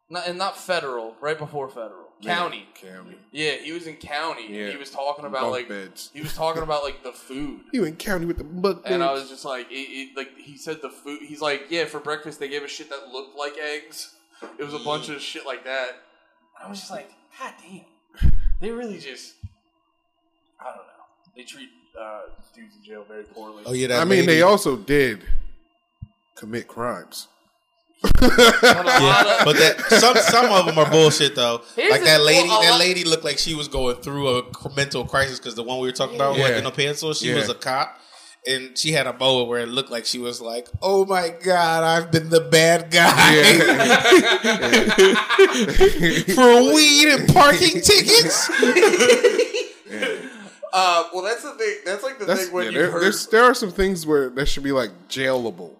Not 0.09 0.27
and 0.27 0.37
not 0.37 0.55
federal, 0.57 1.15
right 1.19 1.37
before 1.37 1.67
federal, 1.67 2.04
county. 2.23 2.67
County. 2.75 3.17
Yeah, 3.31 3.53
he 3.57 3.71
was 3.71 3.87
in 3.87 3.95
county. 3.95 4.47
Yeah. 4.49 4.63
And 4.63 4.71
he 4.71 4.77
was 4.77 4.89
talking 4.91 5.25
about 5.25 5.41
Bunk 5.41 5.53
like 5.53 5.69
beds. 5.69 6.09
he 6.13 6.21
was 6.21 6.33
talking 6.33 6.63
about 6.63 6.83
like 6.83 7.03
the 7.03 7.11
food. 7.11 7.61
You 7.73 7.83
in 7.83 7.95
county 7.95 8.25
with 8.25 8.37
the 8.37 8.43
butt 8.43 8.81
And 8.85 9.03
I 9.03 9.11
was 9.11 9.29
just 9.29 9.45
like, 9.45 9.69
it, 9.71 9.75
it, 9.75 10.17
like 10.17 10.37
he 10.37 10.57
said, 10.57 10.81
the 10.81 10.89
food. 10.89 11.19
He's 11.21 11.41
like, 11.41 11.65
yeah, 11.69 11.85
for 11.85 11.99
breakfast 11.99 12.39
they 12.39 12.47
gave 12.47 12.63
us 12.63 12.71
shit 12.71 12.89
that 12.89 13.09
looked 13.09 13.37
like 13.37 13.57
eggs. 13.57 14.13
It 14.57 14.63
was 14.63 14.73
a 14.73 14.79
bunch 14.79 15.09
of 15.09 15.21
shit 15.21 15.45
like 15.45 15.63
that. 15.65 15.91
I 16.61 16.69
was 16.69 16.79
just 16.79 16.91
like, 16.91 17.09
God 17.39 17.53
damn, 17.61 18.31
they 18.61 18.71
really 18.71 18.97
just, 18.99 19.33
I 20.59 20.65
don't 20.65 20.77
know. 20.77 20.81
They 21.35 21.43
treat 21.43 21.69
uh, 21.99 22.21
dudes 22.53 22.75
in 22.77 22.83
jail 22.83 23.05
very 23.07 23.23
poorly. 23.23 23.63
oh 23.65 23.73
yeah, 23.73 23.87
that 23.87 24.01
I 24.01 24.03
mean, 24.05 24.21
lady- 24.21 24.25
they 24.27 24.41
also 24.41 24.77
did 24.77 25.23
commit 26.35 26.67
crimes. 26.67 27.27
But 28.19 28.85
a 28.85 29.03
lot 29.03 29.27
of- 29.27 29.45
But 29.45 29.57
that 29.57 29.79
some 29.99 30.15
some 30.17 30.51
of 30.51 30.65
them 30.65 30.77
are 30.77 30.89
bullshit 30.89 31.35
though. 31.35 31.61
Here's 31.75 31.91
like 31.91 32.03
that 32.03 32.21
lady, 32.21 32.47
well, 32.47 32.61
a 32.61 32.65
that 32.65 32.79
lady 32.79 33.03
looked 33.03 33.23
like 33.23 33.37
she 33.37 33.55
was 33.55 33.67
going 33.67 33.97
through 33.97 34.39
a 34.39 34.43
mental 34.75 35.05
crisis 35.05 35.39
because 35.39 35.55
the 35.55 35.63
one 35.63 35.79
we 35.79 35.87
were 35.87 35.91
talking 35.93 36.15
about, 36.15 36.37
like 36.37 36.51
Yeah. 36.51 36.57
in 36.59 36.63
the 36.63 36.71
pencil, 36.71 37.13
she 37.13 37.29
Yeah. 37.29 37.35
was 37.35 37.49
a 37.49 37.53
cop, 37.55 37.99
and 38.47 38.77
she 38.77 38.91
had 38.91 39.07
a 39.07 39.17
moment 39.17 39.49
where 39.49 39.59
it 39.61 39.69
looked 39.69 39.91
like 39.91 40.05
she 40.05 40.19
was 40.19 40.41
like, 40.41 40.67
"Oh 40.81 41.05
my 41.05 41.29
god, 41.29 41.83
I've 41.83 42.11
been 42.11 42.29
the 42.29 42.41
bad 42.41 42.91
guy 42.91 43.35
for 46.35 46.73
weed 46.73 47.07
and 47.09 47.27
parking 47.33 47.81
tickets." 47.81 48.49
uh, 50.73 51.03
well, 51.13 51.23
that's 51.23 51.43
the 51.43 51.51
thing. 51.57 51.75
That's 51.85 52.03
like 52.03 52.19
the 52.19 52.25
That's, 52.25 52.45
thing 52.45 52.53
when 52.53 52.65
yeah, 52.65 52.71
you 52.71 52.77
there, 52.79 52.91
heard. 52.91 53.13
there 53.31 53.43
are 53.43 53.53
some 53.53 53.71
things 53.71 54.05
where 54.05 54.29
that 54.29 54.47
should 54.47 54.63
be 54.63 54.71
like 54.71 54.91
jailable. 55.09 55.71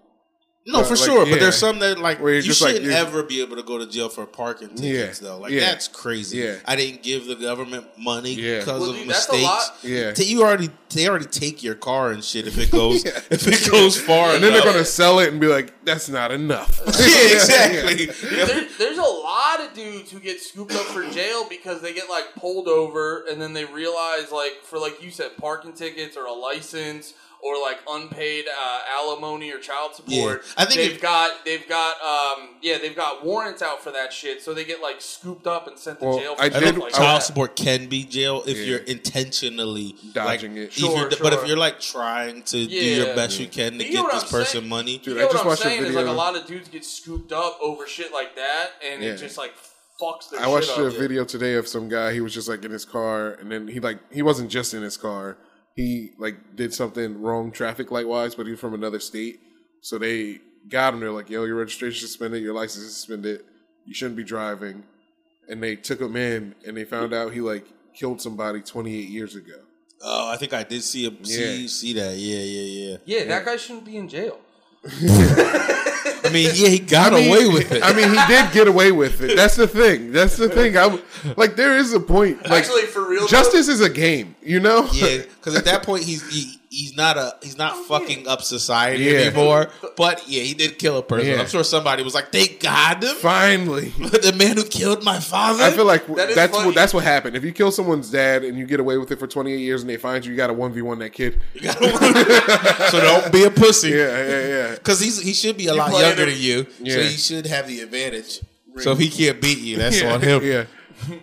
No, 0.67 0.83
for 0.83 0.95
like, 0.95 1.05
sure. 1.05 1.25
yeah. 1.25 1.31
But 1.33 1.39
there's 1.41 1.57
some 1.57 1.77
that 1.79 1.99
like 1.99 2.19
Where 2.19 2.29
you 2.31 2.37
you're 2.37 2.41
just 2.43 2.59
shouldn't 2.59 2.83
you're- 2.85 2.95
ever 2.95 3.21
be 3.21 3.39
able 3.41 3.55
to 3.55 3.61
go 3.61 3.77
to 3.77 3.85
jail 3.85 4.09
for 4.09 4.25
parking 4.25 4.69
tickets 4.69 5.21
Yeah. 5.21 5.27
though. 5.27 5.37
Like 5.37 5.51
Yeah. 5.51 5.59
that's 5.59 5.87
crazy. 5.87 6.37
Yeah. 6.39 6.55
I 6.65 6.75
didn't 6.75 7.03
give 7.03 7.27
the 7.27 7.35
government 7.35 7.85
money 7.99 8.33
Yeah. 8.33 8.59
because 8.59 8.81
Well, 8.81 8.89
of 8.89 8.95
dude, 8.95 9.07
that's 9.09 9.29
a 9.29 9.31
mistakes. 9.33 9.43
lot. 9.43 9.75
Yeah. 9.83 10.13
You 10.17 10.41
already 10.43 10.69
they 10.89 11.07
already 11.09 11.25
take 11.25 11.61
your 11.61 11.75
car 11.75 12.11
and 12.11 12.23
shit 12.23 12.47
if 12.47 12.57
it 12.57 12.71
goes 12.71 13.03
Yeah. 13.05 13.19
if 13.29 13.47
it 13.47 13.69
goes 13.69 13.99
far. 13.99 14.33
And 14.33 14.43
then 14.43 14.53
they're 14.53 14.63
gonna 14.63 14.85
sell 14.85 15.19
it 15.19 15.29
and 15.29 15.39
be 15.39 15.47
like, 15.47 15.71
"That's 15.85 16.07
not 16.09 16.31
enough." 16.31 16.79
yeah, 16.99 17.33
exactly. 17.33 18.05
there, 18.05 18.67
there's 18.79 18.97
a 18.97 19.01
lot 19.01 19.59
of 19.61 19.73
dudes 19.75 20.09
who 20.11 20.19
get 20.19 20.41
scooped 20.41 20.73
up 20.73 20.85
for 20.85 21.03
jail 21.11 21.45
because 21.49 21.81
they 21.81 21.93
get 21.93 22.09
like 22.09 22.33
pulled 22.35 22.67
over 22.67 23.25
and 23.29 23.39
then 23.41 23.53
they 23.53 23.65
realize 23.65 24.31
like 24.31 24.63
for 24.63 24.79
like 24.79 25.03
you 25.03 25.11
said 25.11 25.35
parking 25.37 25.73
tickets 25.73 26.15
or 26.17 26.25
a 26.25 26.33
license 26.33 27.13
or 27.45 27.61
like 27.61 27.77
unpaid 27.87 28.45
uh, 28.47 28.79
alimony 28.99 29.51
or 29.51 29.59
child 29.59 29.93
support. 29.93 30.41
Yeah. 30.43 30.53
I 30.57 30.65
think 30.65 30.77
they've 30.81 30.91
if- 30.93 31.01
got 31.01 31.45
they've 31.45 31.67
got 31.69 31.93
um 32.01 32.55
yeah 32.63 32.79
they've 32.79 32.95
got 32.95 33.23
warrants 33.23 33.61
out 33.61 33.83
for 33.83 33.91
that 33.91 34.11
shit, 34.11 34.41
so 34.41 34.53
they 34.55 34.65
get 34.65 34.81
like 34.81 34.99
scooped 34.99 35.45
up 35.45 35.67
and 35.67 35.77
sent 35.77 35.99
to 35.99 36.05
Well, 36.05 36.17
jail. 36.19 36.35
For 36.35 36.41
I 36.41 36.45
I 36.45 36.49
did- 36.49 36.63
think 36.63 36.77
like 36.79 36.93
child 36.93 37.21
that. 37.21 37.23
support 37.23 37.55
can 37.55 37.85
be 37.87 38.03
jail 38.03 38.41
if 38.47 38.57
Yeah. 38.57 38.63
you're 38.63 38.79
intentionally 39.29 39.95
Dodging 40.13 40.53
like, 40.53 40.59
it. 40.61 40.63
if 40.69 40.73
Sure, 40.73 40.97
you're- 40.97 41.15
But 41.21 41.33
if 41.33 41.47
you're 41.47 41.57
like 41.57 41.79
trying 41.79 42.43
to 42.43 42.65
do 42.65 42.75
your 42.75 43.15
best 43.15 43.39
you 43.39 43.47
can 43.47 43.77
to 43.77 43.85
You 43.85 43.91
get 43.93 44.11
this 44.11 44.23
I'm 44.23 44.29
person 44.29 44.59
saying? 44.61 44.69
money, 44.69 44.97
Dude, 44.97 45.15
You 45.17 45.19
I 45.19 45.25
know 45.25 45.31
just 45.31 45.35
what 45.35 45.41
I'm 45.41 45.47
watched 45.49 45.61
a 45.61 45.63
saying 45.65 45.83
is 45.85 45.95
like 45.95 46.07
a 46.07 46.11
lot 46.11 46.35
of 46.35 46.47
dudes 46.47 46.69
get 46.69 46.83
scooped 46.85 47.31
up 47.31 47.59
over 47.61 47.85
shit 47.87 48.11
like 48.11 48.35
that, 48.35 48.71
and 48.83 49.03
Yeah. 49.03 49.11
it 49.11 49.17
just 49.17 49.37
like 49.37 49.53
fucks 50.01 50.29
their 50.29 50.41
I 50.41 50.47
watched 50.47 50.69
shit 50.69 50.79
a 50.79 50.87
up. 50.87 50.93
video 50.93 51.23
today 51.25 51.53
of 51.55 51.67
some 51.67 51.87
guy. 51.89 52.11
He 52.13 52.21
was 52.21 52.33
just 52.33 52.49
like 52.49 52.65
in 52.65 52.71
his 52.71 52.85
car, 52.85 53.31
and 53.39 53.51
then 53.51 53.67
he 53.67 53.79
like 53.79 53.99
he 54.11 54.21
wasn't 54.21 54.49
just 54.49 54.73
in 54.73 54.81
his 54.81 54.97
car. 54.97 55.37
He 55.75 56.11
like 56.17 56.55
did 56.55 56.73
something 56.73 57.21
wrong 57.21 57.51
traffic 57.51 57.91
light 57.91 58.07
wise, 58.07 58.33
but 58.35 58.45
he 58.45 58.51
was 58.51 58.59
from 58.59 58.73
another 58.73 58.99
state. 58.99 59.39
So 59.81 59.97
they 59.97 60.39
got 60.69 60.93
him. 60.93 61.01
They're 61.01 61.11
like, 61.11 61.29
"Yo, 61.29 61.43
your 61.43 61.55
registration 61.57 62.07
suspended. 62.07 62.41
Your 62.41 62.53
license 62.53 62.85
is 62.85 62.95
suspended. 62.95 63.41
You 63.85 63.93
shouldn't 63.93 64.15
be 64.15 64.23
driving." 64.23 64.83
And 65.49 65.61
they 65.61 65.75
took 65.75 65.99
him 65.99 66.15
in, 66.15 66.55
and 66.65 66.75
they 66.77 66.85
found 66.85 67.13
out 67.13 67.33
he 67.33 67.41
like 67.41 67.65
killed 67.93 68.21
somebody 68.21 68.61
28 68.61 69.09
years 69.09 69.35
ago. 69.35 69.59
oh, 70.01 70.29
I 70.31 70.37
think 70.37 70.53
I 70.53 70.63
did 70.63 70.83
see 70.83 71.05
a 71.07 71.25
see 71.25 71.61
Yeah. 71.61 71.67
see 71.67 71.93
that. 71.93 72.15
Yeah, 72.17 72.39
yeah, 72.39 72.89
yeah. 72.89 72.97
Yeah, 73.05 73.23
that 73.25 73.45
guy 73.45 73.57
shouldn't 73.57 73.85
be 73.85 73.97
in 73.97 74.07
jail. 74.07 74.39
I 74.85 76.29
mean, 76.31 76.51
yeah, 76.55 76.69
he 76.69 76.79
got 76.79 77.13
I 77.13 77.17
mean- 77.17 77.29
away 77.29 77.47
with 77.47 77.71
it. 77.71 77.83
I 77.83 77.93
mean, 77.93 78.09
he 78.09 78.17
did 78.27 78.51
get 78.51 78.67
away 78.67 78.91
with 78.91 79.21
it. 79.21 79.35
That's 79.35 79.55
the 79.55 79.67
thing. 79.67 80.11
That's 80.11 80.37
the 80.37 80.49
thing. 80.49 80.77
I 80.77 80.99
like 81.37 81.55
there 81.55 81.77
is 81.77 81.93
a 81.93 81.99
point. 81.99 82.41
Like 82.43 82.63
Actually, 82.63 82.83
for 82.83 83.07
real, 83.07 83.21
though- 83.21 83.27
justice 83.27 83.67
is 83.67 83.81
a 83.81 83.89
game. 83.89 84.35
You 84.41 84.59
know. 84.59 84.87
Yeah, 84.91 85.19
because 85.19 85.55
at 85.55 85.65
that 85.65 85.83
point 85.83 86.03
he's 86.03 86.27
he, 86.29 86.59
he's 86.75 86.95
not 86.95 87.17
a 87.17 87.35
he's 87.41 87.57
not 87.57 87.75
fucking 87.87 88.27
up 88.27 88.41
society 88.41 89.05
Yeah. 89.05 89.19
anymore. 89.19 89.69
But 89.95 90.27
yeah, 90.27 90.43
he 90.43 90.53
did 90.53 90.77
kill 90.77 90.97
a 90.97 91.03
person. 91.03 91.27
Yeah. 91.29 91.39
I'm 91.39 91.47
sure 91.47 91.63
somebody 91.63 92.03
was 92.03 92.13
like, 92.13 92.31
"Thank 92.31 92.59
God, 92.59 93.03
Finally. 93.05 93.89
the 93.97 94.33
man 94.37 94.57
who 94.57 94.63
killed 94.65 95.03
my 95.03 95.19
father." 95.19 95.63
I 95.63 95.71
feel 95.71 95.85
like 95.85 96.05
That 96.07 96.29
is 96.29 96.35
that's 96.35 96.53
funny. 96.53 96.65
what 96.67 96.75
that's 96.75 96.93
what 96.93 97.03
happened. 97.03 97.35
If 97.35 97.43
you 97.43 97.51
kill 97.53 97.71
someone's 97.71 98.09
dad 98.11 98.43
and 98.43 98.57
you 98.57 98.65
get 98.65 98.79
away 98.79 98.97
with 98.97 99.11
it 99.11 99.19
for 99.19 99.27
28 99.27 99.57
years 99.57 99.81
and 99.81 99.89
they 99.89 99.97
find 99.97 100.25
you, 100.25 100.31
you 100.31 100.37
got 100.37 100.49
a 100.49 100.53
one 100.53 100.73
v 100.73 100.81
one 100.81 100.99
that 100.99 101.11
kid. 101.13 101.39
so 101.61 102.99
don't 103.01 103.31
be 103.31 103.43
a 103.43 103.51
pussy. 103.51 103.89
Yeah, 103.89 104.27
yeah, 104.27 104.47
yeah. 104.47 104.71
Because 104.75 104.99
he's 104.99 105.21
he 105.21 105.33
should 105.33 105.57
be 105.57 105.67
a 105.67 105.73
lot 105.73 105.91
younger 105.91 106.23
him- 106.23 106.29
than 106.29 106.37
you, 106.39 106.63
so 106.63 106.69
Yeah. 106.81 107.03
he 107.03 107.17
should 107.17 107.45
have 107.47 107.67
the 107.67 107.79
advantage. 107.81 108.41
So 108.79 108.91
if 108.91 108.99
he 108.99 109.09
can't 109.09 109.39
beat 109.41 109.59
you, 109.59 109.77
that's 109.77 110.01
yeah, 110.01 110.13
on 110.13 110.21
him. 110.21 110.43
Yeah, 110.43 110.65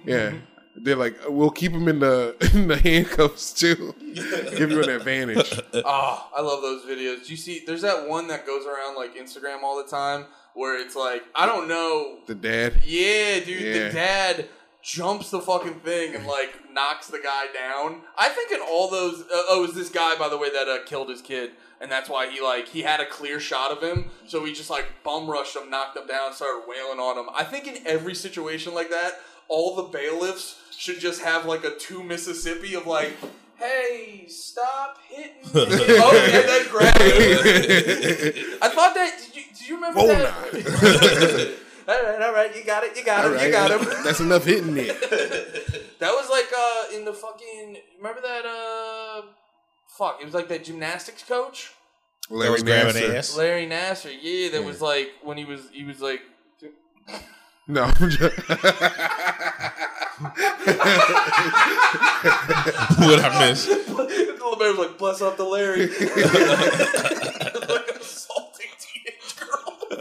yeah. 0.07 0.33
They're 0.75 0.97
like, 0.97 1.17
we'll 1.29 1.51
keep 1.51 1.73
him 1.73 1.87
in 1.89 1.99
the 2.01 2.35
in 2.55 2.69
the 2.69 2.77
handcuffs 2.79 3.53
too, 3.53 3.95
give 4.57 4.71
you 4.71 4.83
an 4.83 4.89
advantage. 4.91 5.61
Oh, 5.75 6.29
I 6.37 6.41
love 6.41 6.63
those 6.63 6.85
videos. 6.85 7.29
You 7.29 7.37
see, 7.37 7.63
there's 7.67 7.83
that 7.83 8.09
one 8.09 8.29
that 8.29 8.47
goes 8.47 8.65
around 8.67 8.97
like 8.97 9.15
Instagram 9.17 9.63
all 9.63 9.77
the 9.83 9.89
time 9.91 10.25
where 10.55 10.79
it's 10.81 10.97
like, 10.97 11.23
I 11.35 11.47
don't 11.47 11.69
know. 11.69 12.19
The 12.27 12.35
dad. 12.35 12.83
Yeah, 12.85 13.41
dude, 13.41 13.61
Yeah. 13.61 13.89
the 13.89 13.93
dad 13.93 14.49
jumps 14.83 15.31
the 15.31 15.41
fucking 15.41 15.75
thing 15.81 16.15
and 16.15 16.27
like 16.27 16.73
knocks 16.73 17.07
the 17.09 17.21
guy 17.23 17.47
down. 17.55 18.01
I 18.19 18.29
think 18.31 18.51
in 18.51 18.61
all 18.61 18.91
those, 18.91 19.21
uh, 19.21 19.27
oh, 19.31 19.63
it 19.63 19.67
was 19.69 19.75
this 19.77 19.89
guy 19.91 20.17
by 20.19 20.29
the 20.29 20.37
way 20.39 20.51
that 20.51 20.69
uh, 20.69 20.79
killed 20.85 21.09
his 21.09 21.23
kid, 21.23 21.53
and 21.81 21.91
that's 21.93 22.09
why 22.09 22.29
he 22.31 22.41
like 22.41 22.67
he 22.69 22.83
had 22.83 22.99
a 23.01 23.07
clear 23.07 23.39
shot 23.41 23.71
of 23.71 23.83
him, 23.83 24.11
so 24.27 24.45
he 24.45 24.53
just 24.53 24.71
like 24.71 24.87
bum 25.05 25.29
rushed 25.31 25.55
him, 25.55 25.71
knocked 25.71 25.97
him 25.97 26.07
down, 26.07 26.33
started 26.33 26.65
wailing 26.67 26.99
on 26.99 27.17
him. 27.19 27.27
I 27.35 27.45
think 27.45 27.67
in 27.69 27.87
every 27.87 28.15
situation 28.15 28.75
like 28.75 28.91
that, 28.91 29.13
all 29.53 29.77
the 29.77 29.83
bailiffs 29.85 30.57
should 30.77 30.99
just 30.99 31.23
have 31.23 31.45
like 31.47 31.63
a 31.65 31.77
two 31.77 32.03
Mississippi 32.03 32.75
of 32.75 32.87
like. 32.87 33.13
"Hey, 33.57 34.25
stop 34.29 34.99
hitting 35.09 35.43
me!" 35.43 35.51
oh, 35.55 36.31
and 36.35 36.49
then 36.49 36.69
grab 36.69 36.97
him. 36.97 38.59
I 38.61 38.69
thought 38.69 38.95
that. 38.95 39.13
Did 39.19 39.37
you, 39.37 39.43
did 39.57 39.69
you 39.69 39.75
remember 39.77 40.01
Whoa, 40.01 40.07
that? 40.09 41.55
all 41.89 42.03
right, 42.03 42.23
all 42.23 42.33
right, 42.33 42.57
you 42.57 42.65
got 42.65 42.83
it, 42.83 42.97
you 42.97 43.05
got 43.05 43.25
him, 43.25 43.31
All 43.33 43.37
right, 43.37 43.47
you 43.47 43.53
got 43.53 43.71
him. 43.71 43.85
That's 44.05 44.21
enough 44.21 44.45
hitting 44.45 44.77
it. 44.77 44.89
That 46.01 46.13
was 46.13 46.29
like 46.31 46.51
uh 46.57 46.97
in 46.97 47.05
the 47.05 47.13
fucking. 47.13 47.77
Remember 47.99 48.21
that 48.23 48.45
uh. 48.47 49.23
Fuck! 49.99 50.19
It 50.23 50.25
was 50.25 50.33
like 50.35 50.49
that 50.49 50.65
gymnastics 50.65 51.23
coach, 51.23 51.71
Larry 52.31 52.61
Nassar. 52.61 53.37
Larry 53.37 53.67
Nassar. 53.67 54.11
Yeah, 54.21 54.49
that 54.51 54.61
Yeah. 54.63 54.67
was 54.67 54.81
like 54.81 55.11
when 55.23 55.37
he 55.37 55.45
was 55.45 55.69
he 55.73 55.85
was 55.85 56.01
like. 56.01 56.23
No, 57.69 57.85
I'm 57.85 58.11
just- 58.11 58.49
what 62.99 63.21
I 63.25 63.39
miss? 63.49 63.67
the 63.67 64.57
bear 64.59 64.71
was 64.71 64.79
like, 64.79 64.99
"Bless 64.99 65.21
up 65.23 65.37
the 65.37 65.45
Larry." 65.45 65.87
like 67.69 67.89
assaulting 68.01 68.71
teenage 68.79 69.37
girl. 69.39 69.79
and 69.91 69.99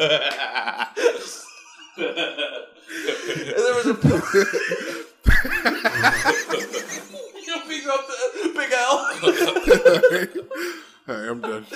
there 3.57 3.75
was 3.75 3.85
a. 3.87 3.93
you 7.45 7.55
beat 7.67 7.87
up 7.87 8.03
the 8.07 8.51
Big 8.55 8.71
L. 8.73 8.91
All 11.07 11.15
right, 11.15 11.29
I'm 11.29 11.41
done. 11.41 11.65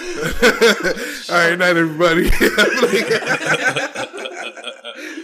All 1.29 1.35
right, 1.35 1.57
night, 1.57 1.75
everybody. 1.75 2.23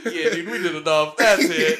yeah, 0.05 0.29
dude, 0.31 0.49
we 0.49 0.57
did 0.57 0.75
enough. 0.75 1.15
That's 1.17 1.43
it. 1.45 1.79